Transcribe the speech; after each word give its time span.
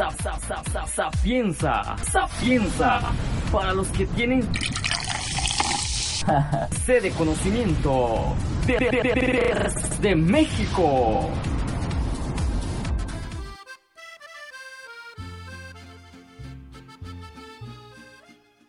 Sapienza, 0.00 1.94
sapienza, 2.10 3.00
para 3.52 3.74
los 3.74 3.86
que 3.88 4.06
tienen 4.06 4.40
sede 6.86 7.00
de 7.02 7.10
conocimiento 7.10 8.34
de, 8.66 8.78
de, 8.78 8.90
de, 9.02 9.72
de 10.00 10.16
México. 10.16 11.28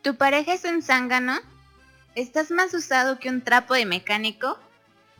¿Tu 0.01 0.15
pareja 0.17 0.53
es 0.53 0.65
un 0.65 0.81
zángano? 0.81 1.39
¿Estás 2.15 2.51
más 2.51 2.73
usado 2.73 3.19
que 3.19 3.29
un 3.29 3.39
trapo 3.41 3.73
de 3.73 3.85
mecánico? 3.85 4.59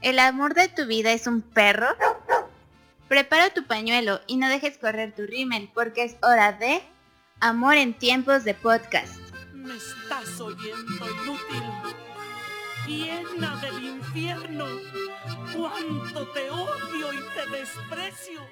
¿El 0.02 0.20
amor 0.20 0.56
de 0.56 0.68
tu 0.68 0.86
vida 0.88 1.14
es 1.14 1.26
un 1.26 1.42
perro? 1.42 1.88
Prepara 3.12 3.50
tu 3.50 3.66
pañuelo 3.66 4.22
y 4.26 4.38
no 4.38 4.48
dejes 4.48 4.78
correr 4.78 5.14
tu 5.14 5.24
rímel 5.24 5.70
porque 5.74 6.06
es 6.06 6.16
hora 6.22 6.54
de 6.54 6.82
Amor 7.42 7.76
en 7.76 7.94
tiempos 7.94 8.46
de 8.46 8.54
podcast. 8.54 9.18
Me 9.52 9.76
estás 9.76 10.40
oyendo 10.40 11.06
inútil, 11.26 11.64
llena 12.88 13.60
del 13.60 13.84
infierno. 13.84 14.66
Cuánto 15.54 16.26
te 16.30 16.50
odio 16.52 17.12
y 17.12 17.18
te 17.36 17.58
desprecio. 17.58 18.48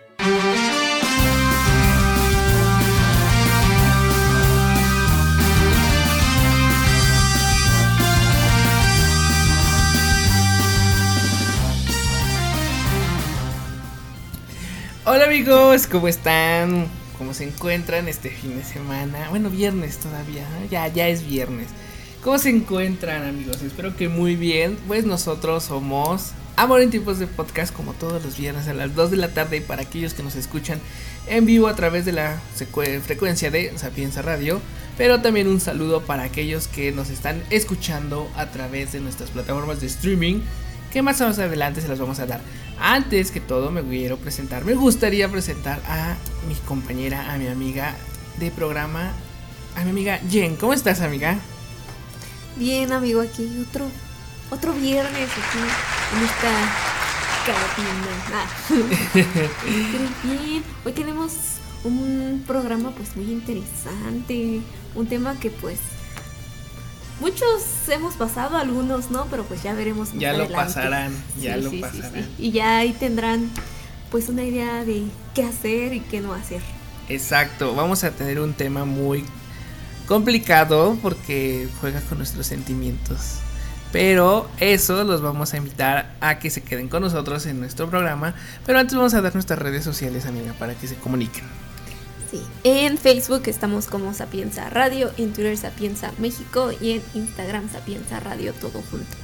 Hola 15.11 15.25
amigos, 15.25 15.87
¿cómo 15.87 16.07
están? 16.07 16.85
¿Cómo 17.17 17.33
se 17.33 17.43
encuentran 17.43 18.07
este 18.07 18.29
fin 18.29 18.55
de 18.55 18.63
semana? 18.63 19.27
Bueno, 19.31 19.49
viernes 19.49 19.97
todavía, 19.97 20.45
ya, 20.69 20.87
ya 20.87 21.07
es 21.07 21.25
viernes. 21.25 21.65
¿Cómo 22.23 22.37
se 22.37 22.51
encuentran 22.51 23.23
amigos? 23.23 23.63
Espero 23.63 23.97
que 23.97 24.07
muy 24.07 24.35
bien. 24.35 24.77
Pues 24.87 25.05
nosotros 25.05 25.63
somos 25.63 26.33
Amor 26.59 26.81
en 26.81 26.89
tiempos 26.89 27.17
de 27.19 27.25
podcast 27.25 27.73
como 27.73 27.93
todos 27.93 28.21
los 28.21 28.37
viernes 28.37 28.67
a 28.67 28.73
las 28.73 28.93
2 28.93 29.11
de 29.11 29.17
la 29.17 29.29
tarde 29.29 29.57
y 29.57 29.61
para 29.61 29.83
aquellos 29.83 30.13
que 30.13 30.23
nos 30.23 30.35
escuchan 30.35 30.79
en 31.25 31.45
vivo 31.45 31.67
a 31.69 31.75
través 31.75 32.03
de 32.03 32.11
la 32.11 32.39
frecuencia 33.05 33.49
de 33.49 33.75
Sapienza 33.77 34.21
Radio. 34.21 34.59
Pero 34.97 35.21
también 35.21 35.47
un 35.47 35.61
saludo 35.61 36.01
para 36.01 36.23
aquellos 36.23 36.67
que 36.67 36.91
nos 36.91 37.09
están 37.09 37.41
escuchando 37.49 38.29
a 38.35 38.51
través 38.51 38.91
de 38.91 38.99
nuestras 38.99 39.31
plataformas 39.31 39.79
de 39.79 39.87
streaming 39.87 40.41
que 40.91 41.01
más 41.01 41.21
adelante 41.21 41.81
se 41.81 41.87
las 41.87 41.99
vamos 41.99 42.19
a 42.19 42.25
dar. 42.25 42.41
Antes 42.79 43.31
que 43.31 43.39
todo 43.39 43.71
me 43.71 43.83
quiero 43.83 44.17
presentar, 44.17 44.65
me 44.65 44.73
gustaría 44.73 45.29
presentar 45.29 45.81
a 45.87 46.15
mi 46.47 46.55
compañera, 46.55 47.31
a 47.31 47.37
mi 47.37 47.47
amiga 47.47 47.95
de 48.39 48.51
programa, 48.51 49.11
a 49.75 49.83
mi 49.83 49.89
amiga 49.89 50.19
Jen. 50.29 50.55
¿Cómo 50.55 50.73
estás, 50.73 51.01
amiga? 51.01 51.37
Bien, 52.55 52.91
amigo, 52.91 53.21
aquí 53.21 53.65
otro 53.67 53.85
otro 54.51 54.73
viernes 54.73 55.29
aquí 55.29 55.59
en 56.15 56.23
esta 56.25 56.51
cartina. 57.45 57.89
Ah. 58.33 58.47
bien, 60.23 60.63
hoy 60.85 60.91
tenemos 60.91 61.33
un 61.83 62.43
programa 62.45 62.91
pues 62.91 63.15
muy 63.15 63.31
interesante, 63.31 64.61
un 64.95 65.07
tema 65.07 65.39
que 65.39 65.49
pues 65.49 65.79
muchos 67.19 67.63
hemos 67.89 68.15
pasado, 68.15 68.57
algunos 68.57 69.11
no, 69.11 69.25
pero 69.27 69.43
pues 69.43 69.63
ya 69.63 69.73
veremos. 69.73 70.09
ya 70.13 70.33
lo 70.33 70.47
pasarán, 70.49 71.11
ya 71.39 71.57
lo 71.57 71.71
pasarán. 71.79 72.27
y 72.37 72.51
ya 72.51 72.77
ahí 72.77 72.93
tendrán 72.93 73.49
pues 74.11 74.29
una 74.29 74.43
idea 74.43 74.85
de 74.85 75.05
qué 75.35 75.43
hacer 75.43 75.93
y 75.93 75.99
qué 76.01 76.21
no 76.21 76.33
hacer. 76.33 76.61
Exacto, 77.07 77.75
vamos 77.75 78.03
a 78.03 78.11
tener 78.11 78.39
un 78.39 78.53
tema 78.53 78.85
muy 78.85 79.25
complicado 80.07 80.97
porque 81.01 81.67
juega 81.81 82.01
con 82.01 82.17
nuestros 82.17 82.47
sentimientos. 82.47 83.39
Pero 83.91 84.47
eso 84.59 85.03
los 85.03 85.21
vamos 85.21 85.53
a 85.53 85.57
invitar 85.57 86.15
a 86.21 86.37
que 86.37 86.51
se 86.51 86.61
queden 86.61 86.89
con 86.89 87.01
nosotros 87.01 87.45
en 87.47 87.59
nuestro 87.59 87.89
programa. 87.89 88.35
Pero 88.65 88.77
antes 88.77 88.95
vamos 88.95 89.15
a 89.15 89.21
dar 89.21 89.33
nuestras 89.33 89.57
redes 89.57 89.83
sociales, 89.83 90.27
amiga, 90.27 90.53
para 90.59 90.75
que 90.75 90.87
se 90.87 90.95
comuniquen. 90.95 91.43
En 92.63 92.97
Facebook 92.97 93.43
estamos 93.47 93.87
como 93.87 94.13
Sapienza 94.13 94.69
Radio, 94.69 95.11
en 95.17 95.33
Twitter 95.33 95.57
Sapienza 95.57 96.11
México 96.19 96.71
y 96.79 96.91
en 96.91 97.03
Instagram 97.13 97.71
Sapienza 97.71 98.19
Radio 98.19 98.53
todo 98.53 98.81
junto. 98.89 99.17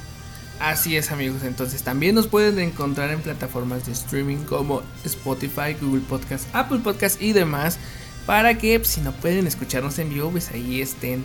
Así 0.58 0.96
es 0.96 1.12
amigos, 1.12 1.42
entonces 1.42 1.82
también 1.82 2.14
nos 2.14 2.28
pueden 2.28 2.58
encontrar 2.58 3.10
en 3.10 3.20
plataformas 3.20 3.84
de 3.86 3.92
streaming 3.92 4.38
como 4.38 4.82
Spotify, 5.04 5.76
Google 5.80 6.00
Podcast, 6.08 6.46
Apple 6.54 6.78
Podcast 6.78 7.20
y 7.20 7.32
demás 7.32 7.78
para 8.24 8.56
que 8.58 8.78
pues, 8.78 8.90
si 8.90 9.00
no 9.02 9.12
pueden 9.12 9.46
escucharnos 9.46 9.98
en 9.98 10.08
vivo 10.08 10.30
pues 10.30 10.50
ahí 10.50 10.80
estén 10.80 11.22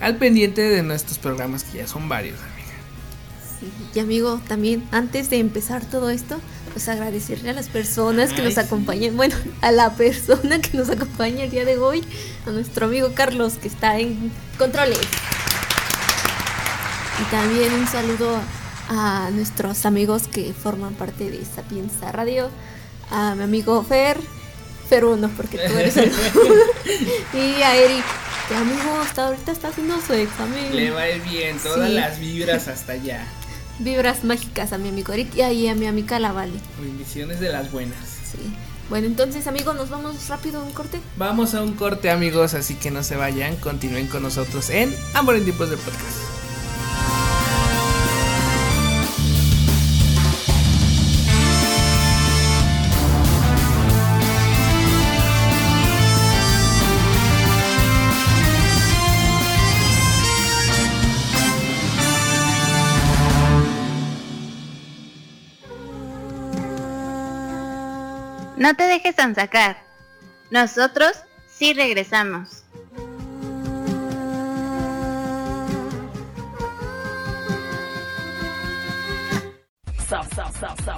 al 0.00 0.16
pendiente 0.16 0.60
de 0.60 0.82
nuestros 0.82 1.18
programas 1.18 1.64
que 1.64 1.78
ya 1.78 1.86
son 1.86 2.08
varios 2.08 2.38
amiga. 2.40 2.54
Sí, 3.60 3.72
y 3.94 3.98
amigo, 4.00 4.40
también 4.46 4.86
antes 4.92 5.30
de 5.30 5.38
empezar 5.38 5.84
todo 5.84 6.10
esto, 6.10 6.38
pues 6.74 6.88
agradecerle 6.88 7.50
a 7.50 7.52
las 7.52 7.68
personas 7.68 8.32
que 8.32 8.42
nos 8.42 8.58
acompañan, 8.58 9.16
bueno, 9.16 9.36
a 9.62 9.70
la 9.70 9.90
persona 9.94 10.60
que 10.60 10.76
nos 10.76 10.90
acompaña 10.90 11.44
el 11.44 11.50
día 11.50 11.64
de 11.64 11.78
hoy, 11.78 12.02
a 12.46 12.50
nuestro 12.50 12.86
amigo 12.86 13.12
Carlos 13.14 13.54
que 13.54 13.68
está 13.68 13.96
en 14.00 14.32
controles. 14.58 14.98
Y 17.20 17.30
también 17.30 17.72
un 17.72 17.86
saludo 17.86 18.40
a 18.88 19.30
nuestros 19.32 19.86
amigos 19.86 20.26
que 20.26 20.52
forman 20.52 20.94
parte 20.94 21.30
de 21.30 21.44
Sapienza 21.44 22.10
Radio, 22.10 22.50
a 23.08 23.36
mi 23.36 23.44
amigo 23.44 23.84
Fer, 23.84 24.18
Fer 24.88 25.04
uno 25.04 25.30
porque 25.36 25.58
tú 25.58 25.78
eres 25.78 25.96
el 25.96 26.10
y 27.34 27.62
a 27.62 27.76
Eric, 27.76 28.04
que 28.48 28.56
amigo 28.56 28.98
hasta 29.00 29.28
ahorita 29.28 29.52
está 29.52 29.68
haciendo 29.68 30.00
su 30.04 30.12
examen. 30.12 30.74
Le 30.74 30.90
va 30.90 31.04
bien, 31.30 31.56
todas 31.60 31.88
las 31.88 32.18
vibras 32.18 32.66
hasta 32.66 32.94
allá 32.94 33.24
vibras 33.78 34.24
mágicas 34.24 34.72
a 34.72 34.78
mi 34.78 34.88
amigo 34.88 35.12
Eric 35.12 35.34
y 35.36 35.42
ahí 35.42 35.68
a 35.68 35.74
mi 35.74 35.86
amiga 35.86 36.18
La 36.18 36.32
Vale. 36.32 36.58
Bendiciones 36.80 37.40
de 37.40 37.50
las 37.50 37.70
buenas. 37.70 37.98
Sí. 38.30 38.38
Bueno, 38.90 39.06
entonces 39.06 39.46
amigos, 39.46 39.74
nos 39.74 39.88
vamos 39.88 40.28
rápido 40.28 40.60
a 40.60 40.64
un 40.64 40.72
corte. 40.72 41.00
Vamos 41.16 41.54
a 41.54 41.62
un 41.62 41.72
corte 41.72 42.10
amigos, 42.10 42.54
así 42.54 42.74
que 42.74 42.90
no 42.90 43.02
se 43.02 43.16
vayan, 43.16 43.56
continúen 43.56 44.08
con 44.08 44.22
nosotros 44.22 44.68
en 44.70 44.94
Amor 45.14 45.36
en 45.36 45.44
Tiempos 45.44 45.70
de 45.70 45.76
Podcast. 45.76 46.43
No 68.64 68.74
te 68.74 68.84
dejes 68.84 69.14
sacar. 69.34 69.76
Nosotros 70.50 71.12
sí 71.46 71.74
regresamos. 71.74 72.64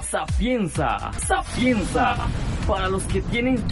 Sapienza, 0.01 1.11
sapienza, 1.27 2.15
para 2.65 2.87
los 2.87 3.03
que 3.03 3.21
tienen 3.23 3.61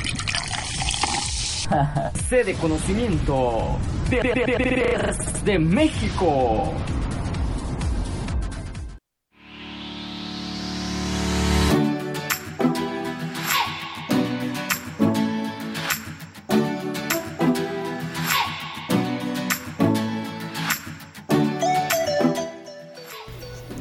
sede 2.27 2.53
conocimiento 2.55 3.79
de 5.45 5.57
México. 5.57 6.73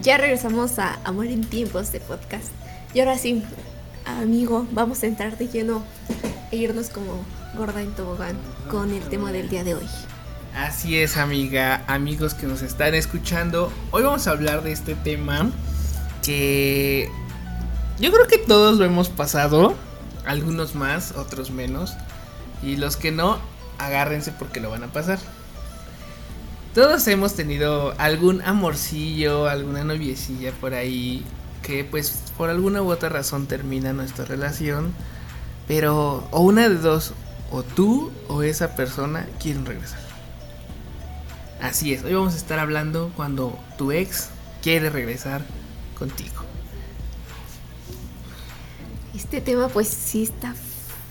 Ya 0.04 0.18
regresamos 0.18 0.78
a 0.78 0.98
Amor 1.04 1.28
en 1.28 1.40
Tiempos 1.40 1.90
de 1.90 1.98
podcast. 1.98 2.48
Y 2.92 3.00
ahora 3.00 3.16
sí, 3.16 3.42
amigo, 4.04 4.66
vamos 4.70 5.02
a 5.02 5.06
entrar 5.06 5.38
de 5.38 5.48
lleno 5.48 5.82
e 6.50 6.56
irnos 6.56 6.90
como 6.90 7.24
gorda 7.56 7.80
en 7.80 7.90
tobogán 7.92 8.36
con 8.70 8.92
el 8.92 9.02
tema 9.04 9.32
del 9.32 9.48
día 9.48 9.64
de 9.64 9.76
hoy. 9.76 9.86
Así 10.54 10.98
es, 10.98 11.16
amiga, 11.16 11.84
amigos 11.86 12.34
que 12.34 12.46
nos 12.46 12.60
están 12.60 12.94
escuchando. 12.94 13.72
Hoy 13.92 14.02
vamos 14.02 14.26
a 14.26 14.32
hablar 14.32 14.62
de 14.62 14.72
este 14.72 14.94
tema 14.94 15.50
que 16.22 17.08
yo 17.98 18.12
creo 18.12 18.26
que 18.26 18.36
todos 18.36 18.76
lo 18.76 18.84
hemos 18.84 19.08
pasado. 19.08 19.74
Algunos 20.26 20.74
más, 20.74 21.12
otros 21.12 21.50
menos. 21.50 21.94
Y 22.62 22.76
los 22.76 22.98
que 22.98 23.10
no, 23.10 23.38
agárrense 23.78 24.32
porque 24.32 24.60
lo 24.60 24.68
van 24.68 24.84
a 24.84 24.88
pasar. 24.88 25.18
Todos 26.74 27.06
hemos 27.06 27.34
tenido 27.34 27.94
algún 27.98 28.42
amorcillo, 28.42 29.46
alguna 29.46 29.84
noviecilla 29.84 30.50
por 30.60 30.74
ahí 30.74 31.24
que 31.62 31.84
pues 31.84 32.24
por 32.36 32.50
alguna 32.50 32.82
u 32.82 32.90
otra 32.90 33.08
razón 33.08 33.46
termina 33.46 33.92
nuestra 33.92 34.24
relación. 34.24 34.92
Pero, 35.68 36.26
o 36.32 36.40
una 36.40 36.68
de 36.68 36.74
dos, 36.74 37.14
o 37.52 37.62
tú 37.62 38.10
o 38.26 38.42
esa 38.42 38.74
persona 38.74 39.28
quieren 39.40 39.64
regresar. 39.64 40.00
Así 41.62 41.94
es, 41.94 42.02
hoy 42.02 42.12
vamos 42.14 42.34
a 42.34 42.38
estar 42.38 42.58
hablando 42.58 43.12
cuando 43.14 43.56
tu 43.78 43.92
ex 43.92 44.30
quiere 44.60 44.90
regresar 44.90 45.42
contigo. 45.96 46.42
Este 49.14 49.40
tema 49.40 49.68
pues 49.68 49.86
sí 49.86 50.24
está 50.24 50.56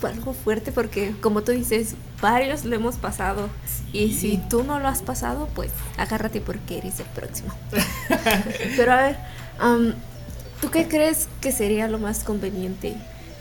algo 0.07 0.33
fuerte 0.33 0.71
porque 0.71 1.13
como 1.21 1.43
tú 1.43 1.51
dices, 1.51 1.95
varios 2.21 2.65
lo 2.65 2.75
hemos 2.75 2.95
pasado. 2.95 3.49
Y 3.91 4.13
si 4.13 4.37
tú 4.49 4.63
no 4.63 4.79
lo 4.79 4.87
has 4.87 5.01
pasado, 5.01 5.47
pues 5.55 5.71
agárrate 5.97 6.41
porque 6.41 6.79
eres 6.79 6.99
el 6.99 7.05
próximo. 7.07 7.53
Pero 8.75 8.91
a 8.93 8.97
ver, 8.97 9.17
am, 9.59 9.93
¿tú 10.61 10.71
qué 10.71 10.87
crees 10.87 11.27
que 11.41 11.51
sería 11.51 11.87
lo 11.87 11.99
más 11.99 12.23
conveniente 12.23 12.95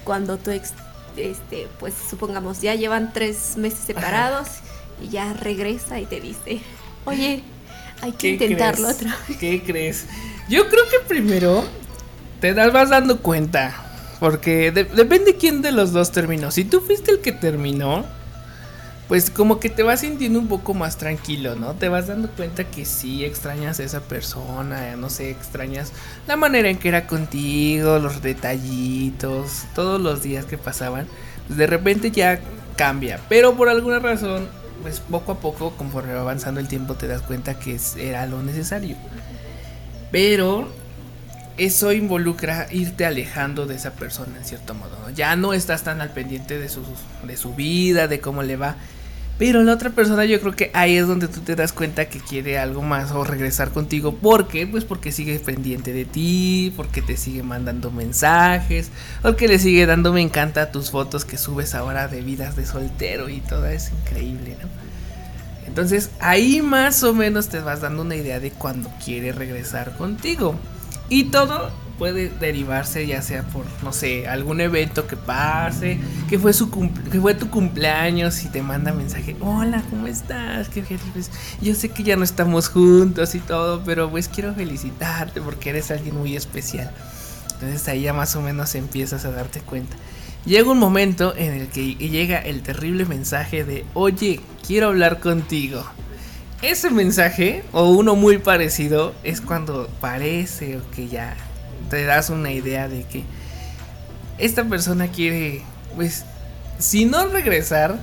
cuando 0.05 0.39
tu 0.39 0.51
ex, 0.51 0.75
este, 1.17 1.69
pues 1.79 1.95
supongamos, 2.11 2.61
ya 2.61 2.75
llevan 2.75 3.13
tres 3.13 3.57
meses 3.57 3.81
separados 3.81 4.49
y 5.01 5.09
ya 5.09 5.33
regresa 5.33 6.01
y 6.01 6.07
te 6.07 6.21
dice, 6.21 6.61
oye, 7.05 7.45
hay 8.01 8.13
que 8.13 8.37
¿Qué 8.37 8.47
intentarlo 8.47 8.89
crees? 8.89 8.97
otra 8.97 9.17
vez? 9.29 9.39
¿Qué 9.39 9.63
crees? 9.65 10.07
Yo 10.49 10.69
creo 10.69 10.85
que 10.91 10.99
primero 11.07 11.65
te 12.41 12.55
das, 12.55 12.73
vas 12.73 12.91
dando 12.91 13.21
cuenta. 13.23 13.92
Porque 14.23 14.71
de- 14.71 14.85
depende 14.85 15.35
quién 15.35 15.63
de 15.63 15.73
los 15.73 15.91
dos 15.93 16.13
terminó. 16.13 16.53
Si 16.53 16.63
tú 16.65 16.81
fuiste 16.81 17.11
el 17.11 17.19
que 17.19 17.33
terminó, 17.33 18.05
pues 19.09 19.31
como 19.31 19.59
que 19.59 19.69
te 19.69 19.83
vas 19.83 19.99
sintiendo 20.03 20.39
un 20.39 20.47
poco 20.47 20.75
más 20.75 20.97
tranquilo, 20.97 21.57
¿no? 21.57 21.73
Te 21.75 21.89
vas 21.89 22.07
dando 22.07 22.31
cuenta 22.31 22.63
que 22.63 22.85
sí 22.85 23.25
extrañas 23.25 23.81
a 23.81 23.83
esa 23.83 23.99
persona, 24.03 24.95
no 24.95 25.11
sé, 25.11 25.31
extrañas 25.31 25.91
la 26.29 26.37
manera 26.37 26.71
en 26.71 26.79
que 26.79 26.87
era 26.87 27.09
contigo, 27.09 27.99
los 27.99 28.23
detallitos, 28.23 29.65
todos 29.75 30.01
los 30.01 30.23
días 30.23 30.45
que 30.45 30.57
pasaban. 30.57 31.09
Pues 31.49 31.59
de 31.59 31.67
repente 31.67 32.13
ya 32.13 32.39
cambia, 32.77 33.19
pero 33.29 33.57
por 33.57 33.69
alguna 33.69 33.99
razón, 33.99 34.47
pues 34.83 35.01
poco 35.01 35.33
a 35.33 35.41
poco, 35.41 35.73
conforme 35.73 36.15
va 36.15 36.21
avanzando 36.21 36.61
el 36.61 36.69
tiempo, 36.69 36.95
te 36.95 37.09
das 37.09 37.23
cuenta 37.23 37.59
que 37.59 37.77
era 37.99 38.25
lo 38.29 38.41
necesario. 38.41 38.95
Pero 40.13 40.69
eso 41.59 41.93
involucra 41.93 42.67
irte 42.71 43.07
alejando 43.07 43.67
de 43.67 43.75
esa 43.75 43.93
persona 43.93 44.39
en 44.39 44.45
cierto 44.45 44.75
modo. 44.75 44.97
¿no? 45.03 45.11
Ya 45.11 45.37
no 45.37 45.53
estás 45.53 45.85
tan 45.85 46.01
al 46.01 46.11
pendiente 46.11 46.59
de 46.59 46.69
su, 46.69 46.83
de 47.27 47.37
su 47.37 47.55
vida, 47.55 48.09
de 48.09 48.21
cómo 48.21 48.43
le 48.43 48.57
va. 48.57 48.77
Pero 49.39 49.63
la 49.65 49.73
otra 49.73 49.91
persona 49.91 50.25
yo 50.25 50.41
creo 50.41 50.55
que 50.55 50.71
ahí 50.75 50.97
es 50.97 51.07
donde 51.07 51.27
tú 51.27 51.41
te 51.41 51.57
das 51.57 51.73
cuenta 51.73 52.05
que 52.05 52.21
quiere 52.21 52.59
algo 52.59 52.83
más 52.83 53.11
o 53.13 53.25
regresar 53.25 53.71
contigo. 53.71 54.15
¿Por 54.15 54.47
qué? 54.47 54.67
Pues 54.67 54.85
porque 54.85 55.11
sigue 55.11 55.39
pendiente 55.41 55.93
de 55.93 56.05
ti, 56.05 56.73
porque 56.77 57.03
te 57.03 57.17
sigue 57.17 57.43
mandando 57.43 57.91
mensajes, 57.91 58.91
porque 59.23 59.49
le 59.49 59.59
sigue 59.59 59.87
dando 59.87 60.13
me 60.13 60.21
encanta 60.21 60.71
tus 60.71 60.91
fotos 60.91 61.25
que 61.25 61.39
subes 61.39 61.75
ahora 61.75 62.09
de 62.09 62.21
vidas 62.21 62.57
de 62.57 62.67
soltero 62.67 63.29
y 63.29 63.41
todo 63.41 63.67
es 63.67 63.91
increíble, 63.91 64.57
¿no? 64.63 64.69
Entonces 65.67 66.11
ahí 66.21 66.61
más 66.61 67.03
o 67.03 67.15
menos 67.15 67.49
te 67.49 67.59
vas 67.61 67.81
dando 67.81 68.03
una 68.03 68.15
idea 68.15 68.39
de 68.39 68.51
cuando 68.51 68.93
quiere 69.03 69.33
regresar 69.33 69.97
contigo. 69.97 70.55
Y 71.13 71.25
todo 71.25 71.71
puede 71.99 72.31
derivarse 72.31 73.07
ya 73.07 73.21
sea 73.21 73.43
por, 73.43 73.67
no 73.83 73.93
sé, 73.93 74.27
algún 74.27 74.63
evento 74.63 75.07
que 75.07 75.19
pase, 75.19 75.99
que 76.27 76.39
fue, 76.39 76.55
su 76.55 76.71
que 76.71 77.21
fue 77.21 77.35
tu 77.35 77.51
cumpleaños 77.51 78.43
y 78.45 78.49
te 78.49 78.63
manda 78.63 78.95
mensaje, 78.95 79.37
hola, 79.41 79.83
¿cómo 79.91 80.07
estás? 80.07 80.71
Yo 81.61 81.75
sé 81.75 81.91
que 81.91 82.03
ya 82.03 82.17
no 82.17 82.25
estamos 82.25 82.71
juntos 82.71 83.35
y 83.35 83.41
todo, 83.41 83.83
pero 83.85 84.09
pues 84.09 84.27
quiero 84.27 84.55
felicitarte 84.55 85.43
porque 85.43 85.69
eres 85.69 85.91
alguien 85.91 86.17
muy 86.17 86.35
especial. 86.35 86.91
Entonces 87.57 87.87
ahí 87.89 88.01
ya 88.01 88.15
más 88.15 88.35
o 88.35 88.41
menos 88.41 88.75
empiezas 88.75 89.27
a 89.27 89.33
darte 89.33 89.61
cuenta. 89.61 89.95
Llega 90.47 90.71
un 90.71 90.79
momento 90.79 91.35
en 91.37 91.53
el 91.53 91.69
que 91.69 91.95
llega 91.97 92.39
el 92.39 92.63
terrible 92.63 93.05
mensaje 93.05 93.65
de, 93.65 93.85
oye, 93.93 94.41
quiero 94.67 94.89
hablar 94.89 95.21
contigo. 95.21 95.85
Ese 96.63 96.91
mensaje, 96.91 97.65
o 97.73 97.91
uno 97.91 98.15
muy 98.15 98.39
parecido, 98.39 99.15
es 99.25 99.41
cuando 99.41 99.89
parece 100.01 100.79
o 100.79 100.91
que 100.93 101.09
ya 101.09 101.35
te 101.91 102.05
das 102.05 102.31
una 102.31 102.53
idea 102.53 102.89
de 102.89 103.03
que 103.03 103.25
esta 104.39 104.65
persona 104.65 105.09
quiere, 105.09 105.63
pues, 105.97 106.25
si 106.79 107.05
no 107.05 107.27
regresar, 107.27 107.99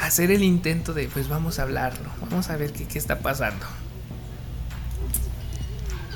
hacer 0.00 0.32
el 0.32 0.42
intento 0.42 0.92
de, 0.92 1.06
pues 1.06 1.28
vamos 1.28 1.60
a 1.60 1.62
hablarlo, 1.62 2.10
vamos 2.20 2.50
a 2.50 2.56
ver 2.56 2.72
qué, 2.72 2.84
qué 2.84 2.98
está 2.98 3.20
pasando. 3.20 3.64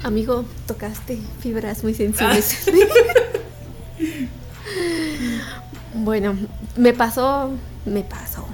Amigo, 0.03 0.45
tocaste 0.67 1.17
fibras 1.41 1.85
muy 1.85 1.95
sensibles. 1.95 2.67
bueno, 5.95 6.37
me 6.77 6.93
pasó, 6.93 7.53
me 7.85 8.03
pasó. 8.03 8.47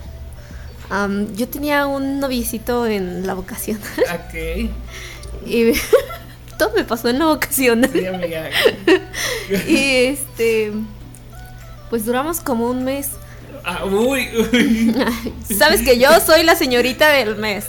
Yo 1.35 1.49
tenía 1.49 1.87
un 1.87 2.21
novicito 2.21 2.87
en 2.87 3.27
la 3.27 3.35
vocación 3.35 3.79
Ok, 4.15 4.71
y 5.47 5.73
todo 6.59 6.73
me 6.77 6.85
pasó 6.85 7.09
en 7.09 7.19
la 7.19 7.27
vocación. 7.27 7.89
sí, 7.93 8.07
amiga. 8.07 8.49
y 9.69 9.77
este, 10.07 10.73
pues 11.91 12.05
duramos 12.05 12.41
como 12.41 12.69
un 12.71 12.85
mes. 12.85 13.11
Ah, 13.65 13.85
uy, 13.87 14.29
uy. 14.53 14.95
Sabes 15.57 15.81
que 15.83 15.99
yo 15.99 16.09
soy 16.21 16.43
la 16.43 16.55
señorita 16.55 17.09
del 17.11 17.37
mes. 17.37 17.65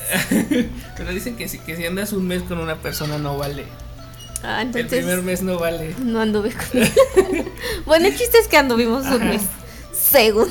Pero 0.97 1.11
dicen 1.11 1.37
que 1.37 1.47
si, 1.47 1.59
que 1.59 1.75
si 1.77 1.85
andas 1.85 2.11
un 2.11 2.27
mes 2.27 2.43
con 2.43 2.59
una 2.59 2.75
persona 2.75 3.17
no 3.17 3.37
vale. 3.37 3.65
Ah, 4.43 4.61
El 4.61 4.67
entonces 4.67 4.99
primer 4.99 5.21
mes 5.23 5.41
no 5.41 5.57
vale. 5.57 5.95
no 6.03 6.19
anduve 6.21 6.51
con 6.51 6.81
bueno, 7.85 8.07
el 8.07 8.15
chiste 8.17 8.37
es 8.37 8.47
que 8.47 8.57
anduvimos 8.57 9.05
un 9.07 9.29
mes. 9.29 9.41
Según. 9.93 10.49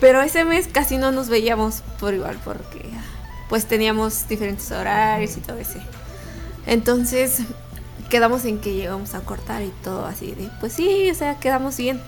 Pero 0.00 0.20
ese 0.20 0.44
mes 0.44 0.68
casi 0.70 0.98
no 0.98 1.12
nos 1.12 1.28
veíamos 1.28 1.82
por 1.98 2.14
igual 2.14 2.38
porque 2.44 2.82
pues 3.48 3.66
teníamos 3.66 4.28
diferentes 4.28 4.70
horarios 4.70 5.36
y 5.36 5.40
todo 5.40 5.58
ese. 5.58 5.80
Entonces 6.66 7.38
quedamos 8.10 8.44
en 8.44 8.58
que 8.58 8.74
llegamos 8.74 9.14
a 9.14 9.20
cortar 9.20 9.62
y 9.62 9.72
todo 9.82 10.06
así 10.06 10.32
de 10.32 10.48
pues 10.60 10.74
sí, 10.74 11.10
o 11.10 11.14
sea, 11.14 11.38
quedamos 11.38 11.76
bien. 11.76 12.00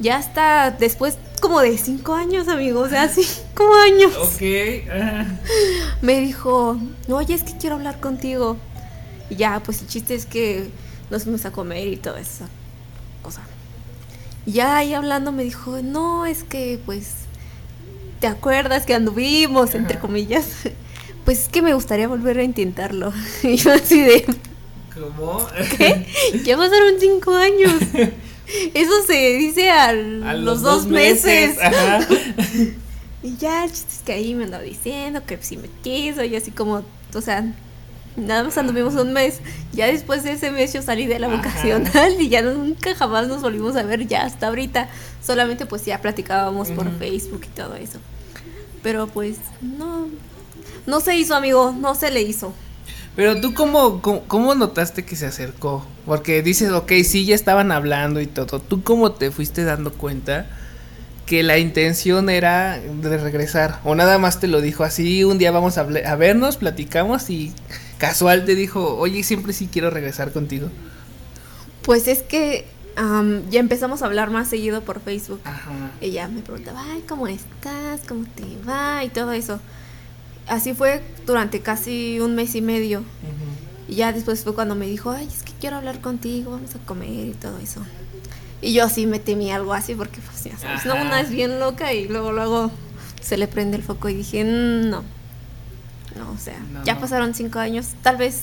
Ya 0.00 0.16
hasta 0.16 0.70
después 0.70 1.16
como 1.40 1.60
de 1.60 1.76
cinco 1.76 2.14
años, 2.14 2.48
amigo, 2.48 2.80
o 2.80 2.88
sea, 2.88 3.08
cinco 3.08 3.74
años. 3.84 4.16
Ok. 4.16 4.40
Me 6.02 6.20
dijo, 6.20 6.78
oye, 7.08 7.34
es 7.34 7.42
que 7.42 7.56
quiero 7.56 7.76
hablar 7.76 8.00
contigo. 8.00 8.56
Y 9.28 9.36
ya, 9.36 9.60
pues 9.60 9.82
el 9.82 9.88
chiste 9.88 10.14
es 10.14 10.26
que 10.26 10.70
nos 11.10 11.24
fuimos 11.24 11.44
a 11.44 11.50
comer 11.52 11.88
y 11.88 11.96
toda 11.96 12.20
esa 12.20 12.46
cosa. 13.22 13.42
Y 14.46 14.52
Ya 14.52 14.76
ahí 14.76 14.94
hablando 14.94 15.32
me 15.32 15.42
dijo, 15.44 15.82
no, 15.82 16.26
es 16.26 16.44
que 16.44 16.80
pues, 16.84 17.21
¿te 18.22 18.28
acuerdas 18.28 18.86
que 18.86 18.94
anduvimos, 18.94 19.74
entre 19.74 19.98
comillas? 19.98 20.46
Pues 21.24 21.42
es 21.42 21.48
que 21.48 21.62
me 21.62 21.72
gustaría 21.72 22.08
volver 22.08 22.38
a 22.38 22.42
intentarlo. 22.42 23.12
Y 23.44 23.54
yo 23.56 23.72
así 23.72 24.00
de, 24.00 24.24
¿Cómo? 24.92 25.46
¿qué? 25.78 26.04
Ya 26.44 26.56
pasaron 26.56 26.94
cinco 26.98 27.32
años. 27.36 27.74
Eso 28.74 28.92
se 29.06 29.36
dice 29.38 29.70
al- 29.70 30.24
A 30.24 30.34
los, 30.34 30.62
dos 30.62 30.86
meses. 30.86 31.56
Ajá. 31.62 32.00
Y 33.22 33.36
ya, 33.36 33.64
el 33.64 33.70
chiste 33.70 33.92
es 33.92 34.00
que 34.04 34.12
ahí 34.14 34.34
me 34.34 34.44
andaba 34.46 34.64
diciendo 34.64 35.22
que 35.24 35.38
sí 35.40 35.56
me 35.56 35.68
quiso 35.84 36.24
y 36.24 36.34
así 36.34 36.50
como, 36.50 36.82
o 37.14 37.20
sea, 37.20 37.44
nada 38.16 38.42
más 38.42 38.58
anduvimos 38.58 38.94
un 38.94 39.12
mes. 39.12 39.38
Ya 39.72 39.86
después 39.86 40.24
de 40.24 40.32
ese 40.32 40.50
mes 40.50 40.72
yo 40.72 40.82
salí 40.82 41.06
de 41.06 41.20
la 41.20 41.28
Ajá. 41.28 41.36
vocacional 41.36 42.20
y 42.20 42.28
ya 42.30 42.42
nunca 42.42 42.96
jamás 42.96 43.28
nos 43.28 43.42
volvimos 43.42 43.76
a 43.76 43.84
ver 43.84 44.08
ya 44.08 44.24
hasta 44.24 44.48
ahorita. 44.48 44.88
Solamente 45.24 45.66
pues 45.66 45.84
ya 45.84 46.00
platicábamos 46.00 46.72
por. 46.72 46.90
Facebook 46.98 47.42
y 47.44 47.54
todo 47.56 47.76
eso. 47.76 48.00
Pero 48.82 49.06
pues 49.06 49.38
no, 49.60 50.08
no 50.86 51.00
se 51.00 51.16
hizo 51.16 51.34
amigo, 51.34 51.74
no 51.78 51.94
se 51.94 52.10
le 52.10 52.22
hizo. 52.22 52.52
Pero 53.14 53.40
tú 53.40 53.52
cómo, 53.52 54.00
cómo, 54.00 54.22
cómo 54.26 54.54
notaste 54.54 55.04
que 55.04 55.16
se 55.16 55.26
acercó? 55.26 55.86
Porque 56.06 56.42
dices, 56.42 56.70
ok, 56.72 56.92
sí, 57.04 57.26
ya 57.26 57.34
estaban 57.34 57.70
hablando 57.70 58.20
y 58.20 58.26
todo. 58.26 58.58
¿Tú 58.58 58.82
cómo 58.82 59.12
te 59.12 59.30
fuiste 59.30 59.64
dando 59.64 59.92
cuenta 59.92 60.46
que 61.26 61.42
la 61.42 61.58
intención 61.58 62.30
era 62.30 62.78
de 62.80 63.18
regresar? 63.18 63.80
¿O 63.84 63.94
nada 63.94 64.18
más 64.18 64.40
te 64.40 64.48
lo 64.48 64.60
dijo 64.60 64.82
así, 64.82 65.24
un 65.24 65.38
día 65.38 65.50
vamos 65.50 65.76
a, 65.76 65.82
a 65.82 66.16
vernos, 66.16 66.56
platicamos 66.56 67.28
y 67.28 67.52
casual 67.98 68.44
te 68.46 68.54
dijo, 68.54 68.96
oye, 68.96 69.22
siempre 69.22 69.52
sí 69.52 69.68
quiero 69.70 69.90
regresar 69.90 70.32
contigo? 70.32 70.68
Pues 71.82 72.08
es 72.08 72.22
que 72.22 72.66
am, 72.96 73.48
ya 73.50 73.60
empezamos 73.60 74.02
a 74.02 74.06
hablar 74.06 74.30
más 74.30 74.48
seguido 74.48 74.82
por 74.82 75.00
Facebook. 75.00 75.40
Ajá. 75.44 75.70
Ella 76.00 76.28
me 76.28 76.40
preguntaba, 76.42 76.82
ay, 76.92 77.02
¿cómo 77.08 77.26
estás? 77.26 78.00
¿Cómo 78.08 78.24
te 78.34 78.44
va? 78.68 79.04
Y 79.04 79.08
todo 79.08 79.32
eso. 79.32 79.60
Así 80.48 80.74
fue 80.74 81.02
durante 81.26 81.60
casi 81.60 82.18
un 82.20 82.34
mes 82.34 82.54
y 82.54 82.62
medio. 82.62 83.00
Ujú. 83.00 83.88
Y 83.88 83.96
ya 83.96 84.12
después 84.12 84.42
fue 84.44 84.54
cuando 84.54 84.74
me 84.74 84.86
dijo, 84.86 85.10
ay, 85.10 85.26
es 85.26 85.42
que 85.42 85.52
quiero 85.60 85.76
hablar 85.76 86.00
contigo, 86.00 86.52
vamos 86.52 86.74
a 86.74 86.78
comer 86.80 87.28
y 87.28 87.34
todo 87.34 87.58
eso. 87.58 87.80
Y 88.60 88.72
yo 88.74 88.88
sí 88.88 89.06
me 89.06 89.18
temí 89.18 89.50
algo 89.50 89.74
así 89.74 89.94
porque, 89.94 90.20
pues, 90.20 90.44
ya 90.44 90.56
sabes, 90.56 90.86
no, 90.86 90.94
una 90.94 91.20
es 91.20 91.30
bien 91.30 91.58
loca 91.58 91.92
y 91.92 92.06
luego, 92.08 92.32
luego 92.32 92.70
se 93.20 93.36
le 93.36 93.48
prende 93.48 93.76
el 93.76 93.82
foco 93.82 94.08
y 94.08 94.14
dije, 94.14 94.44
"Mm, 94.44 94.88
no. 94.90 95.02
No, 96.16 96.30
o 96.32 96.38
sea, 96.38 96.58
No, 96.72 96.84
ya 96.84 96.94
no. 96.94 97.00
pasaron 97.00 97.34
cinco 97.34 97.58
años, 97.58 97.88
tal 98.02 98.16
vez, 98.18 98.40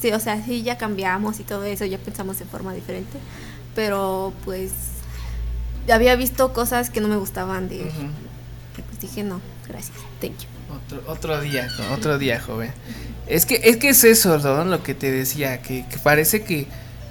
sí, 0.00 0.10
o 0.12 0.20
sea, 0.20 0.42
sí, 0.44 0.62
ya 0.62 0.76
cambiamos 0.76 1.40
y 1.40 1.44
todo 1.44 1.64
eso, 1.64 1.84
ya 1.84 1.96
pensamos 1.98 2.40
en 2.40 2.48
forma 2.48 2.74
diferente. 2.74 3.18
Pero, 3.74 4.32
pues, 4.44 4.70
había 5.92 6.16
visto 6.16 6.52
cosas 6.52 6.90
que 6.90 7.00
no 7.00 7.08
me 7.08 7.16
gustaban 7.16 7.68
de 7.68 7.82
él. 7.82 7.90
Pues 8.88 9.00
dije, 9.00 9.22
no, 9.22 9.40
gracias, 9.68 9.96
thank 10.20 10.32
you. 10.38 10.46
Otro, 10.74 11.12
otro 11.12 11.40
día, 11.40 11.68
otro 11.92 12.18
día, 12.18 12.40
joven. 12.40 12.72
Es 13.26 13.46
que, 13.46 13.60
es 13.64 13.76
que 13.76 13.90
es 13.90 14.04
eso, 14.04 14.38
¿no? 14.38 14.64
Lo 14.64 14.82
que 14.82 14.94
te 14.94 15.10
decía, 15.10 15.62
que, 15.62 15.86
que 15.88 15.98
parece 15.98 16.42
que, 16.44 16.66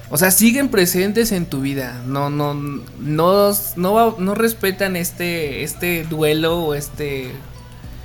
o 0.09 0.17
sea, 0.17 0.31
siguen 0.31 0.69
presentes 0.69 1.31
en 1.31 1.45
tu 1.45 1.61
vida. 1.61 2.01
No, 2.05 2.29
no, 2.29 2.53
no, 2.53 3.51
no, 3.75 3.93
va- 3.93 4.15
no 4.19 4.35
respetan 4.35 4.95
este, 4.95 5.63
este 5.63 6.03
duelo 6.03 6.59
o 6.59 6.75
este 6.75 7.31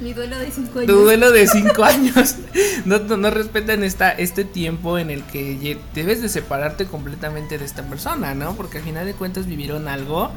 Mi 0.00 0.12
duelo 0.12 0.38
de 0.38 0.50
5 0.50 0.80
tu 0.86 0.92
duelo 0.92 1.32
de 1.32 1.46
cinco 1.48 1.82
años. 1.84 2.36
No, 2.84 3.00
no, 3.00 3.16
no 3.16 3.30
respetan 3.30 3.82
esta, 3.82 4.12
este 4.12 4.44
tiempo 4.44 4.96
en 4.98 5.10
el 5.10 5.24
que 5.24 5.78
debes 5.94 6.22
de 6.22 6.28
separarte 6.28 6.86
completamente 6.86 7.58
de 7.58 7.64
esta 7.64 7.82
persona, 7.82 8.34
¿no? 8.34 8.54
Porque 8.54 8.78
al 8.78 8.84
final 8.84 9.06
de 9.06 9.14
cuentas 9.14 9.46
vivieron 9.46 9.88
algo, 9.88 10.30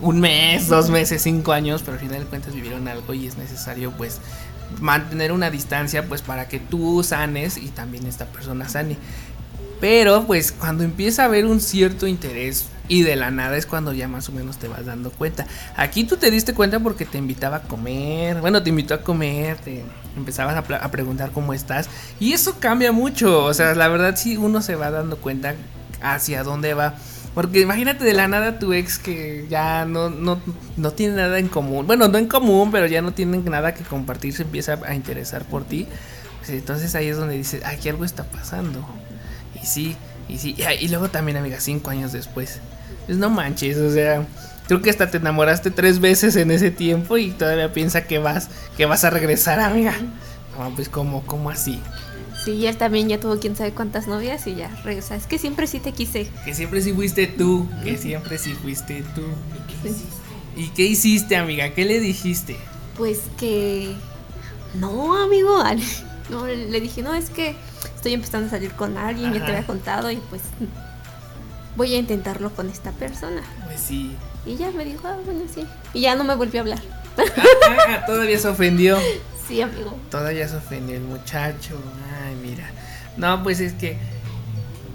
un 0.00 0.20
mes, 0.20 0.68
dos 0.68 0.88
meses, 0.88 1.22
cinco 1.22 1.52
años, 1.52 1.82
pero 1.82 1.94
al 1.94 2.00
final 2.00 2.20
de 2.20 2.26
cuentas 2.26 2.54
vivieron 2.54 2.88
algo 2.88 3.12
y 3.12 3.26
es 3.26 3.36
necesario 3.36 3.92
pues 3.92 4.20
mantener 4.80 5.32
una 5.32 5.50
distancia 5.50 6.06
pues 6.08 6.22
para 6.22 6.48
que 6.48 6.58
tú 6.58 7.02
sanes 7.02 7.58
y 7.58 7.68
también 7.68 8.06
esta 8.06 8.26
persona 8.26 8.68
sane. 8.68 8.96
Pero 9.80 10.26
pues 10.26 10.52
cuando 10.52 10.84
empieza 10.84 11.22
a 11.22 11.26
haber 11.26 11.46
un 11.46 11.60
cierto 11.60 12.06
interés 12.06 12.68
y 12.88 13.02
de 13.02 13.16
la 13.16 13.30
nada 13.30 13.56
es 13.56 13.66
cuando 13.66 13.92
ya 13.92 14.08
más 14.08 14.28
o 14.28 14.32
menos 14.32 14.58
te 14.58 14.68
vas 14.68 14.84
dando 14.84 15.10
cuenta. 15.10 15.46
Aquí 15.76 16.04
tú 16.04 16.16
te 16.16 16.30
diste 16.30 16.54
cuenta 16.54 16.80
porque 16.80 17.04
te 17.04 17.18
invitaba 17.18 17.56
a 17.56 17.62
comer, 17.62 18.40
bueno, 18.40 18.62
te 18.62 18.70
invitó 18.70 18.94
a 18.94 19.00
comer, 19.02 19.56
te 19.58 19.82
empezabas 20.16 20.56
a, 20.56 20.90
preguntar 20.90 21.30
cómo 21.32 21.54
estás 21.54 21.88
y 22.20 22.32
eso 22.32 22.58
cambia 22.60 22.92
mucho, 22.92 23.44
o 23.44 23.54
sea, 23.54 23.74
la 23.74 23.88
verdad 23.88 24.16
sí 24.16 24.36
uno 24.36 24.62
se 24.62 24.76
va 24.76 24.90
dando 24.90 25.16
cuenta 25.16 25.54
hacia 26.02 26.42
dónde 26.42 26.74
va. 26.74 26.94
Porque 27.34 27.60
imagínate 27.60 28.04
de 28.04 28.12
la 28.12 28.28
nada 28.28 28.60
tu 28.60 28.72
ex 28.72 28.98
que 28.98 29.46
ya 29.50 29.86
no, 29.86 30.08
no, 30.08 30.40
no 30.76 30.90
tiene 30.92 31.16
nada 31.16 31.40
en 31.40 31.48
común. 31.48 31.84
Bueno, 31.84 32.06
no 32.06 32.16
en 32.16 32.28
común, 32.28 32.70
pero 32.70 32.86
ya 32.86 33.02
no 33.02 33.12
tienen 33.12 33.44
nada 33.46 33.74
que 33.74 33.82
compartir, 33.82 34.34
se 34.34 34.42
empieza 34.42 34.78
a 34.86 34.94
interesar 34.94 35.44
por 35.44 35.64
ti. 35.64 35.88
Pues 36.38 36.50
entonces 36.50 36.94
ahí 36.94 37.08
es 37.08 37.16
donde 37.16 37.36
dices, 37.36 37.64
aquí 37.64 37.88
algo 37.88 38.04
está 38.04 38.22
pasando. 38.22 38.86
Y 39.62 39.66
sí, 39.66 39.96
y 40.28 40.38
sí. 40.38 40.54
Y, 40.58 40.84
y 40.84 40.88
luego 40.88 41.08
también, 41.10 41.36
amiga, 41.36 41.60
cinco 41.60 41.90
años 41.90 42.12
después. 42.12 42.60
Pues 43.06 43.18
no 43.18 43.30
manches, 43.30 43.76
o 43.78 43.90
sea, 43.90 44.26
creo 44.66 44.80
que 44.82 44.90
hasta 44.90 45.10
te 45.10 45.18
enamoraste 45.18 45.70
tres 45.70 46.00
veces 46.00 46.36
en 46.36 46.50
ese 46.50 46.70
tiempo 46.70 47.18
y 47.18 47.30
todavía 47.30 47.72
piensa 47.72 48.04
que 48.04 48.18
vas, 48.18 48.48
que 48.76 48.86
vas 48.86 49.04
a 49.04 49.10
regresar, 49.10 49.60
amiga. 49.60 49.94
No, 50.58 50.74
pues 50.74 50.88
como, 50.88 51.22
como 51.26 51.50
así. 51.50 51.80
Sí, 52.44 52.52
y 52.52 52.66
él 52.66 52.76
también 52.76 53.08
ya 53.08 53.18
tuvo 53.18 53.38
quién 53.38 53.56
sabe 53.56 53.72
cuántas 53.72 54.06
novias 54.06 54.46
y 54.46 54.54
ya 54.54 54.68
regresa. 54.84 55.16
Es 55.16 55.26
que 55.26 55.38
siempre 55.38 55.66
sí 55.66 55.80
te 55.80 55.92
quise. 55.92 56.28
Que 56.44 56.54
siempre 56.54 56.82
sí 56.82 56.92
fuiste 56.92 57.26
tú, 57.26 57.68
que 57.82 57.96
siempre 57.96 58.38
sí 58.38 58.52
fuiste 58.52 59.02
tú. 59.14 59.22
¿Y 60.56 60.68
qué 60.68 60.84
hiciste, 60.84 61.36
amiga? 61.36 61.70
¿Qué 61.70 61.84
le 61.84 62.00
dijiste? 62.00 62.56
Pues 62.96 63.20
que. 63.38 63.94
No, 64.74 65.22
amigo. 65.22 65.62
No, 66.30 66.46
le 66.46 66.80
dije, 66.80 67.02
no, 67.02 67.12
es 67.12 67.28
que 67.28 67.54
estoy 68.04 68.12
empezando 68.12 68.48
a 68.48 68.50
salir 68.50 68.72
con 68.72 68.98
alguien, 68.98 69.32
ya 69.32 69.38
te 69.38 69.44
Ajá. 69.44 69.52
había 69.54 69.66
contado 69.66 70.10
y 70.10 70.16
pues 70.28 70.42
voy 71.74 71.94
a 71.94 71.98
intentarlo 71.98 72.50
con 72.50 72.68
esta 72.68 72.92
persona. 72.92 73.40
Pues 73.64 73.80
sí. 73.80 74.14
Y 74.44 74.56
ya 74.56 74.70
me 74.72 74.84
dijo, 74.84 75.08
ah, 75.08 75.16
bueno, 75.24 75.40
sí. 75.52 75.66
Y 75.94 76.02
ya 76.02 76.14
no 76.14 76.22
me 76.22 76.34
volvió 76.34 76.60
a 76.60 76.62
hablar. 76.64 76.82
Ah, 77.16 77.22
ah, 77.88 78.06
todavía 78.06 78.38
se 78.38 78.48
ofendió. 78.48 78.98
Sí, 79.46 79.60
amigo. 79.60 79.94
Todavía 80.10 80.48
se 80.48 80.56
ofendió 80.56 80.96
el 80.96 81.02
muchacho. 81.02 81.78
Ay, 82.24 82.34
mira. 82.42 82.64
No, 83.18 83.42
pues 83.42 83.60
es 83.60 83.74
que 83.74 83.98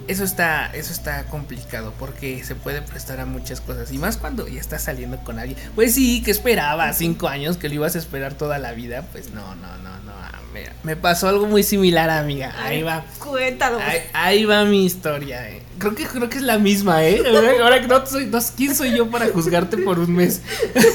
eso 0.08 0.24
está, 0.24 0.66
eso 0.74 0.92
está 0.92 1.26
complicado 1.26 1.94
porque 2.00 2.42
se 2.42 2.56
puede 2.56 2.82
prestar 2.82 3.20
a 3.20 3.26
muchas 3.26 3.60
cosas. 3.60 3.92
Y 3.92 3.98
más 3.98 4.16
cuando 4.16 4.48
ya 4.48 4.60
estás 4.60 4.82
saliendo 4.82 5.18
con 5.18 5.38
alguien. 5.38 5.56
Pues 5.76 5.94
sí, 5.94 6.20
que 6.24 6.32
esperaba 6.32 6.92
cinco 6.94 7.28
años 7.28 7.58
que 7.58 7.68
lo 7.68 7.76
ibas 7.76 7.94
a 7.94 7.98
esperar 7.98 8.34
toda 8.34 8.58
la 8.58 8.72
vida. 8.72 9.02
Pues 9.12 9.30
no, 9.30 9.54
no, 9.54 9.78
no, 9.78 10.00
no. 10.00 10.10
Mira, 10.52 10.74
me 10.82 10.96
pasó 10.96 11.28
algo 11.28 11.46
muy 11.46 11.62
similar, 11.62 12.10
amiga. 12.10 12.52
Ahí 12.58 12.82
va. 12.82 13.04
Cuéntalo. 13.18 13.78
Ahí, 13.78 14.00
ahí 14.12 14.44
va 14.44 14.64
mi 14.64 14.84
historia, 14.84 15.48
eh. 15.48 15.62
Creo 15.78 15.94
que 15.94 16.04
creo 16.04 16.28
que 16.28 16.38
es 16.38 16.42
la 16.42 16.58
misma, 16.58 17.04
eh. 17.04 17.22
Ahora 17.62 17.80
que 17.80 17.86
no 17.86 18.04
soy, 18.04 18.26
no, 18.26 18.38
¿quién 18.56 18.74
soy 18.74 18.96
yo 18.96 19.08
para 19.10 19.28
juzgarte 19.28 19.78
por 19.78 20.00
un 20.00 20.14
mes? 20.14 20.42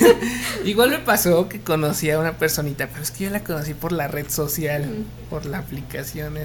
Igual 0.66 0.90
me 0.90 1.00
pasó 1.00 1.48
que 1.48 1.62
conocí 1.62 2.12
a 2.12 2.20
una 2.20 2.38
personita, 2.38 2.88
pero 2.88 3.02
es 3.02 3.12
que 3.12 3.26
yo 3.26 3.30
la 3.30 3.44
conocí 3.44 3.74
por 3.74 3.94
la 3.94 4.10
red 4.10 4.30
social, 4.30 5.06
por 5.30 5.46
la 5.46 5.60
aplicación 5.60 6.34
¿no? 6.34 6.42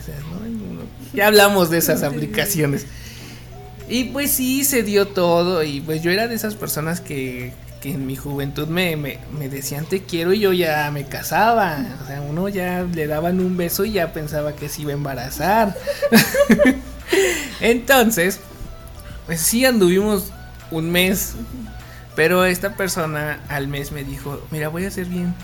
Ya 1.13 1.27
hablamos 1.27 1.71
de 1.71 1.79
esas 1.79 2.03
aplicaciones. 2.05 2.87
Y 3.91 4.05
pues 4.05 4.31
sí, 4.31 4.63
se 4.63 4.85
dio 4.85 5.09
todo. 5.09 5.65
Y 5.65 5.81
pues 5.81 6.01
yo 6.01 6.13
era 6.13 6.29
de 6.29 6.37
esas 6.37 6.55
personas 6.55 7.01
que, 7.01 7.53
que 7.81 7.93
en 7.93 8.07
mi 8.07 8.15
juventud 8.15 8.69
me, 8.69 8.97
me, 8.97 9.19
me 9.37 9.49
decían 9.49 9.85
te 9.85 10.05
quiero 10.05 10.33
y 10.33 10.39
yo 10.39 10.53
ya 10.53 10.89
me 10.93 11.07
casaba. 11.07 11.85
O 12.01 12.07
sea, 12.07 12.21
uno 12.21 12.49
ya 12.49 12.83
le 12.85 13.09
daban 13.09 13.41
un 13.41 13.57
beso 13.57 13.85
y 13.85 13.93
ya 13.93 14.13
pensaba 14.13 14.55
que 14.55 14.69
se 14.69 14.83
iba 14.83 14.93
a 14.93 14.95
embarazar. 14.95 15.77
Entonces, 17.61 18.39
pues 19.27 19.41
sí 19.41 19.65
anduvimos 19.65 20.31
un 20.71 20.91
mes. 20.93 21.35
Pero 22.15 22.45
esta 22.45 22.77
persona 22.77 23.41
al 23.49 23.67
mes 23.67 23.91
me 23.91 24.05
dijo, 24.05 24.41
mira, 24.53 24.69
voy 24.69 24.85
a 24.85 24.91
ser 24.93 25.07
bien, 25.07 25.35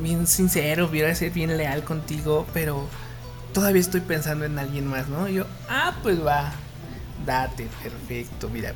bien 0.00 0.28
sincero, 0.28 0.88
voy 0.88 1.02
a 1.02 1.14
ser 1.16 1.30
bien 1.30 1.56
leal 1.56 1.82
contigo, 1.82 2.46
pero 2.52 2.86
todavía 3.52 3.80
estoy 3.80 4.02
pensando 4.02 4.44
en 4.44 4.58
alguien 4.58 4.86
más, 4.86 5.08
¿no? 5.08 5.28
Y 5.28 5.34
yo, 5.34 5.46
ah, 5.68 5.94
pues 6.02 6.24
va, 6.24 6.52
date, 7.24 7.68
perfecto, 7.82 8.48
mira, 8.48 8.74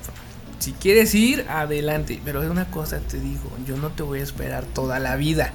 si 0.58 0.72
quieres 0.72 1.14
ir, 1.14 1.46
adelante, 1.48 2.20
pero 2.24 2.40
una 2.40 2.70
cosa 2.70 2.98
te 3.00 3.20
digo, 3.20 3.50
yo 3.66 3.76
no 3.76 3.90
te 3.90 4.02
voy 4.02 4.20
a 4.20 4.22
esperar 4.22 4.64
toda 4.64 4.98
la 4.98 5.16
vida. 5.16 5.52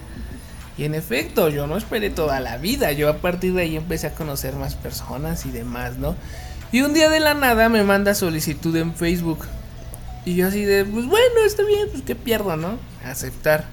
Y 0.78 0.86
en 0.86 0.96
efecto, 0.96 1.50
yo 1.50 1.68
no 1.68 1.78
esperé 1.78 2.10
toda 2.10 2.40
la 2.40 2.58
vida, 2.58 2.92
yo 2.92 3.10
a 3.10 3.18
partir 3.18 3.54
de 3.54 3.64
ahí 3.64 3.76
empecé 3.76 4.08
a 4.08 4.14
conocer 4.14 4.56
más 4.56 4.76
personas 4.76 5.46
y 5.46 5.52
demás, 5.52 5.98
¿no? 5.98 6.16
Y 6.72 6.82
un 6.82 6.94
día 6.94 7.10
de 7.10 7.20
la 7.20 7.34
nada 7.34 7.68
me 7.68 7.84
manda 7.84 8.16
solicitud 8.16 8.76
en 8.78 8.96
Facebook. 8.96 9.46
Y 10.24 10.36
yo 10.36 10.48
así 10.48 10.64
de, 10.64 10.86
pues 10.86 11.06
bueno, 11.06 11.42
está 11.46 11.64
bien, 11.64 11.88
pues 11.92 12.04
qué 12.04 12.16
pierdo, 12.16 12.56
¿no? 12.56 12.78
Aceptar. 13.04 13.66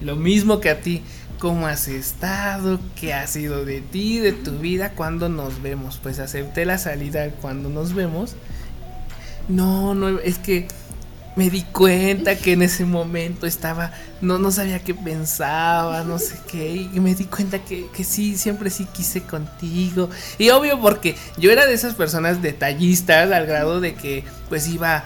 Lo 0.00 0.16
mismo 0.16 0.60
que 0.60 0.70
a 0.70 0.80
ti. 0.80 1.02
¿Cómo 1.40 1.66
has 1.66 1.88
estado? 1.88 2.78
¿Qué 3.00 3.14
ha 3.14 3.26
sido 3.26 3.64
de 3.64 3.80
ti, 3.80 4.18
de 4.18 4.32
tu 4.32 4.58
vida? 4.58 4.90
¿Cuándo 4.90 5.30
nos 5.30 5.62
vemos? 5.62 5.98
Pues 6.02 6.18
acepté 6.18 6.66
la 6.66 6.76
salida 6.76 7.30
cuando 7.40 7.70
nos 7.70 7.94
vemos. 7.94 8.36
No, 9.48 9.94
no, 9.94 10.18
es 10.18 10.36
que 10.36 10.68
me 11.36 11.48
di 11.48 11.62
cuenta 11.62 12.36
que 12.36 12.52
en 12.52 12.60
ese 12.60 12.84
momento 12.84 13.46
estaba, 13.46 13.90
no, 14.20 14.38
no 14.38 14.50
sabía 14.50 14.80
qué 14.80 14.94
pensaba, 14.94 16.04
no 16.04 16.18
sé 16.18 16.38
qué, 16.46 16.90
y 16.92 17.00
me 17.00 17.14
di 17.14 17.24
cuenta 17.24 17.58
que, 17.60 17.86
que 17.86 18.04
sí, 18.04 18.36
siempre 18.36 18.68
sí 18.68 18.86
quise 18.92 19.22
contigo. 19.22 20.10
Y 20.36 20.50
obvio 20.50 20.78
porque 20.78 21.16
yo 21.38 21.50
era 21.50 21.64
de 21.64 21.72
esas 21.72 21.94
personas 21.94 22.42
detallistas 22.42 23.32
al 23.32 23.46
grado 23.46 23.80
de 23.80 23.94
que 23.94 24.24
pues 24.50 24.68
iba 24.68 25.04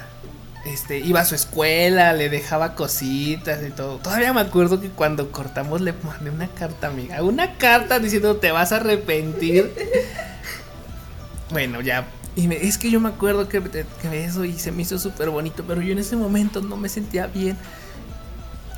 este, 0.65 0.99
iba 0.99 1.21
a 1.21 1.25
su 1.25 1.35
escuela, 1.35 2.13
le 2.13 2.29
dejaba 2.31 2.75
cositas 2.75 3.61
y 3.67 3.71
todo. 3.71 3.99
Todavía 3.99 4.33
me 4.33 4.41
acuerdo 4.41 4.81
que 4.81 4.89
cuando 4.91 5.31
cortamos 5.33 5.81
le 5.81 5.93
mandé 5.93 6.31
una 6.31 6.49
carta, 6.49 6.89
amiga. 6.89 7.23
Una 7.23 7.57
carta 7.59 7.99
diciendo 7.99 8.37
te 8.37 8.51
vas 8.53 8.73
a 8.73 8.77
arrepentir. 8.77 9.73
bueno, 11.51 11.81
ya. 11.81 12.07
Y 12.37 12.49
me- 12.49 12.57
es 12.67 12.79
que 12.79 12.91
yo 12.91 13.01
me 13.01 13.09
acuerdo 13.09 13.49
que, 13.49 13.63
que 13.63 14.25
eso 14.25 14.45
y 14.45 14.59
se 14.59 14.73
me 14.73 14.83
hizo 14.83 14.99
súper 14.99 15.31
bonito, 15.31 15.65
pero 15.67 15.81
yo 15.83 15.93
en 15.93 15.99
ese 15.99 16.17
momento 16.17 16.61
no 16.61 16.77
me 16.77 16.89
sentía 16.89 17.27
bien. 17.29 17.57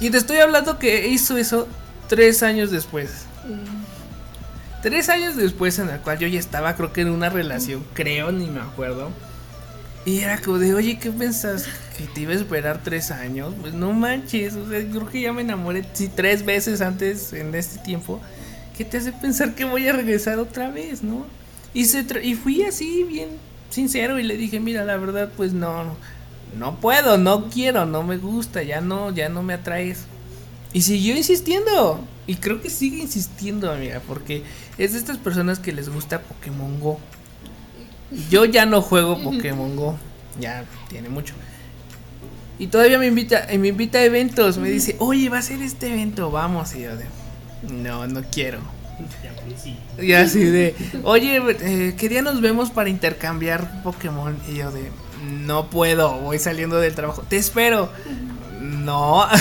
Y 0.01 0.11
te 0.11 0.19
estoy 0.19 0.39
hablando 0.39 0.79
que 0.79 1.09
hizo 1.09 1.37
eso 1.39 1.67
tres 2.09 2.43
años 2.43 2.71
después. 2.71 3.25
Tres 4.83 5.09
años 5.09 5.37
después 5.37 5.79
en 5.79 5.89
el 5.89 6.01
cual 6.01 6.19
yo 6.19 6.29
ya 6.29 6.39
estaba, 6.39 6.77
creo 6.77 6.93
que 6.93 7.01
en 7.01 7.11
una 7.11 7.29
relación, 7.31 7.85
creo, 7.95 8.31
ni 8.31 8.47
me 8.47 8.61
acuerdo. 8.61 9.11
Y 10.07 10.21
era 10.21 10.41
como 10.41 10.59
de, 10.59 10.73
oye, 10.73 10.99
¿qué 10.99 11.11
pensás? 11.11 11.67
¿Que 11.99 12.05
te 12.05 12.21
iba 12.23 12.33
a 12.33 12.37
esperar 12.37 12.81
tres 12.83 13.11
años? 13.11 13.53
Pues 13.61 13.75
no 13.75 13.93
manches, 13.93 14.55
o 14.55 14.69
sea, 14.69 14.79
creo 14.89 15.07
que 15.09 15.21
ya 15.21 15.33
me 15.33 15.43
enamoré 15.43 15.85
sí, 15.95 16.09
tres 16.15 16.45
veces 16.47 16.81
antes 16.81 17.33
en 17.35 17.55
este 17.55 17.79
tiempo. 17.81 18.21
¿Qué 18.77 18.85
te 18.85 18.99
hace 18.99 19.13
pensar 19.13 19.55
que 19.55 19.65
voy 19.65 19.89
a 19.89 19.93
regresar 19.93 20.39
otra 20.39 20.71
vez, 20.71 21.03
no? 21.03 21.27
Y, 21.75 21.87
se 21.87 22.07
tra- 22.07 22.25
y 22.25 22.35
fui 22.37 22.63
así, 22.63 23.03
bien 23.05 23.31
sincero, 23.69 24.19
y 24.19 24.23
le 24.23 24.37
dije, 24.37 24.61
mira, 24.61 24.85
la 24.85 24.97
verdad, 24.97 25.31
pues 25.37 25.53
no, 25.53 25.97
no 26.57 26.77
puedo, 26.81 27.19
no 27.19 27.51
quiero, 27.51 27.85
no 27.85 28.05
me 28.05 28.17
gusta, 28.17 28.63
ya 28.63 28.81
no, 28.81 29.13
ya 29.13 29.29
no 29.29 29.43
me 29.43 29.55
atraes. 29.55 30.05
Y 30.73 30.83
siguió 30.83 31.17
insistiendo. 31.17 32.01
Y 32.29 32.37
creo 32.37 32.61
que 32.63 32.71
sigue 32.71 32.99
insistiendo, 32.99 33.71
amiga, 33.73 34.01
porque 34.07 34.43
es 34.79 34.93
de 34.93 34.99
estas 34.99 35.19
personas 35.19 35.59
que 35.59 35.73
les 35.73 35.89
gusta 35.89 36.21
Pokémon 36.23 36.81
Go. 36.81 37.01
Yo 38.31 38.45
ya 38.45 38.67
no 38.67 38.83
juego 38.83 39.23
Pokémon 39.23 39.77
Go. 39.77 39.97
Ya 40.41 40.65
tiene 40.89 41.09
mucho. 41.09 41.35
Y 42.59 42.69
todavía 42.69 42.99
me 42.99 43.07
invita, 43.07 43.47
eh, 43.51 43.59
me 43.59 43.69
invita 43.69 43.99
a 43.99 44.05
eventos. 44.05 44.59
Me 44.59 44.71
dice, 44.71 44.97
oye, 44.99 45.29
va 45.29 45.39
a 45.39 45.43
ser 45.43 45.61
este 45.63 45.89
evento, 45.89 46.31
vamos. 46.31 46.75
Y 46.75 46.83
yo 46.83 46.97
de, 46.97 47.05
no, 47.71 48.07
no 48.07 48.23
quiero. 48.31 48.61
Y 49.99 50.13
así 50.13 50.45
de, 50.45 50.75
oye, 51.05 51.41
eh, 51.61 51.95
¿qué 51.99 52.09
día 52.09 52.23
nos 52.23 52.41
vemos 52.41 52.71
para 52.71 52.89
intercambiar 52.89 53.83
Pokémon? 53.83 54.37
Y 54.49 54.57
yo 54.57 54.71
de, 54.71 54.91
no 55.27 55.69
puedo, 55.71 56.19
voy 56.21 56.39
saliendo 56.39 56.81
del 56.81 56.95
trabajo. 56.95 57.23
Te 57.23 57.37
espero. 57.37 57.91
No. 58.61 59.27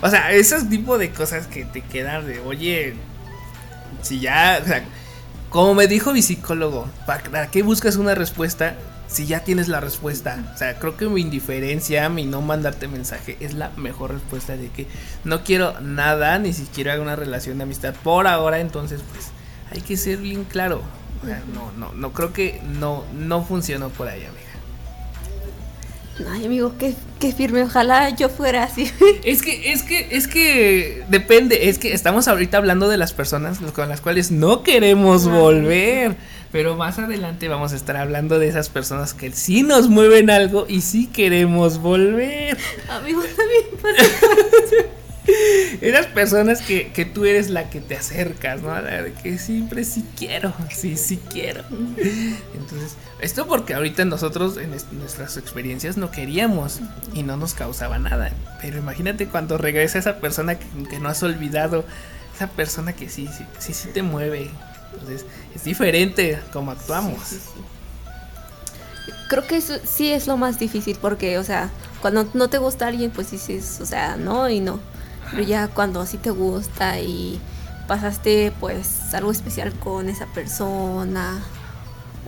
O 0.00 0.08
sea, 0.08 0.30
esos 0.30 0.68
tipo 0.68 0.96
de 0.96 1.10
cosas 1.10 1.48
que 1.48 1.64
te 1.64 1.80
quedan 1.80 2.24
de, 2.24 2.38
oye, 2.38 2.94
si 4.00 4.20
ya, 4.20 4.60
o 4.62 4.64
sea, 4.64 4.84
como 5.50 5.74
me 5.74 5.86
dijo 5.86 6.12
mi 6.12 6.22
psicólogo, 6.22 6.88
¿para 7.06 7.50
qué 7.50 7.62
buscas 7.62 7.96
una 7.96 8.14
respuesta 8.14 8.74
si 9.06 9.26
ya 9.26 9.40
tienes 9.40 9.68
la 9.68 9.80
respuesta? 9.80 10.52
O 10.54 10.58
sea, 10.58 10.78
creo 10.78 10.96
que 10.96 11.08
mi 11.08 11.22
indiferencia, 11.22 12.08
mi 12.08 12.26
no 12.26 12.42
mandarte 12.42 12.88
mensaje 12.88 13.36
es 13.40 13.54
la 13.54 13.70
mejor 13.76 14.12
respuesta 14.12 14.56
de 14.56 14.68
que 14.68 14.86
no 15.24 15.44
quiero 15.44 15.80
nada, 15.80 16.38
ni 16.38 16.52
siquiera 16.52 17.00
una 17.00 17.16
relación 17.16 17.58
de 17.58 17.64
amistad 17.64 17.94
por 18.02 18.26
ahora, 18.26 18.60
entonces 18.60 19.00
pues 19.10 19.30
hay 19.70 19.80
que 19.80 19.96
ser 19.96 20.18
bien 20.18 20.44
claro. 20.44 20.82
O 21.22 21.26
sea, 21.26 21.42
no, 21.52 21.72
no, 21.72 21.92
no 21.94 22.12
creo 22.12 22.32
que 22.32 22.60
no, 22.78 23.04
no 23.12 23.42
funcionó 23.42 23.88
por 23.88 24.08
ahí, 24.08 24.24
amiga. 24.24 24.47
Ay, 26.26 26.46
amigo, 26.46 26.74
qué, 26.78 26.94
qué, 27.20 27.32
firme. 27.32 27.62
Ojalá 27.62 28.10
yo 28.10 28.28
fuera 28.28 28.64
así. 28.64 28.90
Es 29.24 29.42
que, 29.42 29.72
es 29.72 29.82
que, 29.82 30.08
es 30.10 30.26
que 30.26 31.04
depende. 31.08 31.68
Es 31.68 31.78
que 31.78 31.92
estamos 31.92 32.28
ahorita 32.28 32.56
hablando 32.56 32.88
de 32.88 32.96
las 32.96 33.12
personas 33.12 33.58
con 33.72 33.88
las 33.88 34.00
cuales 34.00 34.30
no 34.30 34.62
queremos 34.62 35.28
volver. 35.28 36.16
Pero 36.50 36.76
más 36.76 36.98
adelante 36.98 37.46
vamos 37.48 37.72
a 37.72 37.76
estar 37.76 37.96
hablando 37.96 38.38
de 38.38 38.48
esas 38.48 38.70
personas 38.70 39.12
que 39.12 39.32
sí 39.32 39.62
nos 39.62 39.88
mueven 39.88 40.30
algo 40.30 40.66
y 40.68 40.80
sí 40.80 41.06
queremos 41.06 41.78
volver. 41.78 42.56
Amigo, 42.88 43.22
también 43.36 43.64
pasa. 43.82 44.84
Esas 45.80 46.06
personas 46.06 46.60
que, 46.62 46.90
que, 46.92 47.04
tú 47.04 47.24
eres 47.24 47.50
la 47.50 47.70
que 47.70 47.80
te 47.80 47.96
acercas, 47.96 48.62
¿no? 48.62 48.74
que 49.22 49.38
siempre 49.38 49.84
sí 49.84 50.04
quiero, 50.16 50.52
sí, 50.70 50.96
sí 50.96 51.20
quiero. 51.30 51.62
Entonces, 51.70 52.96
esto 53.20 53.46
porque 53.46 53.74
ahorita 53.74 54.04
nosotros 54.04 54.56
en 54.56 54.70
nuestras 54.70 55.36
experiencias 55.36 55.96
no 55.96 56.10
queríamos 56.10 56.80
y 57.14 57.22
no 57.22 57.36
nos 57.36 57.54
causaba 57.54 57.98
nada. 57.98 58.32
Pero 58.60 58.78
imagínate 58.78 59.28
cuando 59.28 59.58
regresa 59.58 59.98
esa 59.98 60.18
persona 60.20 60.58
que, 60.58 60.98
no 60.98 61.08
has 61.08 61.22
olvidado, 61.22 61.84
esa 62.34 62.48
persona 62.48 62.92
que 62.92 63.08
sí, 63.08 63.28
sí, 63.28 63.44
sí, 63.58 63.72
sí 63.72 63.88
te 63.92 64.02
mueve. 64.02 64.50
Entonces, 64.94 65.26
es 65.54 65.64
diferente 65.64 66.38
como 66.52 66.72
actuamos. 66.72 67.20
Creo 69.28 69.46
que 69.46 69.58
eso 69.58 69.74
sí 69.84 70.10
es 70.10 70.26
lo 70.26 70.36
más 70.36 70.58
difícil 70.58 70.96
porque, 71.00 71.38
o 71.38 71.44
sea, 71.44 71.70
cuando 72.00 72.28
no 72.34 72.48
te 72.48 72.58
gusta 72.58 72.86
alguien, 72.86 73.10
pues 73.10 73.30
dices, 73.30 73.78
o 73.80 73.86
sea, 73.86 74.16
no 74.16 74.48
y 74.48 74.60
no. 74.60 74.80
Pero 75.30 75.42
ya 75.42 75.68
cuando 75.68 76.00
así 76.00 76.18
te 76.18 76.30
gusta 76.30 77.00
y 77.00 77.40
pasaste 77.86 78.52
pues 78.60 79.14
algo 79.14 79.30
especial 79.30 79.72
con 79.72 80.08
esa 80.08 80.26
persona 80.26 81.40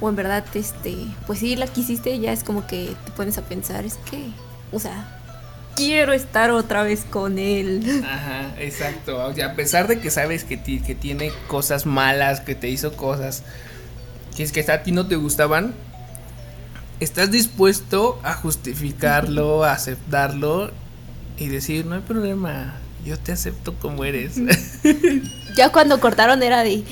o 0.01 0.09
en 0.09 0.17
verdad 0.17 0.45
este 0.55 0.97
pues 1.27 1.41
sí 1.41 1.55
la 1.55 1.67
quisiste 1.67 2.19
ya 2.19 2.33
es 2.33 2.43
como 2.43 2.67
que 2.67 2.97
te 3.05 3.13
pones 3.13 3.37
a 3.37 3.43
pensar 3.43 3.85
es 3.85 3.97
que 4.11 4.31
o 4.73 4.81
sea 4.81 5.21
quiero 5.77 6.13
estar 6.13 6.51
otra 6.51 6.83
vez 6.83 7.05
con 7.09 7.39
él. 7.39 8.03
Ajá 8.05 8.55
exacto. 8.59 9.25
O 9.25 9.33
sea, 9.33 9.53
a 9.53 9.55
pesar 9.55 9.89
de 9.89 10.01
que 10.01 10.11
sabes 10.11 10.45
que, 10.45 10.61
que 10.63 10.95
tiene 10.95 11.33
cosas 11.49 11.87
malas 11.87 12.41
que 12.41 12.55
te 12.55 12.69
hizo 12.69 12.97
cosas 12.97 13.45
que 14.37 14.43
es 14.43 14.53
que 14.53 14.61
a 14.71 14.83
ti 14.83 14.93
no 14.93 15.07
te 15.07 15.17
gustaban 15.17 15.75
estás 17.01 17.31
dispuesto 17.31 18.21
a 18.23 18.35
justificarlo 18.35 19.65
a 19.65 19.73
aceptarlo 19.73 20.71
y 21.37 21.49
decir 21.49 21.87
no 21.87 21.97
hay 21.97 22.03
problema 22.03 22.75
yo 23.05 23.19
te 23.19 23.33
acepto 23.33 23.75
como 23.75 24.05
eres. 24.05 24.35
ya 25.57 25.71
cuando 25.71 26.01
cortaron 26.01 26.43
era 26.43 26.63
de, 26.63 26.85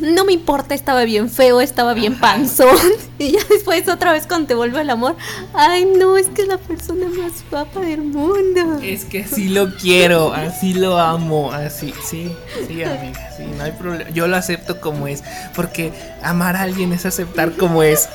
no 0.00 0.24
me 0.24 0.32
importa, 0.32 0.74
estaba 0.74 1.04
bien 1.04 1.28
feo, 1.30 1.60
estaba 1.60 1.94
bien 1.94 2.18
panzón. 2.18 2.76
Y 3.18 3.32
ya 3.32 3.40
después 3.48 3.88
otra 3.88 4.10
vez 4.10 4.26
cuando 4.26 4.48
te 4.48 4.54
vuelve 4.56 4.80
el 4.80 4.90
amor, 4.90 5.14
ay 5.54 5.84
no, 5.84 6.16
es 6.16 6.26
que 6.26 6.42
es 6.42 6.48
la 6.48 6.58
persona 6.58 7.06
más 7.06 7.44
guapa 7.48 7.78
del 7.78 8.00
mundo. 8.00 8.80
Es 8.82 9.04
que 9.04 9.22
así 9.22 9.48
lo 9.48 9.76
quiero, 9.76 10.32
así 10.32 10.74
lo 10.74 10.98
amo, 10.98 11.52
así, 11.52 11.94
sí, 12.04 12.34
sí, 12.66 12.82
amiga, 12.82 13.30
sí, 13.36 13.44
no 13.56 13.62
hay 13.62 13.70
problema. 13.70 14.10
Yo 14.10 14.26
lo 14.26 14.34
acepto 14.34 14.80
como 14.80 15.06
es, 15.06 15.22
porque 15.54 15.92
amar 16.20 16.56
a 16.56 16.62
alguien 16.62 16.92
es 16.92 17.06
aceptar 17.06 17.52
como 17.52 17.84
es. 17.84 18.08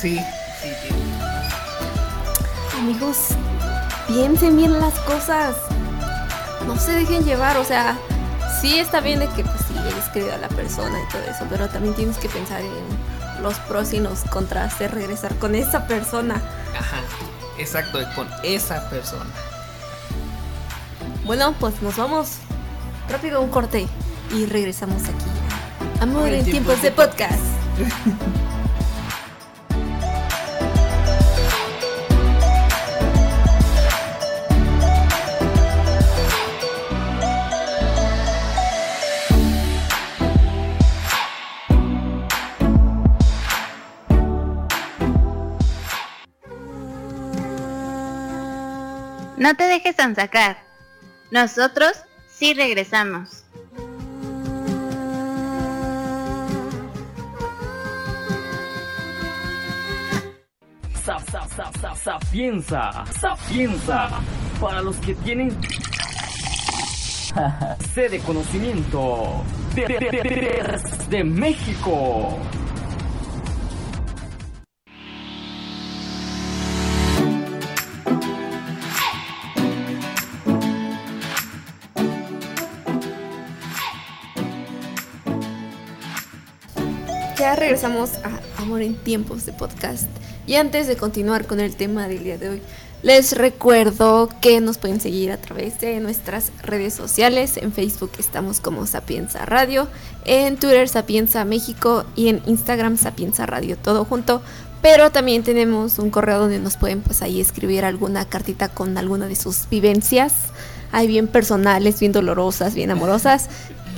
Sí, 0.00 0.20
sí, 0.62 0.68
sí. 0.82 0.94
Amigos, 2.78 3.16
piensen 4.06 4.56
bien 4.56 4.78
las 4.78 4.94
cosas 5.00 5.56
no 6.68 6.78
se 6.78 6.92
dejen 6.92 7.24
llevar, 7.24 7.56
o 7.56 7.64
sea, 7.64 7.96
sí 8.60 8.78
está 8.78 9.00
bien 9.00 9.20
de 9.20 9.26
que 9.28 9.42
pues 9.42 9.56
sí 9.66 9.74
eres 9.90 10.04
querida 10.12 10.34
a 10.34 10.38
la 10.38 10.48
persona 10.48 11.00
y 11.02 11.10
todo 11.10 11.22
eso, 11.22 11.46
pero 11.48 11.66
también 11.68 11.94
tienes 11.94 12.18
que 12.18 12.28
pensar 12.28 12.60
en 12.60 13.42
los 13.42 13.58
pros 13.60 13.94
y 13.94 14.00
los 14.00 14.20
contras 14.24 14.78
de 14.78 14.86
regresar 14.86 15.34
con 15.36 15.54
esa 15.54 15.86
persona. 15.86 16.42
Ajá, 16.78 17.00
exacto, 17.56 17.98
con 18.14 18.28
esa 18.42 18.88
persona. 18.90 19.30
Bueno, 21.24 21.54
pues 21.58 21.80
nos 21.80 21.96
vamos 21.96 22.34
rápido 23.08 23.40
un 23.40 23.48
corte 23.48 23.88
y 24.34 24.44
regresamos 24.44 25.04
aquí. 25.04 26.00
Amor 26.02 26.28
en, 26.28 26.44
tiempos, 26.44 26.82
de 26.82 26.92
podcast. 26.92 27.40
No 49.38 49.54
te 49.54 49.64
dejes 49.64 49.94
sacar. 50.16 50.58
Nosotros 51.30 51.92
sí 52.28 52.54
regresamos. 52.54 53.44
Sapienza, 62.02 63.04
sapienza, 63.18 64.08
para 64.60 64.82
los 64.82 64.96
que 64.96 65.14
tienen 65.14 65.50
sede 67.94 68.08
de 68.08 68.18
conocimiento 68.20 69.44
de, 69.74 69.82
de, 69.82 69.98
de, 69.98 70.80
de 71.08 71.24
México. 71.24 72.38
Regresamos 87.58 88.10
a 88.24 88.62
Amor 88.62 88.82
en 88.82 88.94
Tiempos 88.94 89.44
de 89.44 89.52
Podcast. 89.52 90.08
Y 90.46 90.54
antes 90.54 90.86
de 90.86 90.96
continuar 90.96 91.46
con 91.46 91.58
el 91.60 91.74
tema 91.74 92.06
del 92.06 92.22
día 92.22 92.38
de 92.38 92.50
hoy, 92.50 92.62
les 93.02 93.36
recuerdo 93.36 94.28
que 94.40 94.60
nos 94.60 94.78
pueden 94.78 95.00
seguir 95.00 95.32
a 95.32 95.38
través 95.38 95.80
de 95.80 95.98
nuestras 96.00 96.52
redes 96.62 96.94
sociales. 96.94 97.56
En 97.56 97.72
Facebook 97.72 98.12
estamos 98.18 98.60
como 98.60 98.86
Sapienza 98.86 99.44
Radio, 99.44 99.88
en 100.24 100.56
Twitter 100.56 100.88
Sapienza 100.88 101.44
México 101.44 102.04
y 102.14 102.28
en 102.28 102.42
Instagram 102.46 102.96
Sapienza 102.96 103.44
Radio, 103.44 103.76
todo 103.76 104.04
junto. 104.04 104.40
Pero 104.80 105.10
también 105.10 105.42
tenemos 105.42 105.98
un 105.98 106.10
correo 106.10 106.38
donde 106.38 106.60
nos 106.60 106.76
pueden 106.76 107.00
pues 107.00 107.22
ahí 107.22 107.40
escribir 107.40 107.84
alguna 107.84 108.24
cartita 108.24 108.68
con 108.68 108.96
alguna 108.96 109.26
de 109.26 109.34
sus 109.34 109.68
vivencias. 109.68 110.32
Hay 110.92 111.08
bien 111.08 111.26
personales, 111.26 111.98
bien 111.98 112.12
dolorosas, 112.12 112.74
bien 112.74 112.92
amorosas. 112.92 113.48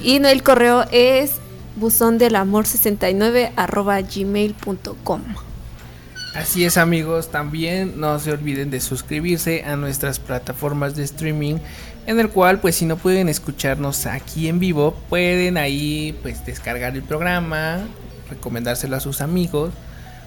Y 0.03 0.17
el 0.17 0.43
correo 0.43 0.87
es 0.91 1.33
buzón 1.77 2.19
del 2.19 2.37
amor 2.37 2.67
69 2.67 3.53
arroba 3.57 4.01
gmail.com. 4.01 5.23
Así 6.35 6.65
es 6.65 6.77
amigos, 6.77 7.31
también 7.31 7.99
no 7.99 8.19
se 8.21 8.31
olviden 8.31 8.71
de 8.71 8.81
suscribirse 8.81 9.65
a 9.65 9.75
nuestras 9.75 10.21
plataformas 10.21 10.95
de 10.95 11.03
streaming 11.03 11.57
en 12.07 12.21
el 12.21 12.31
cual 12.31 12.61
pues 12.61 12.77
si 12.77 12.87
no 12.87 12.97
pueden 12.97 13.29
escucharnos 13.29 14.07
aquí 14.07 14.49
en 14.49 14.59
vivo 14.61 14.97
pueden 15.09 15.57
ahí 15.57 16.17
pues 16.23 16.47
descargar 16.47 16.95
el 16.95 17.03
programa, 17.03 17.81
recomendárselo 18.31 18.97
a 18.97 19.01
sus 19.01 19.21
amigos 19.21 19.73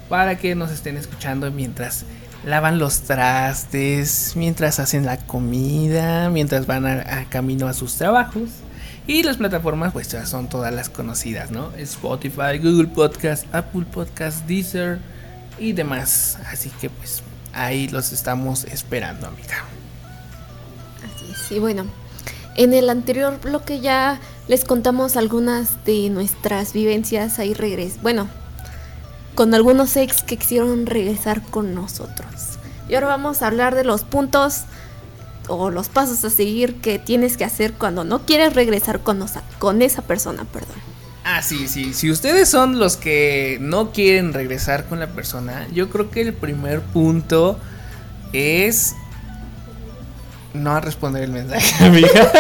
para 0.10 0.38
que 0.38 0.56
nos 0.56 0.72
estén 0.72 0.98
escuchando 0.98 1.50
mientras 1.52 2.06
lavan 2.46 2.80
los 2.80 3.04
trastes, 3.04 4.34
mientras 4.36 4.80
hacen 4.80 5.06
la 5.06 5.18
comida, 5.18 6.30
mientras 6.30 6.68
van 6.68 6.86
a 6.86 7.26
camino 7.30 7.68
a 7.68 7.74
sus 7.74 7.96
trabajos. 7.96 8.50
Y 9.06 9.24
las 9.24 9.38
plataformas 9.38 9.92
pues 9.92 10.08
ya 10.08 10.26
son 10.26 10.48
todas 10.48 10.74
las 10.74 10.90
conocidas, 10.90 11.52
¿no? 11.52 11.72
Spotify, 11.76 12.58
Google 12.62 12.88
Podcast, 12.88 13.54
Apple 13.54 13.86
Podcast, 13.92 14.46
Deezer 14.46 15.00
y 15.60 15.74
demás. 15.74 16.38
Así 16.50 16.70
que 16.70 16.90
pues 16.90 17.22
ahí 17.54 17.90
los 17.90 18.14
estamos 18.14 18.64
esperando, 18.64 19.28
amiga. 19.28 19.66
Así 21.04 21.32
es, 21.32 21.52
y 21.52 21.60
bueno, 21.60 21.86
en 22.56 22.74
el 22.74 22.90
anterior 22.90 23.40
bloque 23.42 23.82
ya 23.82 24.22
les 24.48 24.64
contamos 24.64 25.18
algunas 25.18 25.84
de 25.86 26.10
nuestras 26.10 26.72
vivencias 26.72 27.40
ahí 27.40 27.54
regres. 27.54 28.02
Bueno, 28.02 28.30
con 29.36 29.54
algunos 29.54 29.98
ex 29.98 30.24
que 30.24 30.38
quisieron 30.38 30.86
regresar 30.86 31.42
con 31.42 31.74
nosotros. 31.74 32.60
Y 32.88 32.96
ahora 32.96 33.08
vamos 33.08 33.42
a 33.42 33.48
hablar 33.48 33.76
de 33.76 33.84
los 33.84 34.04
puntos 34.04 34.64
o 35.48 35.70
los 35.70 35.90
pasos 35.90 36.24
a 36.24 36.30
seguir 36.30 36.76
que 36.76 37.00
tienes 37.00 37.38
que 37.38 37.46
hacer 37.46 37.74
cuando 37.74 38.04
no 38.04 38.26
quieres 38.26 38.54
regresar 38.54 39.02
con, 39.02 39.26
con 39.60 39.82
esa 39.82 40.02
persona, 40.02 40.46
perdón. 40.46 40.78
Ah, 41.26 41.42
sí, 41.42 41.68
sí. 41.68 41.94
Si 41.94 42.12
ustedes 42.12 42.50
son 42.50 42.80
los 42.80 42.98
que 42.98 43.58
no 43.62 43.92
quieren 43.92 44.34
regresar 44.34 44.86
con 44.86 45.00
la 45.00 45.08
persona, 45.08 45.68
yo 45.74 45.90
creo 45.90 46.12
que 46.12 46.22
el 46.22 46.34
primer 46.34 46.82
punto 46.82 47.58
es 48.34 48.96
no 50.54 50.80
responder 50.82 51.24
el 51.24 51.32
mensaje, 51.32 51.84
amiga. 51.86 52.32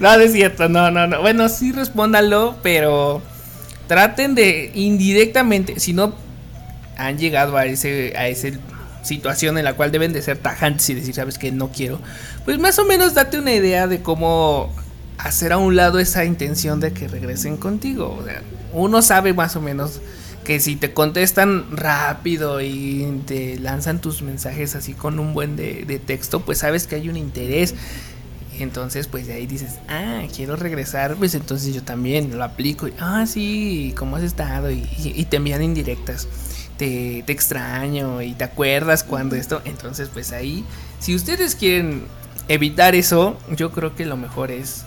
no, 0.00 0.14
es 0.14 0.32
cierto, 0.32 0.68
no, 0.68 0.90
no, 0.90 1.06
no. 1.06 1.20
Bueno, 1.20 1.48
sí 1.48 1.72
respóndalo, 1.72 2.56
pero 2.62 3.22
traten 3.88 4.34
de 4.34 4.70
indirectamente, 4.74 5.80
si 5.80 5.92
no 5.92 6.14
han 6.96 7.18
llegado 7.18 7.56
a 7.56 7.66
ese 7.66 8.14
a 8.16 8.28
esa 8.28 8.48
situación 9.04 9.58
en 9.58 9.64
la 9.64 9.74
cual 9.74 9.92
deben 9.92 10.12
de 10.12 10.22
ser 10.22 10.38
tajantes 10.38 10.88
y 10.90 10.94
decir, 10.94 11.14
sabes 11.14 11.38
que 11.38 11.52
no 11.52 11.70
quiero, 11.70 12.00
pues 12.44 12.58
más 12.58 12.78
o 12.78 12.84
menos 12.84 13.14
date 13.14 13.38
una 13.38 13.52
idea 13.52 13.86
de 13.86 14.02
cómo 14.02 14.72
hacer 15.18 15.52
a 15.52 15.58
un 15.58 15.76
lado 15.76 15.98
esa 15.98 16.24
intención 16.24 16.80
de 16.80 16.92
que 16.92 17.08
regresen 17.08 17.56
contigo. 17.56 18.16
O 18.20 18.24
sea, 18.24 18.42
uno 18.72 19.02
sabe 19.02 19.32
más 19.32 19.56
o 19.56 19.60
menos 19.60 20.00
que 20.44 20.60
si 20.60 20.76
te 20.76 20.92
contestan 20.92 21.64
rápido 21.76 22.60
y 22.60 23.22
te 23.26 23.58
lanzan 23.58 24.00
tus 24.00 24.22
mensajes 24.22 24.74
así 24.74 24.92
con 24.92 25.18
un 25.18 25.32
buen 25.32 25.56
de, 25.56 26.00
texto, 26.04 26.40
pues 26.40 26.58
sabes 26.58 26.86
que 26.86 26.96
hay 26.96 27.08
un 27.08 27.16
interés. 27.16 27.74
Entonces, 28.58 29.08
pues 29.08 29.26
de 29.26 29.32
ahí 29.32 29.46
dices, 29.46 29.78
ah, 29.88 30.22
quiero 30.34 30.54
regresar, 30.54 31.16
pues 31.16 31.34
entonces 31.34 31.74
yo 31.74 31.82
también 31.82 32.36
lo 32.36 32.44
aplico. 32.44 32.86
ah, 33.00 33.24
sí, 33.26 33.92
¿cómo 33.96 34.16
has 34.16 34.22
estado? 34.22 34.70
Y, 34.70 34.86
y, 34.96 35.24
te 35.24 35.38
envían 35.38 35.62
indirectas. 35.62 36.28
Te, 36.76 37.20
extraño 37.30 38.20
y 38.22 38.32
te 38.32 38.44
acuerdas 38.44 39.04
cuando 39.04 39.36
esto. 39.36 39.62
Entonces, 39.64 40.08
pues 40.12 40.32
ahí, 40.32 40.64
si 40.98 41.14
ustedes 41.14 41.54
quieren 41.54 42.06
evitar 42.48 42.94
eso, 42.94 43.38
yo 43.50 43.70
creo 43.70 43.94
que 43.94 44.06
lo 44.06 44.16
mejor 44.16 44.50
es 44.50 44.84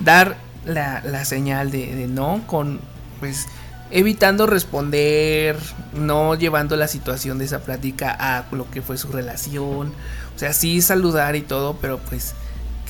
dar 0.00 0.36
la, 0.64 1.02
la 1.04 1.24
señal 1.24 1.70
de, 1.70 1.94
de, 1.94 2.06
no 2.06 2.42
con, 2.46 2.80
pues, 3.20 3.46
evitando 3.90 4.46
responder, 4.46 5.56
no 5.92 6.34
llevando 6.34 6.76
la 6.76 6.88
situación 6.88 7.38
de 7.38 7.46
esa 7.46 7.60
plática 7.60 8.14
a 8.18 8.44
lo 8.52 8.70
que 8.70 8.82
fue 8.82 8.98
su 8.98 9.08
relación. 9.08 9.92
O 10.36 10.38
sea, 10.38 10.52
sí 10.52 10.80
saludar 10.82 11.36
y 11.36 11.40
todo, 11.40 11.76
pero 11.80 11.98
pues 11.98 12.34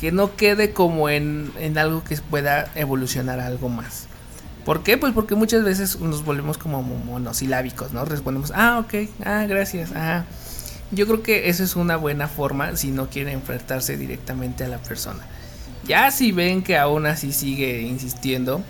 que 0.01 0.13
no 0.13 0.37
quede 0.37 0.73
como 0.73 1.09
en, 1.09 1.53
en 1.59 1.79
algo 1.79 2.05
que 2.05 2.17
pueda 2.17 2.71
evolucionar 2.75 3.41
a 3.41 3.47
algo 3.47 3.69
más. 3.69 4.08
¿Por 4.65 4.83
qué? 4.83 4.99
Pues 4.99 5.13
porque 5.13 5.35
muchas 5.35 5.65
veces 5.65 5.99
nos 6.01 6.25
volvemos 6.25 6.59
como 6.59 6.83
monosilábicos, 6.83 7.93
¿no? 7.93 8.05
Respondemos, 8.05 8.53
ah, 8.55 8.79
ok, 8.79 9.09
ah, 9.25 9.47
gracias, 9.49 9.93
ah. 9.95 10.25
Yo 10.91 11.07
creo 11.07 11.23
que 11.23 11.49
esa 11.49 11.65
es 11.65 11.77
una 11.77 11.97
buena 11.97 12.29
forma 12.29 12.77
si 12.77 12.91
no 12.91 13.11
quieren 13.11 13.35
enfrentarse 13.35 13.97
directamente 13.97 14.65
a 14.65 14.69
la 14.69 14.79
persona. 14.79 15.21
Ya 15.87 16.11
si 16.11 16.33
ven 16.33 16.63
que 16.63 16.77
aún 16.77 17.07
así 17.07 17.33
sigue 17.33 17.83
insistiendo, 17.83 18.63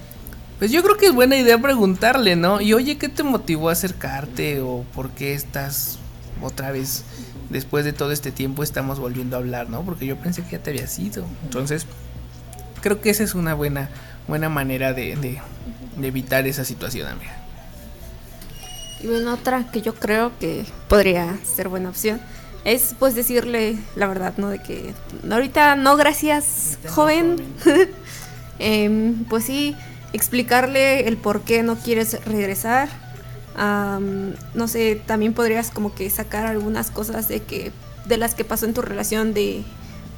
pues 0.58 0.72
yo 0.72 0.82
creo 0.82 0.96
que 0.96 1.06
es 1.06 1.14
buena 1.14 1.36
idea 1.36 1.58
preguntarle, 1.58 2.34
¿no? 2.34 2.60
Y 2.60 2.72
oye, 2.74 2.98
¿qué 2.98 3.08
te 3.08 3.22
motivó 3.22 3.68
a 3.68 3.72
acercarte? 3.72 4.60
¿O 4.60 4.84
por 4.94 5.10
qué 5.10 5.32
estás 5.32 5.98
otra 6.42 6.72
vez, 6.72 7.04
después 7.50 7.84
de 7.84 7.92
todo 7.92 8.12
este 8.12 8.32
tiempo, 8.32 8.62
estamos 8.62 8.98
volviendo 8.98 9.36
a 9.36 9.40
hablar, 9.40 9.70
¿no? 9.70 9.82
Porque 9.82 10.06
yo 10.06 10.16
pensé 10.16 10.42
que 10.42 10.52
ya 10.52 10.62
te 10.62 10.70
había 10.70 10.86
sido. 10.86 11.24
Entonces, 11.44 11.86
creo 12.80 13.00
que 13.00 13.10
esa 13.10 13.24
es 13.24 13.34
una 13.34 13.54
buena, 13.54 13.88
buena 14.26 14.48
manera 14.48 14.92
de, 14.92 15.40
de 15.98 16.08
evitar 16.08 16.46
esa 16.46 16.64
situación, 16.64 17.08
amiga. 17.08 17.36
Y 19.00 19.06
bueno, 19.06 19.34
otra 19.34 19.70
que 19.70 19.80
yo 19.80 19.94
creo 19.94 20.32
que 20.38 20.64
podría 20.88 21.38
ser 21.44 21.68
buena 21.68 21.90
opción 21.90 22.20
es 22.64 22.94
pues 22.98 23.14
decirle 23.14 23.78
la 23.94 24.06
verdad, 24.08 24.34
¿no? 24.36 24.48
De 24.48 24.58
que 24.58 24.92
ahorita 25.30 25.76
no, 25.76 25.96
gracias, 25.96 26.78
joven. 26.88 27.36
joven. 27.62 27.90
eh, 28.58 29.14
pues 29.28 29.44
sí, 29.44 29.76
explicarle 30.12 31.06
el 31.06 31.16
por 31.16 31.42
qué 31.42 31.62
no 31.62 31.76
quieres 31.76 32.24
regresar. 32.24 32.88
Um, 33.56 34.34
no 34.54 34.68
sé, 34.68 35.00
también 35.06 35.34
podrías 35.34 35.70
como 35.70 35.94
que 35.94 36.08
sacar 36.10 36.46
algunas 36.46 36.90
cosas 36.90 37.28
de 37.28 37.42
que 37.42 37.72
de 38.06 38.16
las 38.16 38.34
que 38.34 38.44
pasó 38.44 38.66
en 38.66 38.74
tu 38.74 38.82
relación 38.82 39.34
de 39.34 39.64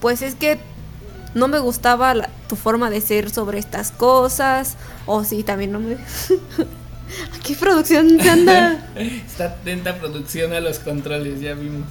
pues 0.01 0.23
es 0.23 0.35
que 0.35 0.59
no 1.35 1.49
me 1.49 1.59
gustaba 1.59 2.15
la, 2.15 2.31
tu 2.49 2.57
forma 2.57 2.91
de 2.91 3.01
ser 3.01 3.31
sobre 3.31 3.59
estas 3.59 3.91
cosas 3.93 4.77
o 5.07 5.25
sí 5.25 5.43
también 5.43 5.73
no 5.73 5.81
me 5.81 5.97
¿Qué 7.45 7.55
producción 7.55 8.21
se 8.21 8.31
anda? 8.31 8.89
Está 8.97 9.47
atenta 9.47 9.99
producción 9.99 10.53
a 10.53 10.61
los 10.61 10.79
controles, 10.79 11.41
ya 11.41 11.55
vimos. 11.55 11.89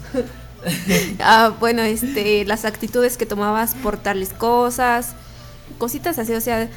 ah, 1.20 1.54
bueno, 1.60 1.82
este, 1.82 2.46
las 2.46 2.66
actitudes 2.66 3.18
que 3.18 3.26
tomabas 3.26 3.76
por 3.76 3.98
tales 3.98 4.30
cosas, 4.30 5.14
cositas 5.78 6.20
así, 6.20 6.34
o 6.34 6.42
sea, 6.42 6.70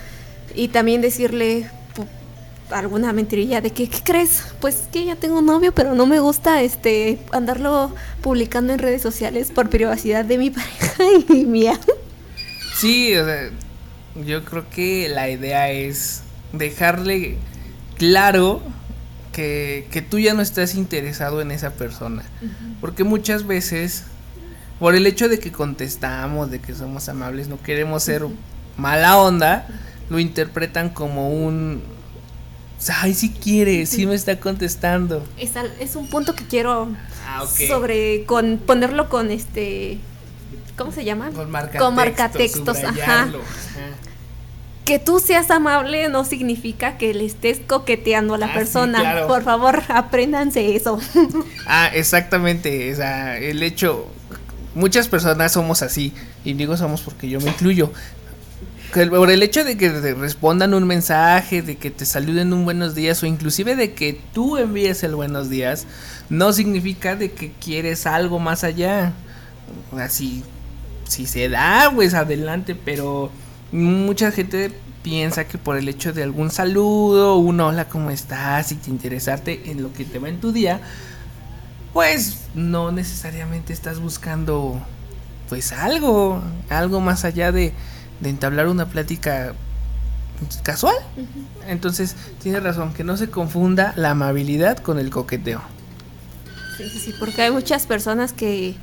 y 0.55 0.69
también 0.69 1.01
decirle 1.01 1.71
alguna 2.71 3.13
mentirilla 3.13 3.61
de 3.61 3.71
que, 3.71 3.89
¿qué 3.89 3.99
crees? 4.03 4.45
Pues 4.61 4.89
que 4.91 5.05
ya 5.05 5.17
tengo 5.17 5.39
un 5.39 5.47
novio, 5.47 5.73
pero 5.73 5.95
no 5.95 6.07
me 6.07 6.21
gusta 6.21 6.63
este 6.63 7.19
andarlo 7.33 7.93
publicando 8.23 8.73
en 8.73 8.79
redes 8.79 9.03
sociales 9.03 9.51
por 9.51 9.69
privacidad 9.69 10.25
de 10.25 10.39
mi 10.39 10.51
pareja 10.51 11.05
y 11.29 11.45
mía. 11.45 11.79
Sí, 12.83 13.17
o 13.17 13.25
sea, 13.25 13.49
yo 14.27 14.45
creo 14.45 14.69
que 14.69 15.09
la 15.09 15.31
idea 15.31 15.71
es 15.71 16.25
dejarle 16.53 17.37
claro 17.97 18.61
que, 19.31 19.87
que 19.93 20.03
tú 20.03 20.19
ya 20.19 20.35
no 20.35 20.43
estás 20.43 20.75
interesado 20.75 21.41
en 21.41 21.53
esa 21.53 21.71
persona. 21.71 22.25
Uh 22.41 22.47
-huh. 22.47 22.81
Porque 22.81 23.05
muchas 23.05 23.47
veces, 23.47 24.03
por 24.81 24.97
el 24.97 25.07
hecho 25.07 25.29
de 25.29 25.39
que 25.39 25.53
contestamos, 25.53 26.51
de 26.51 26.59
que 26.59 26.75
somos 26.75 27.09
amables, 27.09 27.47
no 27.47 27.63
queremos 27.63 28.03
ser 28.03 28.25
uh 28.25 28.31
-huh. 28.31 28.37
mala 28.77 29.17
onda, 29.17 29.69
lo 30.11 30.19
interpretan 30.19 30.91
como 30.91 31.31
un... 31.31 31.85
Ay, 33.01 33.15
si 33.15 33.29
sí 33.29 33.35
quiere, 33.41 33.87
sí. 33.87 33.99
sí 33.99 34.07
me 34.07 34.17
está 34.17 34.41
contestando. 34.41 35.25
Es, 35.39 35.53
es 35.79 35.95
un 35.95 36.09
punto 36.09 36.35
que 36.35 36.45
quiero 36.49 36.89
ah, 37.29 37.45
okay. 37.45 37.69
sobre 37.69 38.25
con 38.25 38.59
ponerlo 38.59 39.09
con 39.09 39.31
este 39.31 40.01
¿cómo 40.77 40.93
se 40.93 41.05
llama? 41.05 41.31
Con 41.31 41.51
marcatextos. 41.51 41.87
Con 41.87 41.95
marcatextos, 41.95 42.79
ajá. 42.85 43.23
ajá 43.23 43.33
que 44.85 44.99
tú 44.99 45.21
seas 45.21 45.51
amable 45.51 46.09
no 46.09 46.25
significa 46.25 46.99
que 46.99 47.15
le 47.15 47.25
estés 47.25 47.61
coqueteando 47.67 48.35
a 48.35 48.39
la 48.39 48.47
ah, 48.47 48.55
persona. 48.55 48.99
Sí, 48.99 49.05
claro. 49.05 49.27
Por 49.29 49.43
favor, 49.43 49.83
apréndanse 49.89 50.75
eso. 50.77 50.99
Ah, 51.67 51.91
exactamente. 51.95 52.93
O 52.93 52.97
sea, 52.97 53.39
el 53.39 53.63
hecho. 53.63 54.09
Muchas 54.75 55.09
personas 55.09 55.53
somos 55.53 55.83
así. 55.83 56.13
Y 56.45 56.55
digo 56.55 56.77
somos 56.77 57.03
porque 57.03 57.29
yo 57.29 57.41
me 57.41 57.51
incluyo. 57.51 57.93
Por 58.93 59.31
el 59.31 59.43
hecho 59.43 59.65
de 59.65 59.77
que 59.77 59.89
te 59.89 60.15
respondan 60.15 60.75
un 60.75 60.87
mensaje, 60.87 61.63
de 61.63 61.77
que 61.77 61.91
te 61.91 62.05
saluden 62.05 62.53
un 62.53 62.65
buenos 62.65 62.95
días 62.95 63.23
o 63.23 63.27
inclusive 63.27 63.75
de 63.75 63.95
que 63.95 64.21
tú 64.35 64.59
envíes 64.59 65.03
el 65.03 65.15
buenos 65.15 65.49
días, 65.49 65.87
no 66.29 66.53
significa 66.53 67.17
de 67.17 67.33
que 67.33 67.53
quieres 67.53 68.07
algo 68.07 68.39
más 68.39 68.65
allá. 68.65 69.13
Así, 69.97 70.43
si 71.09 71.27
se 71.27 71.49
da, 71.49 71.91
pues 71.95 72.15
adelante, 72.15 72.75
pero 72.75 73.31
mucha 73.73 74.31
gente 74.33 74.73
piensa 75.03 75.45
que 75.45 75.59
por 75.59 75.77
el 75.77 75.89
hecho 75.89 76.13
de 76.13 76.23
algún 76.23 76.51
saludo, 76.51 77.37
un 77.37 77.61
hola, 77.61 77.89
¿cómo 77.89 78.11
estás? 78.11 78.73
y 78.73 78.77
te 78.77 78.91
interesarte 78.91 79.71
en 79.71 79.83
lo 79.83 79.93
que 79.93 80.05
te 80.05 80.19
va 80.19 80.29
en 80.29 80.41
tu 80.41 80.53
día, 80.53 80.81
pues 81.93 82.39
no 82.55 82.93
necesariamente 82.93 83.73
estás 83.73 84.01
buscando 84.01 84.81
pues 85.49 85.73
algo, 85.73 86.43
algo 86.71 87.01
más 87.01 87.25
allá 87.25 87.53
de, 87.53 87.73
de 88.21 88.31
entablar 88.31 88.69
una 88.69 88.87
plática 88.87 89.55
casual. 90.63 90.97
Entonces, 91.69 92.17
tiene 92.43 92.61
razón, 92.61 92.95
que 92.95 93.05
no 93.05 93.17
se 93.17 93.29
confunda 93.29 93.93
la 93.97 94.11
amabilidad 94.11 94.79
con 94.79 94.99
el 94.99 95.11
coqueteo. 95.11 95.61
Sí, 96.77 96.89
sí, 96.89 96.99
sí, 96.99 97.15
porque 97.19 97.43
hay 97.43 97.51
muchas 97.51 97.87
personas 97.87 98.33
que 98.33 98.77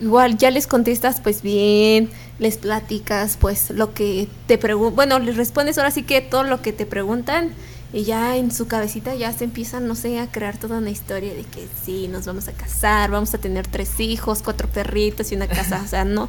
igual 0.00 0.36
ya 0.36 0.50
les 0.50 0.66
contestas 0.66 1.20
pues 1.20 1.42
bien, 1.42 2.10
les 2.38 2.58
platicas 2.58 3.36
pues 3.38 3.70
lo 3.70 3.94
que 3.94 4.28
te 4.46 4.58
preguntan, 4.58 4.96
bueno, 4.96 5.18
les 5.18 5.36
respondes 5.36 5.78
ahora 5.78 5.90
sí 5.90 6.02
que 6.02 6.20
todo 6.20 6.44
lo 6.44 6.62
que 6.62 6.72
te 6.72 6.86
preguntan 6.86 7.50
y 7.92 8.04
ya 8.04 8.36
en 8.36 8.52
su 8.52 8.68
cabecita 8.68 9.14
ya 9.14 9.32
se 9.32 9.44
empiezan, 9.44 9.88
no 9.88 9.94
sé, 9.94 10.20
a 10.20 10.30
crear 10.30 10.56
toda 10.56 10.78
una 10.78 10.90
historia 10.90 11.34
de 11.34 11.42
que 11.42 11.66
sí, 11.84 12.08
nos 12.08 12.26
vamos 12.26 12.46
a 12.48 12.52
casar, 12.52 13.10
vamos 13.10 13.34
a 13.34 13.38
tener 13.38 13.66
tres 13.66 13.98
hijos, 13.98 14.42
cuatro 14.42 14.68
perritos 14.68 15.32
y 15.32 15.34
una 15.36 15.48
casa, 15.48 15.82
o 15.84 15.88
sea, 15.88 16.04
no, 16.04 16.28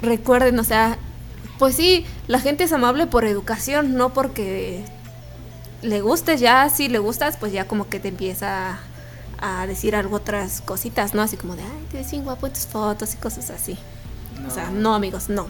recuerden, 0.00 0.58
o 0.58 0.64
sea, 0.64 0.96
pues 1.58 1.76
sí, 1.76 2.06
la 2.28 2.40
gente 2.40 2.64
es 2.64 2.72
amable 2.72 3.06
por 3.06 3.24
educación, 3.24 3.94
no 3.94 4.12
porque 4.14 4.84
le 5.82 6.00
gustes 6.00 6.40
ya, 6.40 6.68
si 6.70 6.88
le 6.88 6.98
gustas, 6.98 7.36
pues 7.36 7.52
ya 7.52 7.66
como 7.66 7.88
que 7.88 8.00
te 8.00 8.08
empieza 8.08 8.78
a 9.40 9.66
decir 9.66 9.96
algo 9.96 10.16
otras 10.16 10.60
cositas, 10.60 11.14
¿no? 11.14 11.22
Así 11.22 11.36
como 11.36 11.56
de, 11.56 11.62
ay, 11.62 11.86
te 11.90 11.98
ves 11.98 12.12
guapo 12.22 12.46
en 12.46 12.52
tus 12.52 12.66
fotos 12.66 13.14
y 13.14 13.16
cosas 13.16 13.50
así. 13.50 13.78
No. 14.40 14.48
O 14.48 14.50
sea, 14.50 14.70
no, 14.70 14.94
amigos, 14.94 15.28
no. 15.28 15.46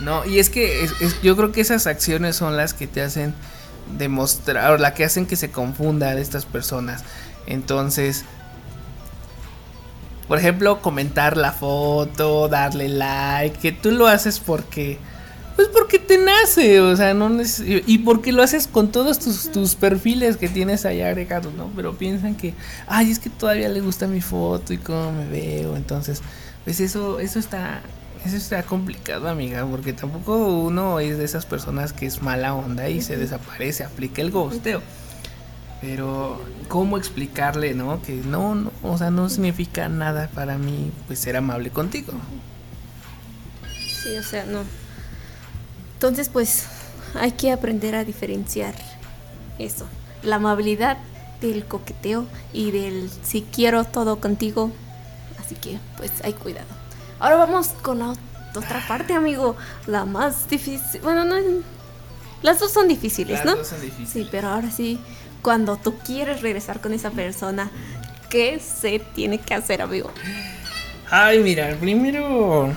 No, 0.00 0.24
y 0.24 0.38
es 0.38 0.50
que 0.50 0.84
es, 0.84 0.92
es, 1.00 1.20
yo 1.22 1.36
creo 1.36 1.52
que 1.52 1.60
esas 1.60 1.86
acciones 1.86 2.36
son 2.36 2.56
las 2.56 2.74
que 2.74 2.86
te 2.86 3.02
hacen 3.02 3.34
demostrar, 3.98 4.72
o 4.72 4.78
la 4.78 4.94
que 4.94 5.04
hacen 5.04 5.26
que 5.26 5.36
se 5.36 5.50
confunda 5.50 6.14
de 6.14 6.22
estas 6.22 6.46
personas. 6.46 7.04
Entonces, 7.46 8.24
por 10.28 10.38
ejemplo, 10.38 10.80
comentar 10.80 11.36
la 11.36 11.52
foto, 11.52 12.48
darle 12.48 12.88
like, 12.88 13.58
que 13.58 13.72
tú 13.72 13.90
lo 13.90 14.06
haces 14.06 14.40
porque 14.40 14.98
pues 15.62 15.68
porque 15.72 15.98
te 16.00 16.18
nace, 16.18 16.80
o 16.80 16.96
sea, 16.96 17.14
no 17.14 17.30
y 17.86 17.98
porque 17.98 18.32
lo 18.32 18.42
haces 18.42 18.66
con 18.66 18.90
todos 18.90 19.20
tus, 19.20 19.52
tus 19.52 19.76
perfiles 19.76 20.36
que 20.36 20.48
tienes 20.48 20.84
ahí 20.84 21.02
agregados, 21.02 21.54
¿no? 21.54 21.70
Pero 21.76 21.96
piensan 21.96 22.34
que, 22.34 22.54
ay, 22.88 23.12
es 23.12 23.20
que 23.20 23.30
todavía 23.30 23.68
le 23.68 23.80
gusta 23.80 24.08
mi 24.08 24.20
foto 24.20 24.72
y 24.72 24.78
cómo 24.78 25.12
me 25.12 25.28
veo, 25.28 25.76
entonces, 25.76 26.20
pues 26.64 26.80
eso, 26.80 27.20
eso 27.20 27.38
está, 27.38 27.80
eso 28.24 28.36
está 28.36 28.64
complicado, 28.64 29.28
amiga, 29.28 29.64
porque 29.64 29.92
tampoco 29.92 30.36
uno 30.36 30.98
es 30.98 31.16
de 31.18 31.24
esas 31.24 31.46
personas 31.46 31.92
que 31.92 32.06
es 32.06 32.22
mala 32.22 32.54
onda 32.54 32.88
y 32.88 33.00
se 33.00 33.16
desaparece, 33.16 33.84
aplica 33.84 34.20
el 34.20 34.32
ghosteo. 34.32 34.82
Pero, 35.80 36.40
¿cómo 36.68 36.96
explicarle, 36.96 37.74
no? 37.74 38.02
Que 38.02 38.14
no, 38.14 38.54
no, 38.56 38.72
o 38.82 38.98
sea, 38.98 39.10
no 39.10 39.28
significa 39.28 39.88
nada 39.88 40.28
para 40.34 40.58
mí, 40.58 40.90
pues, 41.06 41.20
ser 41.20 41.36
amable 41.36 41.70
contigo. 41.70 42.12
Sí, 44.02 44.16
o 44.16 44.22
sea, 44.24 44.44
no. 44.44 44.81
Entonces, 46.02 46.28
pues, 46.30 46.64
hay 47.14 47.30
que 47.30 47.52
aprender 47.52 47.94
a 47.94 48.02
diferenciar 48.02 48.74
eso. 49.60 49.86
La 50.24 50.36
amabilidad 50.36 50.96
del 51.40 51.64
coqueteo 51.64 52.26
y 52.52 52.72
del 52.72 53.08
si 53.22 53.42
quiero 53.42 53.84
todo 53.84 54.18
contigo. 54.18 54.72
Así 55.38 55.54
que, 55.54 55.78
pues, 55.98 56.10
hay 56.24 56.32
cuidado. 56.32 56.66
Ahora 57.20 57.36
vamos 57.36 57.68
con 57.82 58.00
la 58.00 58.06
ot- 58.06 58.18
otra 58.56 58.84
parte, 58.88 59.14
amigo. 59.14 59.54
La 59.86 60.04
más 60.04 60.48
difícil. 60.50 61.00
Bueno, 61.02 61.24
no. 61.24 61.36
Las 62.42 62.58
dos 62.58 62.72
son 62.72 62.88
difíciles, 62.88 63.38
Las 63.38 63.44
¿no? 63.46 63.54
dos 63.54 63.68
son 63.68 63.80
difíciles. 63.80 64.10
Sí, 64.10 64.28
pero 64.28 64.48
ahora 64.48 64.72
sí, 64.72 64.98
cuando 65.40 65.76
tú 65.76 65.94
quieres 66.04 66.42
regresar 66.42 66.80
con 66.80 66.92
esa 66.94 67.10
persona, 67.12 67.70
¿qué 68.28 68.58
se 68.58 68.98
tiene 68.98 69.38
que 69.38 69.54
hacer, 69.54 69.80
amigo? 69.82 70.10
Ay, 71.12 71.38
mira, 71.38 71.76
primero, 71.78 72.74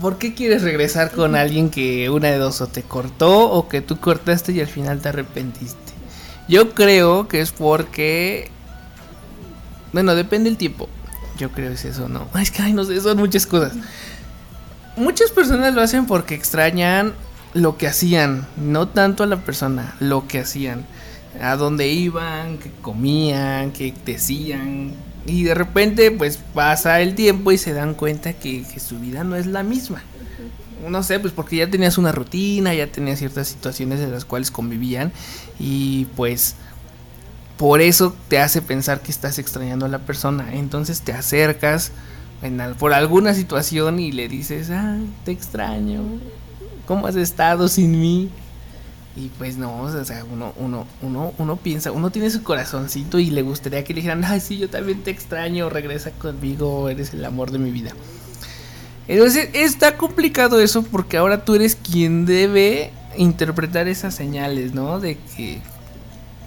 ¿por 0.00 0.18
qué 0.18 0.34
quieres 0.34 0.62
regresar 0.62 1.10
con 1.10 1.34
alguien 1.34 1.70
que 1.70 2.10
una 2.10 2.28
de 2.28 2.38
dos 2.38 2.60
o 2.60 2.66
te 2.66 2.82
cortó 2.82 3.50
o 3.50 3.68
que 3.68 3.80
tú 3.80 3.98
cortaste 3.98 4.52
y 4.52 4.60
al 4.60 4.66
final 4.66 5.00
te 5.00 5.08
arrepentiste? 5.08 5.92
Yo 6.48 6.70
creo 6.70 7.28
que 7.28 7.40
es 7.40 7.52
porque, 7.52 8.50
bueno, 9.92 10.14
depende 10.14 10.48
el 10.48 10.56
tiempo. 10.56 10.88
Yo 11.38 11.50
creo 11.50 11.68
que 11.68 11.74
es 11.74 11.84
eso, 11.84 12.08
¿no? 12.08 12.28
Ay, 12.32 12.42
Es 12.44 12.50
que, 12.50 12.62
ay, 12.62 12.72
no 12.72 12.84
sé, 12.84 13.00
son 13.00 13.18
muchas 13.18 13.46
cosas. 13.46 13.72
Muchas 14.96 15.30
personas 15.30 15.74
lo 15.74 15.82
hacen 15.82 16.06
porque 16.06 16.34
extrañan 16.34 17.12
lo 17.52 17.76
que 17.76 17.86
hacían, 17.86 18.46
no 18.56 18.88
tanto 18.88 19.22
a 19.22 19.26
la 19.26 19.36
persona, 19.36 19.94
lo 20.00 20.26
que 20.26 20.40
hacían, 20.40 20.86
a 21.40 21.56
dónde 21.56 21.88
iban, 21.88 22.58
qué 22.58 22.70
comían, 22.82 23.72
qué 23.72 23.92
decían. 24.04 24.94
Y 25.26 25.42
de 25.44 25.54
repente 25.54 26.10
pues 26.12 26.38
pasa 26.54 27.00
el 27.00 27.14
tiempo 27.14 27.50
y 27.52 27.58
se 27.58 27.72
dan 27.72 27.94
cuenta 27.94 28.32
que, 28.32 28.62
que 28.62 28.80
su 28.80 28.98
vida 29.00 29.24
no 29.24 29.36
es 29.36 29.46
la 29.46 29.62
misma. 29.62 30.02
No 30.88 31.02
sé, 31.02 31.18
pues 31.18 31.32
porque 31.32 31.56
ya 31.56 31.68
tenías 31.70 31.98
una 31.98 32.12
rutina, 32.12 32.72
ya 32.74 32.86
tenías 32.86 33.18
ciertas 33.18 33.48
situaciones 33.48 34.00
en 34.00 34.12
las 34.12 34.24
cuales 34.24 34.50
convivían 34.50 35.10
y 35.58 36.04
pues 36.16 36.54
por 37.56 37.80
eso 37.80 38.14
te 38.28 38.38
hace 38.38 38.60
pensar 38.60 39.00
que 39.00 39.10
estás 39.10 39.38
extrañando 39.38 39.86
a 39.86 39.88
la 39.88 40.00
persona. 40.00 40.54
Entonces 40.54 41.00
te 41.00 41.12
acercas 41.12 41.92
en 42.42 42.60
al- 42.60 42.74
por 42.76 42.92
alguna 42.92 43.32
situación 43.34 43.98
y 43.98 44.12
le 44.12 44.28
dices, 44.28 44.68
ah, 44.70 44.98
te 45.24 45.32
extraño. 45.32 46.02
¿Cómo 46.86 47.06
has 47.06 47.16
estado 47.16 47.66
sin 47.68 47.98
mí? 47.98 48.30
Y 49.16 49.30
pues 49.38 49.56
no, 49.56 49.80
o 49.80 50.04
sea, 50.04 50.24
uno, 50.30 50.52
uno, 50.56 50.86
uno, 51.00 51.32
uno 51.38 51.56
piensa, 51.56 51.90
uno 51.90 52.10
tiene 52.10 52.28
su 52.28 52.42
corazoncito 52.42 53.18
y 53.18 53.30
le 53.30 53.40
gustaría 53.40 53.82
que 53.82 53.94
le 53.94 54.00
dijeran, 54.00 54.22
ay, 54.24 54.40
sí, 54.40 54.58
yo 54.58 54.68
también 54.68 55.02
te 55.02 55.10
extraño, 55.10 55.70
regresa 55.70 56.10
conmigo, 56.10 56.90
eres 56.90 57.14
el 57.14 57.24
amor 57.24 57.50
de 57.50 57.58
mi 57.58 57.70
vida. 57.70 57.92
Entonces 59.08 59.48
está 59.54 59.96
complicado 59.96 60.60
eso 60.60 60.82
porque 60.82 61.16
ahora 61.16 61.46
tú 61.46 61.54
eres 61.54 61.76
quien 61.76 62.26
debe 62.26 62.90
interpretar 63.16 63.88
esas 63.88 64.14
señales, 64.14 64.74
¿no? 64.74 65.00
De 65.00 65.16
que, 65.16 65.62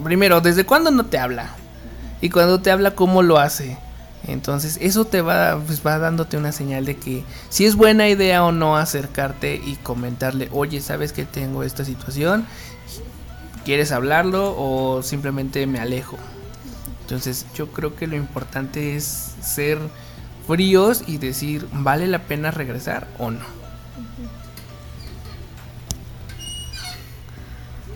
primero, 0.03 0.39
¿desde 0.39 0.63
cuándo 0.63 0.91
no 0.91 1.07
te 1.07 1.17
habla? 1.17 1.55
Y 2.21 2.29
cuando 2.29 2.61
te 2.61 2.69
habla, 2.69 2.93
¿cómo 2.93 3.23
lo 3.23 3.39
hace? 3.39 3.77
Entonces 4.27 4.77
eso 4.81 5.05
te 5.05 5.21
va, 5.21 5.59
pues 5.65 5.85
va 5.85 5.97
dándote 5.97 6.37
una 6.37 6.51
señal 6.51 6.85
de 6.85 6.97
que 6.97 7.23
si 7.49 7.65
es 7.65 7.75
buena 7.75 8.07
idea 8.09 8.43
o 8.43 8.51
no 8.51 8.77
acercarte 8.77 9.55
y 9.55 9.75
comentarle, 9.77 10.49
oye, 10.51 10.81
¿sabes 10.81 11.13
que 11.13 11.25
tengo 11.25 11.63
esta 11.63 11.85
situación? 11.85 12.45
¿Quieres 13.65 13.91
hablarlo 13.91 14.55
o 14.57 15.01
simplemente 15.03 15.65
me 15.67 15.79
alejo? 15.79 16.17
Entonces 17.01 17.45
yo 17.55 17.71
creo 17.71 17.95
que 17.95 18.07
lo 18.07 18.15
importante 18.15 18.95
es 18.95 19.33
ser 19.41 19.79
fríos 20.47 21.03
y 21.07 21.17
decir, 21.17 21.67
¿vale 21.71 22.07
la 22.07 22.19
pena 22.19 22.51
regresar 22.51 23.07
o 23.17 23.31
no? 23.31 23.58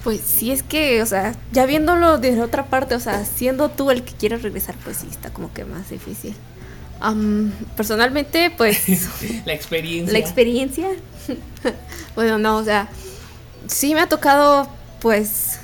Pues 0.04 0.20
sí, 0.22 0.52
es 0.52 0.64
que, 0.64 1.02
o 1.02 1.06
sea, 1.06 1.36
ya 1.52 1.66
viéndolo 1.66 2.18
desde 2.18 2.42
otra 2.42 2.66
parte, 2.66 2.96
o 2.96 3.00
sea, 3.00 3.24
siendo 3.24 3.70
tú 3.70 3.90
el 3.90 4.04
que 4.04 4.14
quieres 4.14 4.42
regresar, 4.42 4.76
pues 4.84 4.98
sí, 4.98 5.08
está 5.10 5.32
como 5.32 5.54
que 5.54 5.64
más 5.64 5.90
difícil. 5.90 6.36
Am, 7.00 7.52
personalmente, 7.78 8.52
pues, 8.56 8.86
La 9.46 9.54
experiencia. 9.54 10.12
la 10.12 10.20
experiencia, 10.20 10.88
bueno, 12.16 12.38
no, 12.38 12.58
o 12.58 12.64
sea, 12.64 12.90
sí 13.68 13.94
me 13.94 14.02
ha 14.02 14.10
tocado, 14.10 14.68
pues, 15.00 15.60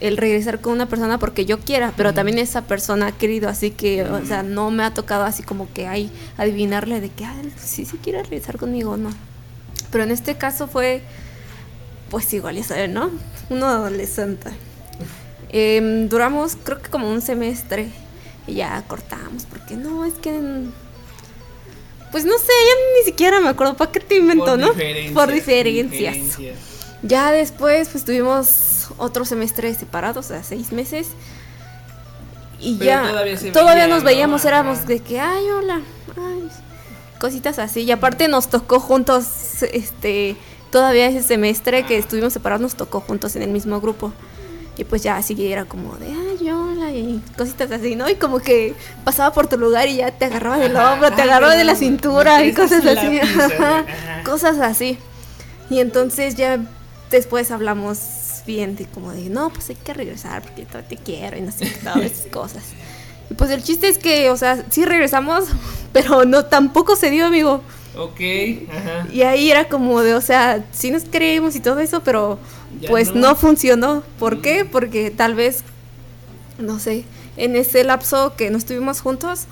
el 0.00 0.16
regresar 0.16 0.60
con 0.60 0.72
una 0.72 0.86
persona 0.86 1.18
porque 1.18 1.44
yo 1.44 1.60
quiera, 1.60 1.92
pero 1.96 2.14
también 2.14 2.38
esa 2.38 2.62
persona 2.62 3.08
ha 3.08 3.12
querido, 3.12 3.48
así 3.48 3.70
que, 3.70 4.04
o 4.04 4.24
sea, 4.24 4.42
no 4.42 4.70
me 4.70 4.82
ha 4.82 4.94
tocado 4.94 5.24
así 5.24 5.42
como 5.42 5.70
que 5.72 5.86
hay 5.86 6.10
adivinarle 6.38 7.00
de 7.00 7.10
que, 7.10 7.24
ah, 7.24 7.34
sí, 7.62 7.84
sí 7.84 7.98
quiere 8.02 8.22
regresar 8.22 8.56
conmigo 8.56 8.92
o 8.92 8.96
no. 8.96 9.10
Pero 9.90 10.04
en 10.04 10.10
este 10.10 10.36
caso 10.36 10.68
fue, 10.68 11.02
pues 12.10 12.32
igual, 12.34 12.56
ya 12.56 12.64
saben, 12.64 12.92
¿no? 12.94 13.10
Uno 13.48 13.66
adolescente. 13.66 14.50
Em, 15.50 16.08
duramos, 16.08 16.56
creo 16.62 16.80
que 16.82 16.90
como 16.90 17.08
un 17.10 17.22
semestre 17.22 17.88
y 18.46 18.54
ya 18.54 18.82
cortamos, 18.86 19.44
porque 19.46 19.76
no, 19.76 20.04
es 20.04 20.14
que... 20.14 20.30
Pues 22.10 22.24
no 22.24 22.36
sé, 22.38 22.46
ya 22.46 22.74
ni 22.98 23.04
siquiera 23.04 23.40
me 23.40 23.48
acuerdo, 23.48 23.76
¿para 23.76 23.92
qué 23.92 24.00
te 24.00 24.16
invento, 24.16 24.44
Por 24.44 24.58
no? 24.58 24.68
diferencias, 24.70 25.12
Por 25.14 25.32
diferencias. 25.32 26.14
diferencias. 26.14 26.58
Ya 27.02 27.30
después, 27.32 27.88
pues 27.88 28.04
tuvimos 28.04 28.88
otro 28.98 29.24
semestre 29.24 29.72
separados, 29.74 30.26
o 30.26 30.28
sea, 30.28 30.42
seis 30.42 30.72
meses. 30.72 31.08
Y 32.58 32.74
Pero 32.76 32.90
ya, 32.90 33.08
todavía 33.08 33.52
todavía 33.52 33.86
nos 33.86 34.00
¿no? 34.00 34.06
veíamos, 34.06 34.44
éramos 34.44 34.86
de 34.86 35.00
que, 35.00 35.18
ay, 35.20 35.44
hola, 35.48 35.80
ay, 36.16 36.48
cositas 37.18 37.58
así. 37.58 37.82
Y 37.82 37.90
aparte 37.92 38.28
nos 38.28 38.48
tocó 38.50 38.80
juntos, 38.80 39.62
este, 39.72 40.36
todavía 40.70 41.08
ese 41.08 41.22
semestre 41.22 41.84
que 41.84 41.98
estuvimos 41.98 42.32
separados, 42.32 42.60
nos 42.60 42.74
tocó 42.74 43.00
juntos 43.00 43.36
en 43.36 43.42
el 43.42 43.50
mismo 43.50 43.80
grupo. 43.80 44.12
Y 44.76 44.84
pues 44.84 45.02
ya 45.02 45.16
así 45.16 45.36
era 45.52 45.66
como 45.66 45.96
de, 45.96 46.06
ay, 46.06 46.50
hola, 46.50 46.90
y 46.92 47.22
cositas 47.36 47.70
así, 47.70 47.96
¿no? 47.96 48.08
Y 48.08 48.14
como 48.14 48.38
que 48.38 48.74
pasaba 49.04 49.32
por 49.32 49.46
tu 49.46 49.58
lugar 49.58 49.88
y 49.88 49.96
ya 49.96 50.10
te 50.10 50.24
agarraba 50.24 50.56
del 50.56 50.74
hombro, 50.74 51.10
te 51.12 51.20
agarraba 51.20 51.54
de 51.54 51.64
la 51.64 51.74
cintura 51.74 52.44
y 52.44 52.54
cosas 52.54 52.86
así. 52.86 53.20
Cosas 54.24 54.58
así. 54.60 54.96
Y 55.68 55.80
entonces 55.80 56.34
ya 56.34 56.58
después 57.10 57.50
hablamos 57.50 57.98
bien 58.46 58.76
de 58.76 58.86
como 58.86 59.12
de, 59.12 59.28
no, 59.28 59.50
pues 59.50 59.68
hay 59.70 59.76
que 59.76 59.92
regresar 59.92 60.42
porque 60.42 60.64
te 60.64 60.96
quiero 60.96 61.36
y 61.36 61.42
no 61.42 61.52
sé, 61.52 61.66
todas 61.82 61.98
esas 61.98 62.26
cosas. 62.32 62.64
Y 63.28 63.34
pues 63.34 63.50
el 63.50 63.62
chiste 63.62 63.88
es 63.88 63.98
que, 63.98 64.30
o 64.30 64.36
sea, 64.36 64.64
sí 64.70 64.84
regresamos, 64.84 65.44
pero 65.92 66.24
no, 66.24 66.46
tampoco 66.46 66.96
se 66.96 67.10
dio, 67.10 67.26
amigo. 67.26 67.62
Ok, 67.96 68.20
ajá. 68.70 69.06
Y 69.12 69.22
ahí 69.22 69.50
era 69.50 69.68
como 69.68 70.00
de, 70.02 70.14
o 70.14 70.20
sea, 70.20 70.64
sí 70.72 70.90
nos 70.90 71.04
creemos 71.04 71.56
y 71.56 71.60
todo 71.60 71.80
eso, 71.80 72.00
pero 72.02 72.38
Ya 72.80 72.88
pues 72.88 73.14
no. 73.14 73.20
no. 73.30 73.36
funcionó. 73.36 74.02
¿Por 74.18 74.36
Mm. 74.36 74.42
qué? 74.42 74.64
Porque 74.64 75.10
tal 75.10 75.34
vez, 75.34 75.64
no 76.58 76.78
sé, 76.78 77.04
en 77.36 77.56
ese 77.56 77.82
lapso 77.84 78.34
que 78.36 78.50
no 78.50 78.58
estuvimos 78.58 79.00
juntos, 79.00 79.46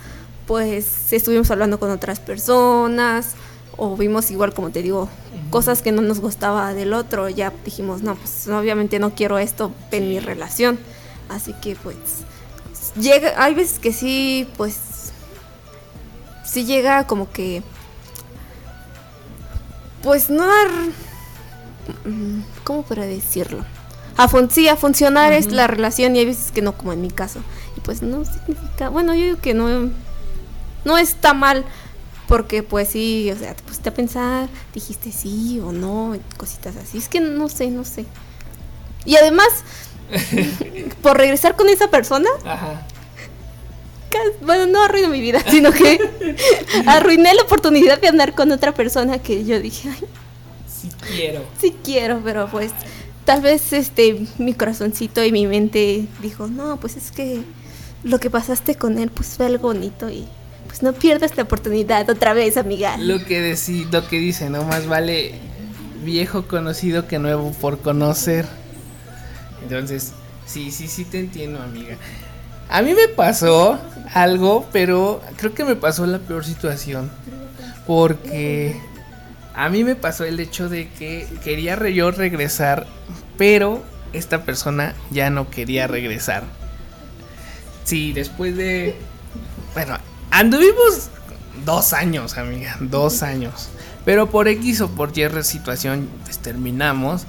pues 0.46 1.12
estuvimos 1.12 1.51
hablando 1.51 1.79
con 1.81 1.90
otras 1.90 2.20
personas 2.20 3.33
o 3.77 3.96
vimos 3.96 4.31
igual, 4.31 4.55
como 4.55 4.70
te 4.70 4.83
digo, 4.83 5.09
cosas 5.51 5.83
que 5.83 5.92
no 5.92 6.01
nos 6.03 6.20
gustaba 6.20 6.72
del 6.74 6.92
otro. 6.94 7.29
Ya 7.29 7.53
dijimos, 7.64 8.03
no, 8.03 8.14
pues 8.14 8.46
obviamente 8.48 8.98
no 8.98 9.14
quiero 9.14 9.38
esto 9.38 9.72
en 9.90 10.09
mi 10.09 10.20
relación. 10.20 10.79
Así 11.29 11.55
que 11.61 11.77
pues 11.77 11.96
llega, 12.98 13.35
hay 13.42 13.55
veces 13.55 13.79
que 13.79 13.92
sí, 13.92 14.48
pues 14.57 14.77
sí 16.44 16.64
llega 16.64 17.07
como 17.07 17.31
que 17.31 17.62
pues 20.02 20.30
no 20.30 20.46
dar 20.46 20.68
mm, 22.04 22.40
¿cómo 22.64 22.82
para 22.82 23.04
decirlo? 23.06 23.64
A 24.16 24.28
fun- 24.28 24.50
sí, 24.50 24.68
a 24.68 24.76
funcionar 24.76 25.32
es 25.32 25.52
la 25.52 25.66
relación 25.68 26.16
y 26.16 26.20
hay 26.20 26.26
veces 26.26 26.50
que 26.50 26.61
no, 26.62 26.72
como 26.76 26.92
en 26.92 27.00
mi 27.00 27.11
caso. 27.11 27.40
Y 27.76 27.80
pues 27.80 28.02
no 28.02 28.24
significa, 28.24 28.88
bueno, 28.88 29.14
yo 29.14 29.22
digo 29.24 29.38
que 29.40 29.54
no, 29.54 29.90
no 30.84 30.98
está 30.98 31.34
mal, 31.34 31.64
porque 32.26 32.62
pues 32.64 32.88
sí, 32.88 33.30
o 33.30 33.37
sea, 33.38 33.54
te 33.54 33.62
pusiste 33.62 33.88
a 33.90 33.94
pensar, 33.94 34.48
dijiste 34.74 35.12
sí 35.12 35.61
o 35.64 35.70
no, 35.72 36.16
y 36.16 36.20
cositas 36.37 36.76
así. 36.76 36.98
Es 36.98 37.08
que 37.08 37.20
no 37.20 37.48
sé, 37.48 37.70
no 37.70 37.84
sé. 37.84 38.06
Y 39.04 39.14
además, 39.16 39.46
por 41.02 41.16
regresar 41.16 41.54
con 41.54 41.68
esa 41.68 41.88
persona, 41.88 42.28
Ajá. 42.44 42.82
Bueno, 44.42 44.66
no 44.66 44.82
arruiné 44.82 45.08
mi 45.08 45.20
vida, 45.20 45.42
sino 45.50 45.72
que 45.72 45.98
arruiné 46.86 47.34
la 47.34 47.42
oportunidad 47.42 48.00
de 48.00 48.08
andar 48.08 48.34
con 48.34 48.50
otra 48.52 48.72
persona 48.74 49.18
que 49.18 49.44
yo 49.44 49.60
dije, 49.60 49.88
ay, 49.90 50.04
Sí 50.68 50.88
quiero. 51.08 51.44
sí 51.60 51.74
quiero, 51.82 52.20
pero 52.24 52.48
pues 52.50 52.70
tal 53.24 53.40
vez 53.42 53.72
este 53.72 54.26
mi 54.38 54.54
corazoncito 54.54 55.24
y 55.24 55.32
mi 55.32 55.46
mente 55.46 56.06
dijo, 56.22 56.46
no, 56.46 56.78
pues 56.78 56.96
es 56.96 57.10
que 57.10 57.40
lo 58.04 58.20
que 58.20 58.30
pasaste 58.30 58.76
con 58.76 58.98
él 58.98 59.10
pues 59.10 59.30
fue 59.36 59.46
algo 59.46 59.68
bonito 59.68 60.08
y 60.08 60.24
pues 60.66 60.82
no 60.82 60.92
pierdas 60.92 61.36
la 61.36 61.42
oportunidad 61.44 62.08
otra 62.10 62.32
vez, 62.32 62.56
amiga. 62.56 62.96
Lo 62.98 63.24
que, 63.24 63.52
deci- 63.52 63.90
lo 63.90 64.06
que 64.06 64.18
dice, 64.18 64.50
no 64.50 64.62
más 64.64 64.86
vale 64.86 65.34
viejo 66.04 66.46
conocido 66.46 67.08
que 67.08 67.18
nuevo 67.18 67.50
por 67.52 67.80
conocer. 67.80 68.46
Entonces, 69.62 70.12
sí, 70.46 70.70
sí, 70.70 70.86
sí 70.88 71.04
te 71.04 71.18
entiendo, 71.18 71.60
amiga. 71.60 71.96
A 72.68 72.83
mí 72.83 72.94
me 72.94 73.09
pasó 73.09 73.78
algo, 74.12 74.66
pero 74.72 75.22
creo 75.37 75.54
que 75.54 75.64
me 75.64 75.76
pasó 75.76 76.07
la 76.07 76.18
peor 76.18 76.44
situación. 76.44 77.11
Porque 77.87 78.81
a 79.54 79.68
mí 79.68 79.85
me 79.85 79.96
pasó 79.96 80.24
el 80.24 80.38
hecho 80.40 80.68
de 80.68 80.88
que 80.90 81.26
quería 81.42 81.76
yo 81.88 82.11
regresar, 82.11 82.87
pero 83.37 83.83
esta 84.12 84.44
persona 84.44 84.94
ya 85.11 85.31
no 85.31 85.50
quería 85.50 85.87
regresar. 85.87 86.44
Sí, 87.85 88.12
después 88.12 88.57
de... 88.57 88.94
Bueno, 89.74 89.96
anduvimos 90.31 91.09
dos 91.64 91.92
años, 91.92 92.37
amiga, 92.37 92.76
dos 92.81 93.22
años. 93.22 93.70
Pero 94.04 94.31
por 94.31 94.48
X 94.48 94.83
o 94.83 94.88
por 94.88 95.16
Y 95.16 95.26
situación, 95.42 96.09
pues 96.24 96.38
terminamos. 96.38 97.26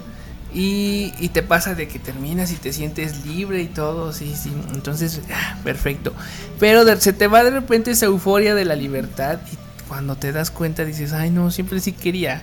Y, 0.54 1.14
y 1.20 1.30
te 1.30 1.44
pasa 1.44 1.76
de 1.76 1.88
que 1.88 2.00
terminas 2.00 2.52
y 2.52 2.56
te 2.56 2.74
sientes 2.74 3.26
libre 3.26 3.62
y 3.62 3.68
todo, 3.68 4.14
sí, 4.14 4.36
sí. 4.36 4.52
Entonces, 4.74 5.22
ah, 5.32 5.58
perfecto. 5.64 6.14
Pero 6.60 6.86
de- 6.86 7.00
se 7.00 7.14
te 7.14 7.28
va 7.28 7.44
de 7.44 7.52
repente 7.52 7.92
esa 7.92 8.08
euforia 8.08 8.56
de 8.56 8.66
la 8.66 8.76
libertad 8.76 9.40
y 9.52 9.58
cuando 9.88 10.16
te 10.16 10.32
das 10.32 10.50
cuenta 10.52 10.86
dices, 10.86 11.14
ay 11.14 11.30
no, 11.30 11.52
siempre 11.52 11.80
sí 11.80 11.92
quería. 11.92 12.42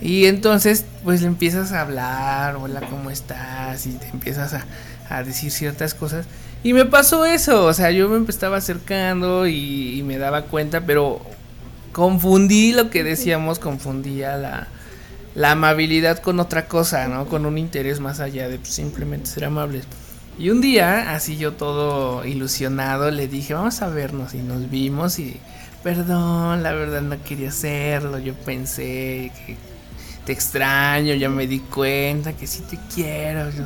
Y 0.00 0.26
entonces, 0.26 0.84
pues 1.04 1.20
le 1.22 1.28
empiezas 1.28 1.72
a 1.72 1.80
hablar, 1.80 2.56
hola, 2.56 2.82
¿cómo 2.82 3.10
estás? 3.10 3.86
Y 3.86 3.92
te 3.92 4.08
empiezas 4.08 4.54
a, 4.54 4.64
a 5.08 5.22
decir 5.22 5.50
ciertas 5.50 5.94
cosas. 5.94 6.26
Y 6.62 6.72
me 6.72 6.84
pasó 6.84 7.24
eso, 7.24 7.64
o 7.64 7.72
sea, 7.74 7.90
yo 7.90 8.08
me 8.08 8.28
estaba 8.28 8.56
acercando 8.58 9.46
y, 9.46 9.98
y 9.98 10.02
me 10.02 10.18
daba 10.18 10.42
cuenta, 10.42 10.82
pero 10.82 11.20
confundí 11.92 12.72
lo 12.72 12.90
que 12.90 13.04
decíamos, 13.04 13.58
confundía 13.58 14.36
la, 14.36 14.68
la 15.36 15.50
amabilidad 15.52 16.18
con 16.20 16.40
otra 16.40 16.66
cosa, 16.66 17.06
¿no? 17.08 17.26
Con 17.26 17.44
un 17.44 17.58
interés 17.58 18.00
más 18.00 18.20
allá 18.20 18.48
de 18.48 18.58
pues, 18.58 18.70
simplemente 18.72 19.26
ser 19.28 19.44
amables. 19.44 19.84
Y 20.38 20.48
un 20.48 20.62
día, 20.62 21.14
así 21.14 21.36
yo 21.36 21.52
todo 21.52 22.24
ilusionado, 22.24 23.10
le 23.10 23.28
dije, 23.28 23.52
vamos 23.52 23.82
a 23.82 23.88
vernos 23.88 24.32
y 24.34 24.38
nos 24.38 24.70
vimos 24.70 25.18
y, 25.18 25.38
perdón, 25.82 26.62
la 26.62 26.72
verdad 26.72 27.02
no 27.02 27.22
quería 27.22 27.50
hacerlo, 27.50 28.18
yo 28.18 28.32
pensé 28.34 29.30
que 29.46 29.56
te 30.24 30.32
extraño, 30.32 31.14
ya 31.14 31.28
me 31.28 31.46
di 31.46 31.60
cuenta 31.60 32.32
que 32.32 32.46
sí 32.46 32.62
te 32.68 32.78
quiero. 32.94 33.50
yo". 33.50 33.64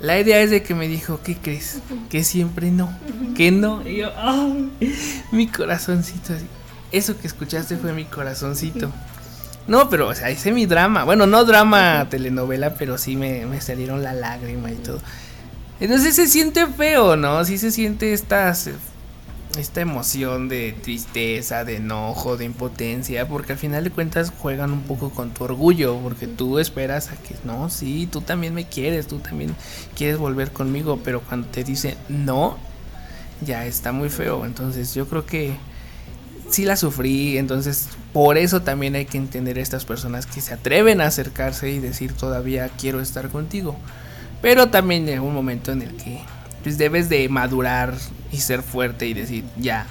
La 0.00 0.18
idea 0.18 0.40
es 0.40 0.50
de 0.50 0.62
que 0.62 0.74
me 0.74 0.88
dijo, 0.88 1.20
¿qué 1.22 1.36
crees? 1.36 1.80
Que 2.08 2.24
siempre 2.24 2.70
no, 2.70 2.90
que 3.36 3.50
no. 3.50 3.86
Y 3.86 3.98
yo, 3.98 4.10
"Ay, 4.16 4.72
mi 5.32 5.48
corazoncito. 5.48 6.32
así. 6.32 6.46
Eso 6.90 7.18
que 7.18 7.26
escuchaste 7.26 7.76
fue 7.76 7.92
mi 7.92 8.04
corazoncito. 8.06 8.90
No, 9.66 9.88
pero, 9.88 10.08
o 10.08 10.14
sea, 10.14 10.30
hice 10.30 10.52
mi 10.52 10.66
drama. 10.66 11.04
Bueno, 11.04 11.26
no 11.26 11.44
drama 11.44 12.06
telenovela, 12.10 12.74
pero 12.74 12.98
sí 12.98 13.16
me, 13.16 13.46
me 13.46 13.60
salieron 13.60 14.02
la 14.02 14.12
lágrima 14.12 14.70
y 14.70 14.76
todo. 14.76 15.00
Entonces 15.80 16.14
se 16.14 16.28
siente 16.28 16.66
feo, 16.66 17.16
¿no? 17.16 17.44
Sí 17.44 17.58
se 17.58 17.70
siente 17.70 18.12
esta, 18.12 18.54
esta 19.58 19.80
emoción 19.80 20.48
de 20.48 20.72
tristeza, 20.80 21.64
de 21.64 21.76
enojo, 21.76 22.36
de 22.36 22.44
impotencia, 22.44 23.26
porque 23.26 23.52
al 23.52 23.58
final 23.58 23.84
de 23.84 23.90
cuentas 23.90 24.32
juegan 24.36 24.72
un 24.72 24.82
poco 24.82 25.10
con 25.10 25.34
tu 25.34 25.44
orgullo, 25.44 25.96
porque 25.98 26.26
tú 26.26 26.58
esperas 26.58 27.10
a 27.10 27.16
que, 27.16 27.34
no, 27.44 27.68
sí, 27.68 28.08
tú 28.10 28.20
también 28.20 28.54
me 28.54 28.66
quieres, 28.68 29.08
tú 29.08 29.18
también 29.18 29.54
quieres 29.96 30.18
volver 30.18 30.52
conmigo, 30.52 31.00
pero 31.02 31.20
cuando 31.20 31.48
te 31.48 31.64
dicen 31.64 31.96
no, 32.08 32.56
ya 33.44 33.66
está 33.66 33.92
muy 33.92 34.08
feo. 34.08 34.46
Entonces 34.46 34.94
yo 34.94 35.08
creo 35.08 35.26
que 35.26 35.56
sí 36.52 36.64
la 36.64 36.76
sufrí, 36.76 37.38
entonces 37.38 37.88
por 38.12 38.38
eso 38.38 38.62
también 38.62 38.94
hay 38.94 39.06
que 39.06 39.18
entender 39.18 39.58
a 39.58 39.62
estas 39.62 39.84
personas 39.84 40.26
que 40.26 40.40
se 40.40 40.54
atreven 40.54 41.00
a 41.00 41.06
acercarse 41.06 41.70
y 41.70 41.78
decir 41.80 42.12
todavía 42.12 42.68
quiero 42.78 43.00
estar 43.00 43.28
contigo. 43.28 43.76
Pero 44.40 44.68
también 44.68 45.06
llega 45.06 45.20
un 45.22 45.34
momento 45.34 45.72
en 45.72 45.82
el 45.82 45.96
que 45.96 46.20
pues, 46.62 46.78
debes 46.78 47.08
de 47.08 47.28
madurar 47.28 47.94
y 48.30 48.38
ser 48.38 48.62
fuerte 48.62 49.06
y 49.06 49.14
decir 49.14 49.44
ya, 49.56 49.86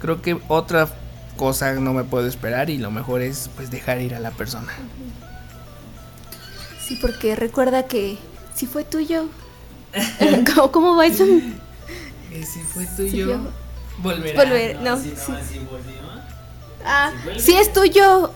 creo 0.00 0.22
que 0.22 0.38
otra 0.48 0.88
cosa 1.36 1.72
no 1.74 1.92
me 1.92 2.04
puedo 2.04 2.26
esperar 2.28 2.70
y 2.70 2.78
lo 2.78 2.90
mejor 2.90 3.20
es 3.22 3.50
pues 3.56 3.70
dejar 3.70 4.00
ir 4.00 4.14
a 4.14 4.20
la 4.20 4.30
persona. 4.30 4.72
Sí, 6.86 6.98
porque 7.00 7.34
recuerda 7.34 7.84
que 7.84 8.18
si 8.54 8.66
fue 8.66 8.84
tuyo. 8.84 9.26
¿Cómo, 10.54 10.70
cómo 10.72 10.96
va 10.96 11.06
eso? 11.06 11.24
Si 12.34 12.58
fue 12.60 12.84
tuyo, 12.96 13.28
yo- 13.28 13.38
volverá. 14.02 14.42
Volver, 14.42 14.80
no. 14.80 14.96
si 15.00 15.10
sí. 15.10 15.16
no, 15.28 15.38
si 15.38 15.58
volvió. 15.60 16.03
Ah, 16.84 17.12
si 17.38 17.56
es 17.56 17.72
tuyo, 17.72 18.30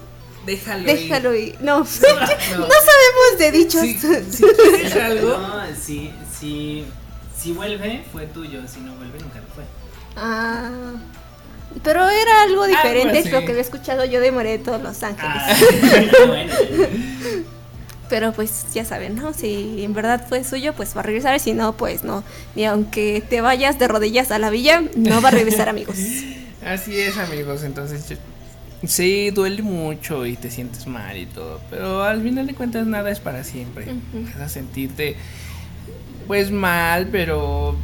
Déjalo, 0.46 0.84
déjalo 0.84 1.34
ir. 1.34 1.48
ir. 1.48 1.60
No, 1.60 1.78
no 1.80 1.84
No. 1.84 1.86
sabemos 1.90 3.38
de 3.38 3.52
dichos. 3.52 3.82
Si, 3.82 3.98
si 3.98 4.42
quieres 4.56 4.94
algo, 4.96 5.36
No, 5.38 5.62
si, 5.80 6.10
si, 6.38 6.84
si 7.38 7.52
vuelve, 7.52 8.04
fue 8.12 8.26
tuyo. 8.26 8.60
Si 8.66 8.80
no 8.80 8.94
vuelve, 8.94 9.18
nunca 9.20 9.40
lo 9.40 9.46
fue. 9.54 9.64
Ah, 10.16 10.70
pero 11.84 12.08
era 12.08 12.42
algo 12.42 12.66
diferente 12.66 13.18
así. 13.18 13.28
lo 13.28 13.40
que 13.40 13.48
había 13.50 13.60
escuchado 13.60 14.04
yo 14.06 14.20
de 14.20 14.32
Moreto, 14.32 14.78
Los 14.78 15.02
Ángeles. 15.02 15.30
Ah, 15.36 15.54
bueno. 16.26 16.52
Pero 18.08 18.32
pues 18.32 18.64
ya 18.72 18.86
saben, 18.86 19.16
¿no? 19.16 19.34
Si 19.34 19.84
en 19.84 19.92
verdad 19.92 20.24
fue 20.26 20.42
suyo, 20.42 20.72
pues 20.72 20.96
va 20.96 21.00
a 21.00 21.02
regresar. 21.02 21.38
Si 21.40 21.52
no, 21.52 21.76
pues 21.76 22.04
no. 22.04 22.24
Ni 22.54 22.64
aunque 22.64 23.22
te 23.28 23.42
vayas 23.42 23.78
de 23.78 23.86
rodillas 23.86 24.30
a 24.30 24.38
la 24.38 24.48
villa, 24.48 24.82
no 24.96 25.20
va 25.20 25.28
a 25.28 25.32
regresar, 25.32 25.68
amigos. 25.68 25.96
Así 26.64 26.98
es, 26.98 27.18
amigos. 27.18 27.62
Entonces, 27.64 28.08
yo- 28.08 28.16
sí, 28.86 29.30
duele 29.30 29.62
mucho 29.62 30.26
y 30.26 30.36
te 30.36 30.50
sientes 30.50 30.86
mal 30.86 31.16
y 31.16 31.26
todo. 31.26 31.60
Pero 31.70 32.02
al 32.02 32.22
final 32.22 32.46
de 32.46 32.54
cuentas, 32.54 32.86
nada 32.86 33.10
es 33.10 33.20
para 33.20 33.44
siempre. 33.44 33.86
Vas 34.34 34.36
a 34.36 34.48
sentirte, 34.48 35.16
pues 36.26 36.50
mal, 36.50 37.08
pero. 37.10 37.76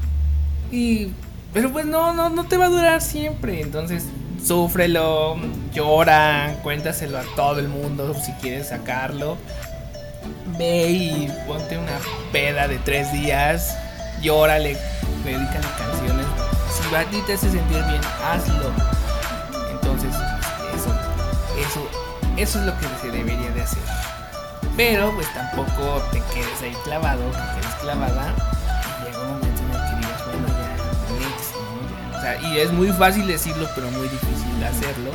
Y. 0.70 1.08
Pero 1.52 1.70
pues 1.70 1.86
no, 1.86 2.12
no, 2.12 2.30
no 2.30 2.44
te 2.46 2.56
va 2.56 2.66
a 2.66 2.68
durar 2.68 3.00
siempre. 3.00 3.60
Entonces, 3.60 4.06
súfrelo, 4.44 5.36
llora, 5.72 6.58
cuéntaselo 6.62 7.18
a 7.18 7.22
todo 7.36 7.60
el 7.60 7.68
mundo 7.68 8.14
si 8.14 8.32
quieres 8.32 8.68
sacarlo. 8.68 9.38
Ve 10.58 10.90
y 10.90 11.28
ponte 11.46 11.78
una 11.78 11.98
peda 12.32 12.66
de 12.68 12.78
tres 12.78 13.12
días. 13.12 13.76
Llórale, 14.20 14.76
dedícale 15.24 15.66
canciones. 15.78 16.26
Si 16.70 16.94
a 16.94 17.04
ti 17.04 17.18
te 17.26 17.34
hace 17.34 17.50
sentir 17.50 17.82
bien, 17.84 18.00
hazlo. 18.22 18.93
Eso, 22.36 22.58
es 22.60 22.66
lo 22.66 22.78
que 22.78 22.86
se 23.00 23.10
debería 23.10 23.50
de 23.50 23.62
hacer. 23.62 23.82
Pero 24.76 25.12
pues 25.14 25.32
tampoco 25.34 26.02
te 26.10 26.20
quedes 26.34 26.62
ahí 26.62 26.74
clavado, 26.84 27.22
te 27.30 27.60
quedes 27.60 27.74
clavada. 27.80 28.34
Y 29.00 29.04
llega 29.04 29.20
un 29.20 29.28
momento 29.34 29.62
en 29.62 29.70
el 29.70 29.76
que 29.76 29.96
digas, 29.96 30.24
bueno, 30.26 30.46
ya, 30.48 30.70
next, 31.20 31.54
¿no? 32.12 32.18
O 32.18 32.20
sea, 32.20 32.42
y 32.42 32.58
es 32.58 32.72
muy 32.72 32.88
fácil 32.88 33.26
decirlo, 33.26 33.68
pero 33.74 33.90
muy 33.92 34.08
difícil 34.08 34.64
hacerlo. 34.64 35.10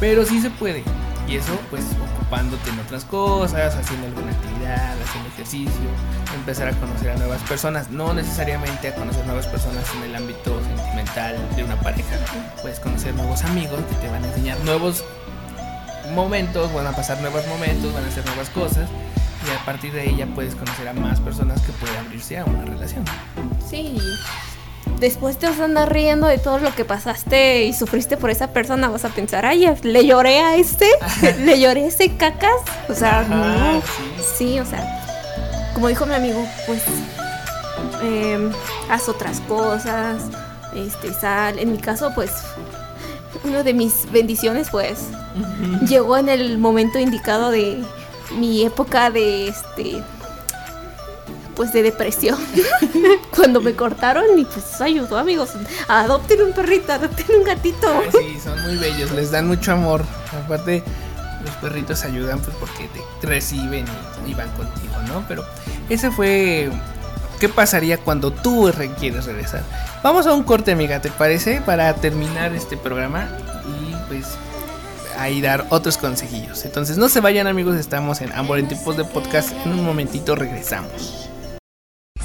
Pero 0.00 0.24
sí 0.24 0.40
se 0.40 0.50
puede. 0.50 0.82
Y 1.28 1.36
eso, 1.36 1.52
pues, 1.68 1.84
ocupándote 2.14 2.70
en 2.70 2.80
otras 2.80 3.04
cosas, 3.04 3.76
haciendo 3.76 4.06
alguna 4.06 4.32
actividad, 4.32 4.96
haciendo 5.02 5.28
ejercicio, 5.28 5.90
empezar 6.34 6.68
a 6.68 6.72
conocer 6.72 7.10
a 7.10 7.16
nuevas 7.16 7.42
personas. 7.42 7.90
No 7.90 8.14
necesariamente 8.14 8.88
a 8.88 8.94
conocer 8.94 9.26
nuevas 9.26 9.46
personas 9.46 9.84
en 9.96 10.04
el 10.04 10.16
ámbito 10.16 10.58
sentimental 10.64 11.36
de 11.54 11.64
una 11.64 11.76
pareja. 11.76 12.16
Puedes 12.62 12.80
conocer 12.80 13.14
nuevos 13.14 13.44
amigos 13.44 13.78
que 13.90 13.94
te 13.96 14.08
van 14.08 14.24
a 14.24 14.28
enseñar 14.28 14.58
nuevos 14.60 15.04
momentos, 16.10 16.72
van 16.72 16.86
a 16.86 16.92
pasar 16.92 17.20
nuevos 17.20 17.46
momentos, 17.46 17.92
van 17.92 18.04
a 18.04 18.08
hacer 18.08 18.24
nuevas 18.26 18.50
cosas. 18.50 18.88
Y 19.46 19.50
a 19.50 19.64
partir 19.64 19.92
de 19.92 20.00
ahí 20.02 20.16
ya 20.16 20.26
puedes 20.26 20.54
conocer 20.54 20.88
a 20.88 20.92
más 20.92 21.20
personas 21.20 21.60
que 21.62 21.72
pueden 21.72 21.96
abrirse 21.96 22.38
a 22.38 22.44
una 22.44 22.64
relación. 22.64 23.04
Sí. 23.68 23.96
Después 24.98 25.38
te 25.38 25.46
vas 25.46 25.60
a 25.60 25.64
andar 25.64 25.92
riendo 25.92 26.26
de 26.26 26.38
todo 26.38 26.58
lo 26.58 26.74
que 26.74 26.84
pasaste 26.84 27.64
y 27.64 27.72
sufriste 27.72 28.16
por 28.16 28.30
esa 28.30 28.48
persona. 28.48 28.88
Vas 28.88 29.04
a 29.04 29.10
pensar, 29.10 29.46
ay, 29.46 29.68
le 29.82 30.04
lloré 30.06 30.40
a 30.40 30.56
este, 30.56 30.88
le 31.44 31.60
lloré 31.60 31.84
a 31.84 31.86
ese 31.88 32.16
cacas. 32.16 32.50
O 32.88 32.94
sea, 32.94 33.20
Ajá, 33.20 33.74
no. 33.74 33.80
sí. 33.80 34.24
Sí, 34.36 34.60
o 34.60 34.66
sea, 34.66 35.70
como 35.74 35.86
dijo 35.88 36.04
mi 36.04 36.14
amigo, 36.14 36.44
pues 36.66 36.82
em, 38.02 38.50
haz 38.90 39.08
otras 39.08 39.40
cosas, 39.42 40.22
este, 40.74 41.12
sal. 41.14 41.58
En 41.60 41.70
mi 41.70 41.78
caso, 41.78 42.10
pues, 42.14 42.32
una 43.44 43.62
de 43.62 43.74
mis 43.74 44.10
bendiciones, 44.10 44.68
pues, 44.70 44.98
llegó 45.86 46.16
en 46.16 46.28
el 46.28 46.58
momento 46.58 46.98
indicado 46.98 47.50
de 47.50 47.82
mi 48.38 48.64
época 48.64 49.10
de, 49.10 49.48
este, 49.48 50.02
pues 51.54 51.72
de 51.72 51.82
depresión 51.82 52.38
cuando 53.34 53.60
me 53.60 53.74
cortaron 53.74 54.38
y 54.38 54.44
pues 54.44 54.80
ayudó 54.80 55.18
amigos 55.18 55.50
adopten 55.88 56.42
un 56.42 56.52
perrito 56.52 56.92
adopten 56.92 57.26
un 57.38 57.44
gatito 57.44 57.88
Ay, 58.00 58.10
sí, 58.34 58.40
son 58.40 58.60
muy 58.62 58.76
bellos, 58.76 59.10
les 59.12 59.30
dan 59.30 59.46
mucho 59.48 59.72
amor. 59.72 60.04
Aparte, 60.44 60.82
los 61.44 61.54
perritos 61.56 62.04
ayudan 62.04 62.38
pues 62.40 62.56
porque 62.60 62.88
te 63.20 63.26
reciben 63.26 63.84
y, 64.26 64.30
y 64.30 64.34
van 64.34 64.50
contigo, 64.50 64.94
¿no? 65.08 65.24
Pero 65.26 65.44
ese 65.88 66.10
fue 66.10 66.70
qué 67.40 67.48
pasaría 67.48 67.98
cuando 67.98 68.30
tú 68.30 68.70
re- 68.70 68.90
quieres 68.98 69.24
regresar. 69.26 69.62
Vamos 70.02 70.26
a 70.26 70.34
un 70.34 70.42
corte, 70.44 70.72
amiga, 70.72 71.00
¿te 71.00 71.10
parece? 71.10 71.60
Para 71.60 71.92
terminar 71.94 72.52
este 72.54 72.76
programa 72.76 73.28
y 73.66 73.94
pues 74.08 74.26
ahí 75.18 75.40
dar 75.40 75.66
otros 75.70 75.96
consejillos. 75.98 76.64
Entonces 76.64 76.98
no 76.98 77.08
se 77.08 77.20
vayan 77.20 77.46
amigos, 77.46 77.76
estamos 77.76 78.20
en 78.20 78.32
Amor 78.32 78.58
en 78.58 78.68
Tipos 78.68 78.96
de 78.96 79.04
Podcast. 79.04 79.52
En 79.64 79.72
un 79.72 79.84
momentito 79.84 80.34
regresamos. 80.36 81.28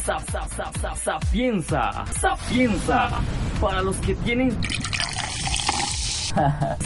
Sa- 0.05 0.19
sa- 0.19 0.47
sa- 0.49 0.71
sa- 0.81 0.95
Sapienza, 0.95 2.05
sapienza, 2.19 3.09
para 3.61 3.81
los 3.81 3.95
que 3.97 4.15
tienen 4.15 4.51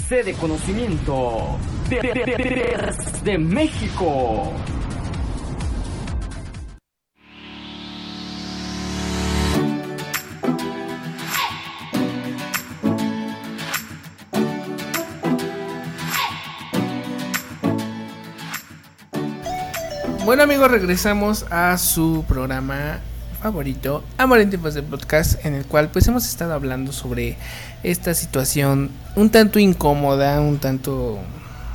sed 0.08 0.26
de 0.26 0.34
conocimiento 0.34 1.58
de- 1.89 2.01
de- 2.01 2.93
de 3.24 3.38
México. 3.38 4.51
Bueno 20.28 20.43
amigos, 20.43 20.69
regresamos 20.69 21.45
a 21.51 21.78
su 21.78 22.25
programa 22.28 22.99
favorito, 23.41 24.03
Amor 24.17 24.41
en 24.41 24.49
tiempos 24.49 24.73
de 24.73 24.84
podcast, 24.84 25.45
en 25.45 25.53
el 25.53 25.65
cual 25.65 25.88
pues 25.88 26.05
hemos 26.09 26.28
estado 26.28 26.53
hablando 26.53 26.91
sobre 26.91 27.38
esta 27.82 28.13
situación 28.13 28.91
un 29.15 29.30
tanto 29.30 29.57
incómoda, 29.57 30.41
un 30.41 30.57
tanto 30.57 31.17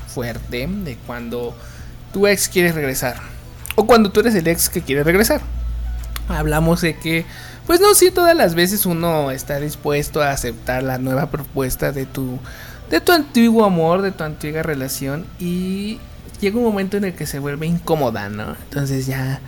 fuerte, 0.07 0.67
de 0.67 0.99
cuando 1.07 1.57
tu 2.13 2.27
ex 2.27 2.51
quiere 2.51 2.73
regresar, 2.73 3.17
o 3.75 3.87
cuando 3.87 4.13
tú 4.13 4.21
eres 4.21 4.35
el 4.35 4.47
ex 4.47 4.69
que 4.69 4.83
quiere 4.83 5.03
regresar. 5.03 5.41
Hablamos 6.29 6.83
de 6.83 6.99
que, 6.99 7.25
pues 7.67 7.81
no, 7.81 7.95
sí, 7.95 8.11
todas 8.11 8.37
las 8.37 8.55
veces 8.55 8.85
uno 8.85 9.31
está 9.31 9.61
dispuesto 9.61 10.21
a 10.21 10.31
aceptar 10.31 10.83
la 10.83 10.99
nueva 10.99 11.31
propuesta 11.31 11.91
de 11.91 12.05
tu, 12.05 12.39
de 12.91 13.01
tu 13.01 13.13
antiguo 13.13 13.65
amor, 13.65 14.03
de 14.03 14.13
tu 14.13 14.25
antigua 14.25 14.63
relación 14.63 15.25
y 15.41 16.01
llega 16.43 16.59
un 16.59 16.65
momento 16.65 16.97
en 16.99 17.05
el 17.05 17.15
que 17.15 17.25
se 17.25 17.39
vuelve 17.39 17.67
incómoda, 17.67 18.29
¿no? 18.29 18.57
Entonces 18.65 19.07
ya, 19.07 19.41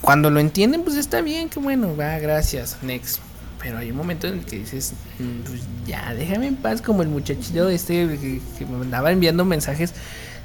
cuando 0.00 0.30
lo 0.30 0.40
entienden, 0.40 0.82
pues 0.82 0.96
está 0.96 1.20
bien, 1.20 1.50
que 1.50 1.58
bueno, 1.60 1.94
va, 1.96 2.18
gracias, 2.18 2.78
next. 2.82 3.18
Pero 3.60 3.78
hay 3.78 3.90
un 3.90 3.96
momento 3.96 4.28
en 4.28 4.34
el 4.34 4.44
que 4.44 4.60
dices, 4.60 4.92
"Mm, 5.18 5.40
pues 5.44 5.60
ya, 5.86 6.14
déjame 6.14 6.46
en 6.46 6.56
paz, 6.56 6.80
como 6.80 7.02
el 7.02 7.08
muchachito 7.08 7.68
este 7.68 8.06
que, 8.18 8.66
me 8.66 8.76
andaba 8.76 9.10
enviando 9.10 9.44
mensajes 9.44 9.92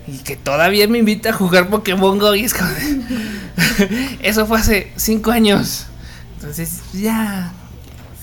y 0.08 0.18
que 0.18 0.36
todavía 0.36 0.88
me 0.88 0.98
invita 0.98 1.30
a 1.30 1.34
jugar 1.34 1.70
Pokémon 1.70 2.18
Go 2.18 2.34
y 2.34 2.46
es 2.46 2.54
como 2.54 2.72
Eso 4.24 4.48
fue 4.48 4.60
hace 4.60 4.92
cinco 4.96 5.32
años. 5.32 5.86
Entonces, 6.40 6.82
ya. 6.94 7.54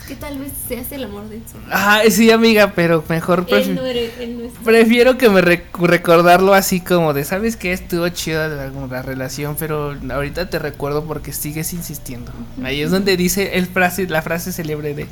Que 0.09 0.17
tal 0.17 0.39
vez 0.39 0.51
se 0.67 0.79
hace 0.79 0.95
el 0.97 1.05
amor 1.05 1.29
de 1.29 1.37
su 1.39 1.59
Ah, 1.71 2.01
sí, 2.11 2.31
amiga, 2.31 2.73
pero 2.75 3.05
mejor 3.09 3.47
prefi- 3.47 3.75
no, 3.75 3.85
eres, 3.85 4.11
él 4.19 4.39
no 4.39 4.45
es 4.47 4.53
Prefiero 4.65 5.19
que 5.19 5.29
me 5.29 5.41
rec- 5.43 5.65
recordarlo 5.81 6.55
así 6.55 6.81
como 6.81 7.13
de, 7.15 7.25
¿sabes 7.25 7.57
qué? 7.57 7.73
Estuvo 7.73 8.09
chida 8.09 8.49
la, 8.49 8.71
la 8.71 9.03
relación, 9.03 9.55
pero 9.59 9.95
ahorita 10.11 10.49
te 10.51 10.59
recuerdo 10.59 11.05
porque 11.05 11.33
sigues 11.33 11.73
insistiendo. 11.75 12.33
Ahí 12.65 12.81
es 12.83 12.91
donde 12.91 13.17
dice 13.17 13.57
el 13.59 13.67
frase, 13.67 14.07
la 14.09 14.23
frase 14.23 14.51
célebre 14.53 14.95
de, 14.95 15.07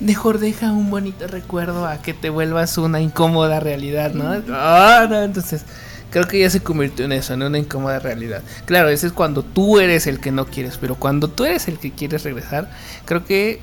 mejor 0.00 0.38
deja 0.38 0.72
un 0.72 0.90
bonito 0.90 1.26
recuerdo 1.26 1.86
a 1.86 2.00
que 2.00 2.14
te 2.14 2.30
vuelvas 2.30 2.78
una 2.78 3.00
incómoda 3.00 3.60
realidad, 3.60 4.12
¿no? 4.14 4.42
Ah, 4.50 5.06
no, 5.08 5.22
entonces 5.22 5.64
creo 6.10 6.26
que 6.26 6.40
ya 6.40 6.50
se 6.50 6.60
convirtió 6.60 7.04
en 7.04 7.12
eso, 7.12 7.34
en 7.34 7.42
una 7.42 7.58
incómoda 7.58 7.98
realidad. 8.00 8.42
Claro, 8.64 8.88
ese 8.88 9.06
es 9.06 9.12
cuando 9.12 9.42
tú 9.44 9.78
eres 9.78 10.06
el 10.08 10.18
que 10.18 10.32
no 10.32 10.46
quieres, 10.46 10.76
pero 10.78 10.94
cuando 10.96 11.28
tú 11.28 11.44
eres 11.44 11.68
el 11.68 11.78
que 11.78 11.92
quieres 11.92 12.24
regresar, 12.24 12.68
creo 13.04 13.24
que 13.24 13.60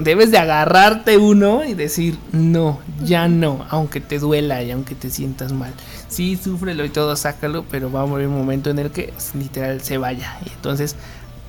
debes 0.00 0.30
de 0.30 0.38
agarrarte 0.38 1.18
uno 1.18 1.64
y 1.64 1.74
decir, 1.74 2.18
no, 2.32 2.80
ya 3.04 3.28
no, 3.28 3.64
aunque 3.70 4.00
te 4.00 4.18
duela 4.18 4.62
y 4.62 4.70
aunque 4.70 4.94
te 4.94 5.10
sientas 5.10 5.52
mal. 5.52 5.72
Sí, 6.08 6.36
súfrelo 6.36 6.84
y 6.84 6.88
todo, 6.88 7.14
sácalo, 7.16 7.64
pero 7.70 7.92
va 7.92 8.00
a 8.00 8.02
haber 8.02 8.26
un 8.26 8.36
momento 8.36 8.70
en 8.70 8.78
el 8.78 8.90
que 8.90 9.12
literal 9.34 9.80
se 9.82 9.98
vaya. 9.98 10.38
Y 10.44 10.50
entonces 10.50 10.96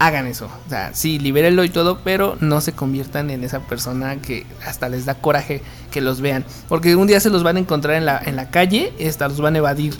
hagan 0.01 0.27
eso. 0.27 0.49
O 0.65 0.69
sea, 0.69 0.93
sí, 0.93 1.19
libérenlo 1.19 1.63
y 1.63 1.69
todo, 1.69 1.99
pero 2.03 2.35
no 2.39 2.59
se 2.61 2.73
conviertan 2.73 3.29
en 3.29 3.43
esa 3.43 3.59
persona 3.59 4.17
que 4.17 4.45
hasta 4.65 4.89
les 4.89 5.05
da 5.05 5.15
coraje 5.15 5.61
que 5.91 6.01
los 6.01 6.21
vean. 6.21 6.43
Porque 6.67 6.95
un 6.95 7.07
día 7.07 7.19
se 7.19 7.29
los 7.29 7.43
van 7.43 7.57
a 7.57 7.59
encontrar 7.59 7.95
en 7.95 8.05
la, 8.05 8.21
en 8.23 8.35
la 8.35 8.49
calle 8.49 8.93
y 8.97 9.07
hasta 9.07 9.27
los 9.27 9.39
van 9.39 9.55
a 9.55 9.59
evadir. 9.59 9.95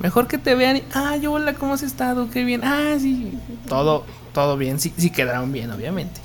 Mejor 0.00 0.28
que 0.28 0.38
te 0.38 0.54
vean 0.54 0.76
y, 0.76 0.82
ah, 0.94 1.16
hola, 1.28 1.54
¿cómo 1.54 1.74
has 1.74 1.82
estado? 1.82 2.30
Qué 2.30 2.44
bien. 2.44 2.62
Ah, 2.64 2.96
sí, 2.98 3.38
todo, 3.68 4.04
todo 4.32 4.56
bien. 4.56 4.78
Sí, 4.78 4.92
sí 4.96 5.10
quedaron 5.10 5.52
bien, 5.52 5.70
obviamente. 5.70 6.20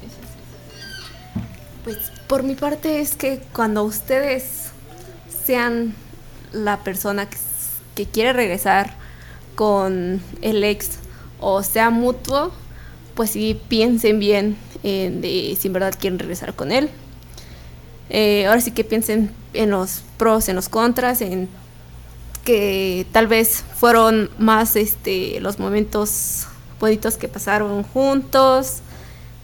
Pues 1.85 1.97
por 2.25 2.41
mi 2.41 2.55
parte 2.55 2.99
es 2.99 3.15
que 3.15 3.39
cuando 3.53 3.83
ustedes 3.83 4.71
sean 5.45 5.93
la 6.51 6.83
persona 6.83 7.29
que, 7.93 8.07
quiere 8.07 8.33
regresar 8.33 8.95
con 9.53 10.19
el 10.41 10.63
ex 10.63 10.97
o 11.39 11.61
sea 11.61 11.91
mutuo, 11.91 12.51
pues 13.13 13.29
sí 13.29 13.61
piensen 13.67 14.19
bien 14.19 14.57
en 14.81 15.21
de 15.21 15.55
si 15.57 15.67
en 15.67 15.73
verdad 15.73 15.93
quieren 15.97 16.17
regresar 16.17 16.55
con 16.55 16.71
él. 16.71 16.89
Eh, 18.09 18.47
ahora 18.47 18.61
sí 18.61 18.71
que 18.71 18.83
piensen 18.83 19.31
en 19.53 19.69
los 19.69 20.01
pros, 20.17 20.49
en 20.49 20.55
los 20.55 20.69
contras, 20.69 21.21
en 21.21 21.47
que 22.43 23.05
tal 23.11 23.27
vez 23.27 23.63
fueron 23.75 24.31
más 24.39 24.75
este 24.75 25.39
los 25.39 25.59
momentos 25.59 26.47
bonitos 26.79 27.17
que 27.17 27.27
pasaron 27.27 27.83
juntos 27.83 28.81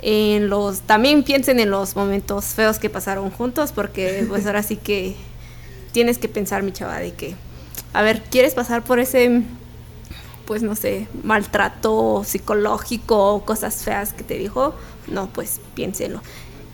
en 0.01 0.49
los 0.49 0.81
también 0.81 1.23
piensen 1.23 1.59
en 1.59 1.69
los 1.69 1.95
momentos 1.95 2.45
feos 2.45 2.79
que 2.79 2.89
pasaron 2.89 3.29
juntos 3.29 3.71
porque 3.71 4.25
pues 4.29 4.45
ahora 4.45 4.63
sí 4.63 4.75
que 4.75 5.15
tienes 5.91 6.17
que 6.17 6.27
pensar 6.27 6.63
mi 6.63 6.71
chava 6.71 6.97
de 6.99 7.13
que 7.13 7.35
a 7.93 8.01
ver 8.01 8.23
quieres 8.23 8.53
pasar 8.53 8.83
por 8.83 8.99
ese 8.99 9.43
pues 10.45 10.63
no 10.63 10.75
sé 10.75 11.07
maltrato 11.23 12.23
psicológico 12.25 13.35
o 13.35 13.45
cosas 13.45 13.83
feas 13.83 14.13
que 14.13 14.23
te 14.23 14.37
dijo 14.37 14.73
no 15.07 15.27
pues 15.27 15.61
piénsenlo 15.75 16.21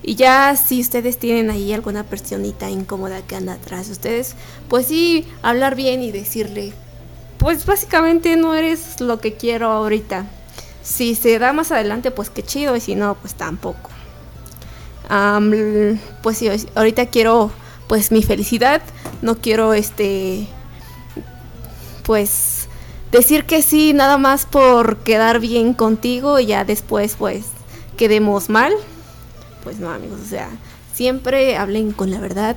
y 0.03 0.15
ya 0.15 0.55
si 0.55 0.79
ustedes 0.79 1.17
tienen 1.17 1.49
ahí 1.49 1.73
alguna 1.73 2.03
personita 2.03 2.69
incómoda 2.69 3.21
que 3.23 3.35
anda 3.35 3.53
atrás 3.53 3.87
de 3.87 3.93
ustedes 3.93 4.35
pues 4.69 4.85
sí 4.87 5.27
hablar 5.41 5.75
bien 5.75 6.01
y 6.01 6.11
decirle 6.11 6.71
pues 7.39 7.65
básicamente 7.65 8.37
no 8.37 8.55
eres 8.55 9.01
lo 9.01 9.19
que 9.19 9.33
quiero 9.33 9.67
ahorita 9.67 10.27
si 10.87 11.15
se 11.15 11.37
da 11.37 11.51
más 11.51 11.71
adelante, 11.71 12.11
pues 12.11 12.29
qué 12.29 12.43
chido, 12.43 12.75
y 12.75 12.79
si 12.79 12.95
no, 12.95 13.15
pues 13.15 13.33
tampoco. 13.35 13.89
Am, 15.09 15.51
l- 15.53 15.99
pues 16.23 16.37
sí, 16.37 16.49
ahorita 16.75 17.07
quiero 17.07 17.51
pues 17.87 18.11
mi 18.11 18.23
felicidad, 18.23 18.81
no 19.21 19.35
quiero 19.37 19.73
este 19.73 20.47
pues 22.03 22.67
decir 23.11 23.45
que 23.45 23.61
sí 23.61 23.93
nada 23.93 24.17
más 24.17 24.45
por 24.45 24.97
quedar 24.99 25.39
bien 25.39 25.73
contigo 25.73 26.39
y 26.39 26.45
ya 26.47 26.63
después 26.65 27.15
pues 27.17 27.45
quedemos 27.97 28.49
mal. 28.49 28.73
Pues 29.63 29.79
no, 29.79 29.89
amigos, 29.91 30.19
o 30.25 30.29
sea, 30.29 30.49
siempre 30.93 31.57
hablen 31.57 31.91
con 31.91 32.11
la 32.11 32.19
verdad 32.19 32.55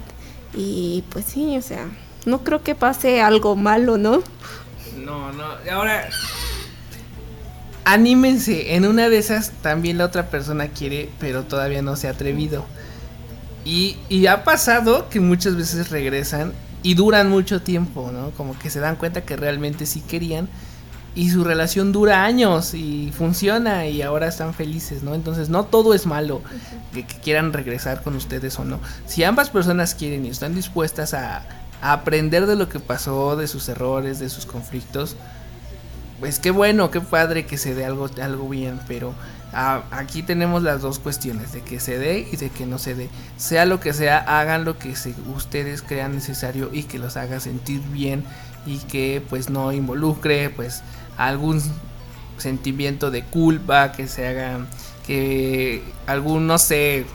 y 0.54 1.04
pues 1.10 1.24
sí, 1.26 1.56
o 1.56 1.62
sea, 1.62 1.88
no 2.26 2.42
creo 2.44 2.62
que 2.62 2.74
pase 2.74 3.20
algo 3.20 3.56
malo, 3.56 3.96
¿no? 3.98 4.22
No, 4.96 5.32
no. 5.32 5.44
Ahora, 5.72 6.08
anímense. 7.84 8.74
En 8.76 8.86
una 8.86 9.08
de 9.08 9.18
esas 9.18 9.50
también 9.62 9.98
la 9.98 10.06
otra 10.06 10.26
persona 10.26 10.68
quiere, 10.68 11.10
pero 11.18 11.44
todavía 11.44 11.82
no 11.82 11.96
se 11.96 12.08
ha 12.08 12.12
atrevido. 12.12 12.64
Y, 13.64 13.96
y 14.08 14.26
ha 14.26 14.44
pasado 14.44 15.08
que 15.08 15.20
muchas 15.20 15.56
veces 15.56 15.90
regresan 15.90 16.52
y 16.82 16.94
duran 16.94 17.28
mucho 17.28 17.62
tiempo, 17.62 18.10
¿no? 18.12 18.30
Como 18.30 18.58
que 18.58 18.70
se 18.70 18.80
dan 18.80 18.96
cuenta 18.96 19.22
que 19.22 19.36
realmente 19.36 19.86
sí 19.86 20.00
querían. 20.00 20.48
Y 21.14 21.30
su 21.30 21.42
relación 21.42 21.90
dura 21.90 22.24
años 22.24 22.72
y 22.72 23.12
funciona 23.16 23.86
y 23.88 24.00
ahora 24.00 24.28
están 24.28 24.54
felices, 24.54 25.02
¿no? 25.02 25.14
Entonces 25.14 25.48
no 25.48 25.64
todo 25.64 25.92
es 25.92 26.06
malo 26.06 26.40
que, 26.94 27.04
quieran 27.04 27.52
regresar 27.52 28.02
con 28.02 28.14
ustedes 28.14 28.58
o 28.60 28.64
no. 28.64 28.78
Si 29.06 29.24
ambas 29.24 29.50
personas 29.50 29.96
quieren 29.96 30.24
y 30.24 30.28
están 30.28 30.54
dispuestas 30.54 31.12
a 31.12 31.42
aprender 31.82 32.46
de 32.46 32.54
lo 32.54 32.68
que 32.68 32.78
pasó, 32.78 33.36
de 33.36 33.48
sus 33.48 33.68
errores, 33.68 34.20
de 34.20 34.28
sus 34.28 34.46
conflictos, 34.46 35.16
pues 36.20 36.38
qué 36.38 36.50
bueno, 36.50 36.90
qué 36.90 37.00
padre 37.00 37.46
que 37.46 37.56
se 37.56 37.74
dé 37.74 37.86
algo, 37.86 38.08
algo 38.22 38.48
bien, 38.48 38.78
pero 38.86 39.14
ah, 39.54 39.82
aquí 39.90 40.22
tenemos 40.22 40.62
las 40.62 40.82
dos 40.82 40.98
cuestiones, 40.98 41.52
de 41.52 41.62
que 41.62 41.80
se 41.80 41.98
dé 41.98 42.28
y 42.30 42.36
de 42.36 42.50
que 42.50 42.66
no 42.66 42.78
se 42.78 42.94
dé. 42.94 43.08
Sea 43.38 43.64
lo 43.64 43.80
que 43.80 43.94
sea, 43.94 44.18
hagan 44.18 44.66
lo 44.66 44.78
que 44.78 44.94
ustedes 45.34 45.82
crean 45.82 46.14
necesario 46.14 46.70
y 46.72 46.84
que 46.84 46.98
los 46.98 47.16
haga 47.16 47.40
sentir 47.40 47.80
bien 47.90 48.24
y 48.66 48.78
que 48.78 49.22
pues 49.28 49.48
no 49.48 49.72
involucre 49.72 50.50
pues 50.50 50.82
algún 51.16 51.62
sentimiento 52.36 53.10
de 53.10 53.24
culpa, 53.24 53.92
que 53.92 54.06
se 54.06 54.28
haga 54.28 54.66
que 55.06 55.82
algún, 56.06 56.46
no 56.46 56.58
sé, 56.58 57.06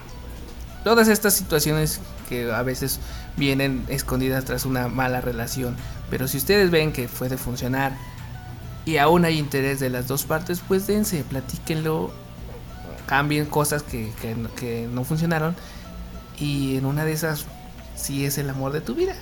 todas 0.84 1.08
estas 1.08 1.36
situaciones 1.36 2.02
que 2.28 2.52
a 2.52 2.64
veces 2.64 3.00
vienen 3.38 3.86
escondidas 3.88 4.46
tras 4.46 4.66
una 4.66 4.88
mala 4.88 5.22
relación. 5.22 5.76
Pero 6.10 6.28
si 6.28 6.38
ustedes 6.38 6.72
ven 6.72 6.92
que 6.92 7.08
puede 7.08 7.38
funcionar 7.38 7.94
y 8.86 8.98
aún 8.98 9.26
hay 9.26 9.40
interés 9.40 9.80
de 9.80 9.90
las 9.90 10.08
dos 10.08 10.24
partes, 10.24 10.62
pues 10.66 10.86
dense, 10.88 11.24
platíquenlo, 11.24 12.12
cambien 13.08 13.46
cosas 13.46 13.84
que, 13.84 14.12
que, 14.56 14.88
no 14.92 15.04
funcionaron 15.04 15.56
y 16.40 16.78
en 16.78 16.86
una 16.86 17.06
de 17.06 17.14
esas 17.14 17.46
sí 17.96 18.26
es 18.26 18.38
el 18.38 18.50
amor 18.50 18.72
de 18.72 18.82
tu 18.82 18.94
vida. 18.94 19.16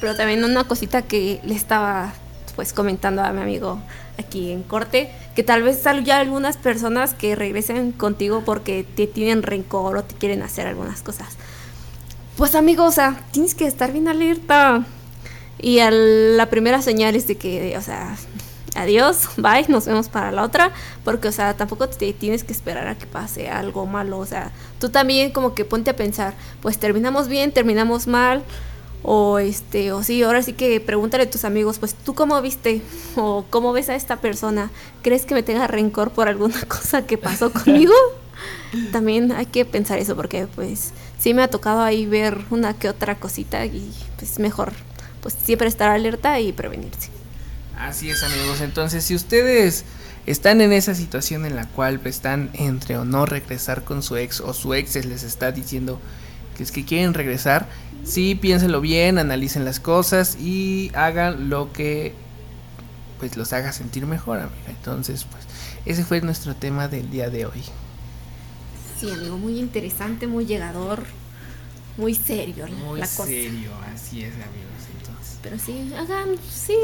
Pero 0.00 0.16
también 0.16 0.44
una 0.44 0.64
cosita 0.64 1.02
que 1.02 1.40
le 1.44 1.54
estaba 1.54 2.12
pues 2.56 2.72
comentando 2.72 3.22
a 3.22 3.32
mi 3.32 3.42
amigo 3.42 3.80
aquí 4.18 4.52
en 4.52 4.62
corte, 4.62 5.10
que 5.34 5.42
tal 5.42 5.62
vez 5.62 5.84
hay 5.86 6.04
ya 6.04 6.18
algunas 6.20 6.56
personas 6.56 7.14
que 7.14 7.34
regresen 7.34 7.92
contigo 7.92 8.42
porque 8.44 8.84
te 8.84 9.06
tienen 9.06 9.42
rencor 9.42 9.96
o 9.96 10.04
te 10.04 10.14
quieren 10.14 10.42
hacer 10.42 10.66
algunas 10.66 11.02
cosas. 11.02 11.36
Pues 12.36 12.54
amigo, 12.54 12.84
o 12.84 12.90
sea, 12.90 13.20
tienes 13.32 13.54
que 13.54 13.66
estar 13.66 13.92
bien 13.92 14.08
alerta. 14.08 14.84
Y 15.64 15.78
a 15.78 15.90
la 15.90 16.50
primera 16.50 16.82
señal 16.82 17.16
es 17.16 17.26
de 17.26 17.36
que, 17.36 17.74
o 17.78 17.80
sea, 17.80 18.18
adiós, 18.74 19.30
bye, 19.38 19.64
nos 19.68 19.86
vemos 19.86 20.10
para 20.10 20.30
la 20.30 20.42
otra, 20.42 20.72
porque, 21.04 21.28
o 21.28 21.32
sea, 21.32 21.56
tampoco 21.56 21.88
te 21.88 22.12
tienes 22.12 22.44
que 22.44 22.52
esperar 22.52 22.86
a 22.86 22.98
que 22.98 23.06
pase 23.06 23.48
algo 23.48 23.86
malo, 23.86 24.18
o 24.18 24.26
sea, 24.26 24.52
tú 24.78 24.90
también 24.90 25.30
como 25.30 25.54
que 25.54 25.64
ponte 25.64 25.88
a 25.88 25.96
pensar, 25.96 26.34
pues 26.60 26.76
terminamos 26.76 27.28
bien, 27.28 27.50
terminamos 27.50 28.06
mal, 28.06 28.42
o 29.02 29.38
este, 29.38 29.90
o 29.92 30.02
sí, 30.02 30.22
ahora 30.22 30.42
sí 30.42 30.52
que 30.52 30.80
pregúntale 30.80 31.24
a 31.24 31.30
tus 31.30 31.46
amigos, 31.46 31.78
pues 31.78 31.94
tú 31.94 32.14
cómo 32.14 32.42
viste, 32.42 32.82
o 33.16 33.46
cómo 33.48 33.72
ves 33.72 33.88
a 33.88 33.94
esta 33.94 34.16
persona, 34.16 34.70
¿crees 35.00 35.24
que 35.24 35.32
me 35.32 35.42
tenga 35.42 35.66
rencor 35.66 36.10
por 36.10 36.28
alguna 36.28 36.60
cosa 36.68 37.06
que 37.06 37.16
pasó 37.16 37.50
conmigo? 37.50 37.94
También 38.92 39.32
hay 39.32 39.46
que 39.46 39.64
pensar 39.64 39.98
eso, 39.98 40.14
porque 40.14 40.46
pues 40.46 40.92
sí 41.18 41.32
me 41.32 41.42
ha 41.42 41.48
tocado 41.48 41.80
ahí 41.80 42.04
ver 42.04 42.44
una 42.50 42.74
que 42.74 42.90
otra 42.90 43.14
cosita 43.14 43.64
y 43.64 43.90
pues 44.18 44.38
mejor 44.38 44.74
pues 45.24 45.34
siempre 45.42 45.68
estar 45.68 45.88
alerta 45.88 46.38
y 46.38 46.52
prevenirse. 46.52 47.08
Así 47.78 48.10
es 48.10 48.22
amigos, 48.22 48.60
entonces 48.60 49.04
si 49.04 49.14
ustedes 49.14 49.86
están 50.26 50.60
en 50.60 50.70
esa 50.70 50.94
situación 50.94 51.46
en 51.46 51.56
la 51.56 51.66
cual 51.66 51.98
están 52.04 52.50
entre 52.52 52.98
o 52.98 53.06
no 53.06 53.24
regresar 53.24 53.84
con 53.84 54.02
su 54.02 54.18
ex 54.18 54.40
o 54.42 54.52
su 54.52 54.74
ex 54.74 55.02
les 55.06 55.22
está 55.22 55.50
diciendo 55.50 55.98
que 56.58 56.62
es 56.62 56.72
que 56.72 56.84
quieren 56.84 57.14
regresar, 57.14 57.70
sí 58.04 58.34
piénsenlo 58.34 58.82
bien, 58.82 59.16
analicen 59.16 59.64
las 59.64 59.80
cosas 59.80 60.36
y 60.38 60.92
hagan 60.94 61.48
lo 61.48 61.72
que 61.72 62.12
pues 63.18 63.38
los 63.38 63.54
haga 63.54 63.72
sentir 63.72 64.04
mejor, 64.04 64.40
amiga. 64.40 64.56
Entonces, 64.68 65.24
pues 65.24 65.44
ese 65.86 66.04
fue 66.04 66.20
nuestro 66.20 66.54
tema 66.54 66.86
del 66.86 67.10
día 67.10 67.30
de 67.30 67.46
hoy. 67.46 67.62
Sí, 69.00 69.10
amigo, 69.10 69.38
muy 69.38 69.58
interesante, 69.58 70.26
muy 70.26 70.44
llegador, 70.44 71.04
muy 71.96 72.14
serio 72.14 72.66
Muy 72.66 73.00
la 73.00 73.06
cosa. 73.06 73.24
serio, 73.24 73.70
así 73.94 74.22
es, 74.22 74.34
amigos. 74.34 74.73
Pero 75.44 75.58
sí, 75.60 75.92
hagan, 75.96 76.30
sí, 76.50 76.74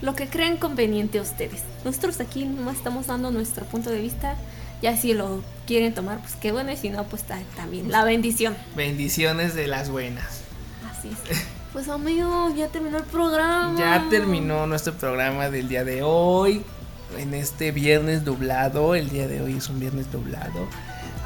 lo 0.00 0.14
que 0.14 0.28
crean 0.28 0.56
conveniente 0.56 1.18
a 1.18 1.22
ustedes. 1.22 1.62
Nosotros 1.84 2.20
aquí 2.20 2.44
no 2.46 2.70
estamos 2.70 3.08
dando 3.08 3.30
nuestro 3.30 3.66
punto 3.66 3.90
de 3.90 4.00
vista. 4.00 4.36
Ya 4.80 4.96
si 4.96 5.12
lo 5.14 5.42
quieren 5.66 5.92
tomar, 5.94 6.18
pues 6.20 6.34
qué 6.36 6.52
bueno, 6.52 6.70
y 6.72 6.76
si 6.76 6.88
no, 6.90 7.04
pues 7.04 7.24
ta- 7.24 7.40
también 7.56 7.90
la 7.90 8.04
bendición. 8.04 8.56
bendiciones 8.76 9.54
de 9.54 9.66
las 9.66 9.90
buenas. 9.90 10.40
Así 10.90 11.08
es. 11.28 11.42
Pues 11.74 11.88
amigo, 11.88 12.54
ya 12.56 12.68
terminó 12.68 12.98
el 12.98 13.02
programa. 13.02 13.76
Ya 13.76 14.06
terminó 14.08 14.64
nuestro 14.68 14.92
programa 14.94 15.50
del 15.50 15.66
día 15.68 15.82
de 15.82 16.04
hoy. 16.04 16.62
En 17.18 17.34
este 17.34 17.72
viernes 17.72 18.24
doblado. 18.24 18.94
El 18.94 19.10
día 19.10 19.26
de 19.26 19.42
hoy 19.42 19.56
es 19.56 19.68
un 19.68 19.80
viernes 19.80 20.12
doblado. 20.12 20.68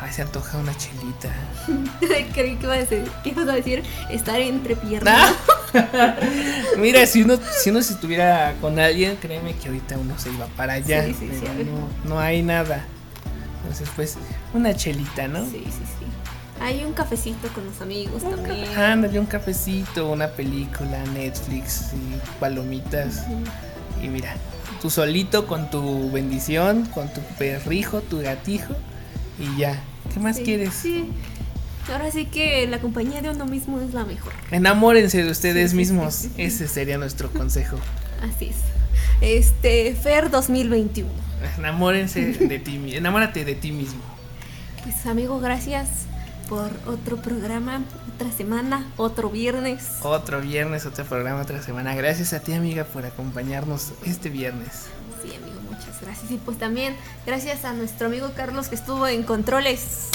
Ay, 0.01 0.12
se 0.12 0.22
antoja 0.22 0.59
una 0.59 0.76
chelita. 0.76 1.28
Creí 2.32 2.57
que 2.57 2.64
iba 2.64 2.74
a 2.74 2.78
decir, 2.78 3.05
¿qué 3.24 3.30
ibas 3.30 3.49
a 3.49 3.53
decir? 3.53 3.82
Estar 4.11 4.40
entre 4.40 4.76
piernas. 4.76 5.34
Ah. 5.74 6.14
Mira, 6.78 7.05
si 7.07 7.22
uno, 7.22 7.38
si 7.62 7.70
uno 7.70 7.80
estuviera 7.80 8.55
con 8.61 8.78
alguien, 8.78 9.16
créeme 9.16 9.55
que 9.55 9.68
ahorita 9.68 9.99
uno 9.99 10.18
se 10.18 10.30
iba 10.30 10.46
para 10.57 10.74
allá. 10.74 11.05
Sí, 11.05 11.14
sí, 11.18 11.30
sí, 11.32 11.44
no, 11.64 12.09
no 12.09 12.20
hay 12.20 12.42
nada. 12.42 12.84
Entonces, 13.62 13.88
pues, 13.96 14.16
una 14.55 14.74
chelita, 14.74 15.26
¿no? 15.28 15.44
Sí, 15.44 15.64
sí, 15.64 15.82
sí. 15.99 16.07
Hay 16.61 16.84
un 16.84 16.92
cafecito 16.92 17.49
con 17.49 17.66
los 17.66 17.80
amigos 17.80 18.22
también. 18.22 18.76
Ándale, 18.76 19.20
un 19.20 19.26
cafecito, 19.26 20.11
una 20.11 20.28
película, 20.28 21.05
Netflix 21.12 21.92
y 21.92 22.40
palomitas. 22.40 23.26
Y 24.03 24.09
mira, 24.09 24.34
tú 24.80 24.90
solito 24.90 25.46
con 25.46 25.70
tu 25.70 26.11
bendición, 26.11 26.86
con 26.86 27.09
tu 27.12 27.20
perrijo, 27.38 28.01
tu 28.01 28.20
gatijo. 28.20 28.74
Y 29.39 29.57
ya. 29.59 29.82
¿Qué 30.12 30.20
más 30.20 30.36
Sí, 30.36 30.43
quieres? 30.45 30.74
Sí. 30.74 31.11
Ahora 31.93 32.11
sí 32.11 32.26
que 32.26 32.66
la 32.66 32.80
compañía 32.80 33.22
de 33.22 33.30
uno 33.30 33.47
mismo 33.47 33.80
es 33.80 33.95
la 33.95 34.05
mejor. 34.05 34.32
Enamórense 34.51 35.22
de 35.24 35.30
ustedes 35.30 35.70
Sí, 35.70 35.76
mismos. 35.76 36.14
sí. 36.14 36.30
Ese 36.36 36.68
sería 36.68 36.99
nuestro 36.99 37.30
consejo. 37.30 37.76
Así 38.22 38.47
es. 38.49 38.57
Este, 39.20 39.95
Fer 39.95 40.30
2021. 40.30 41.09
Enamórense 41.57 42.20
de 42.32 42.59
ti 42.59 42.78
mismo. 42.78 42.99
Enamórate 42.99 43.45
de 43.45 43.55
ti 43.55 43.72
mismo. 43.72 44.01
Pues 44.82 45.07
amigo, 45.07 45.41
gracias 45.41 45.89
por 46.49 46.70
otro 46.86 47.16
programa, 47.18 47.82
otra 48.14 48.30
semana, 48.32 48.86
otro 48.97 49.28
viernes. 49.30 49.84
Otro 50.03 50.41
viernes, 50.41 50.86
otro 50.86 51.05
programa, 51.05 51.41
otra 51.43 51.62
semana. 51.62 51.95
Gracias 51.95 52.32
a 52.32 52.41
ti, 52.41 52.53
amiga, 52.55 52.84
por 52.84 53.05
acompañarnos 53.07 53.93
este 54.05 54.28
viernes. 54.30 54.86
Sí, 55.22 55.34
amigo, 55.34 55.57
muchas 55.78 56.00
gracias. 56.02 56.30
Y 56.30 56.36
pues 56.38 56.58
también 56.58 56.96
gracias 57.26 57.64
a 57.64 57.72
nuestro 57.72 58.06
amigo 58.06 58.30
Carlos 58.36 58.68
que 58.68 58.74
estuvo 58.74 59.06
en 59.06 59.22
controles. 59.22 60.08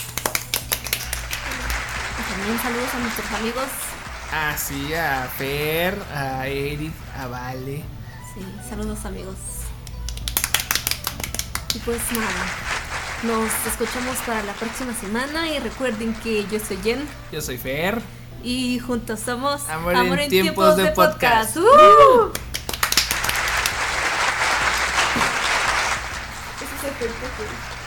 Y 2.19 2.33
también 2.33 2.59
saludos 2.61 2.89
a 2.93 2.99
nuestros 2.99 3.31
amigos. 3.31 3.67
Así 4.31 4.93
a 4.93 5.29
Fer, 5.37 5.97
a 6.15 6.47
Eric, 6.47 6.93
a 7.17 7.27
Vale. 7.27 7.83
Sí, 8.33 8.45
saludos 8.69 9.05
amigos. 9.05 9.35
Y 11.75 11.79
pues 11.79 11.99
nada, 12.11 12.45
nos 13.23 13.51
escuchamos 13.67 14.17
para 14.25 14.43
la 14.43 14.53
próxima 14.53 14.93
semana 14.93 15.47
y 15.49 15.59
recuerden 15.59 16.13
que 16.15 16.45
yo 16.47 16.59
soy 16.59 16.77
Jen 16.83 17.07
Yo 17.31 17.41
soy 17.41 17.57
Fer. 17.57 17.99
y 18.43 18.77
juntos 18.79 19.19
somos 19.21 19.67
Amor 19.69 20.19
en 20.19 20.29
tiempos 20.29 20.77
de 20.77 20.91
podcast. 20.91 21.57
¡Uh! 21.57 22.31
Ese 27.03 27.82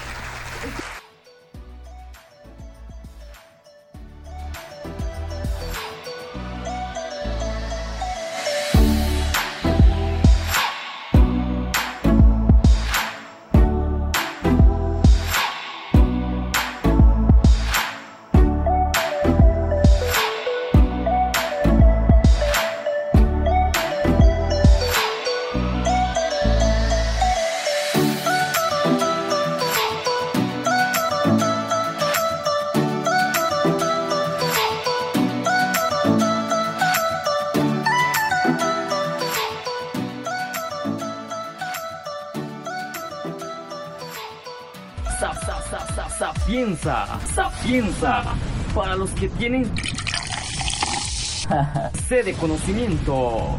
Sapienza, 47.35 48.23
para 48.73 48.95
los 48.95 49.11
que 49.11 49.29
tienen 49.29 49.69
sede 52.09 52.33
conocimiento. 52.35 53.59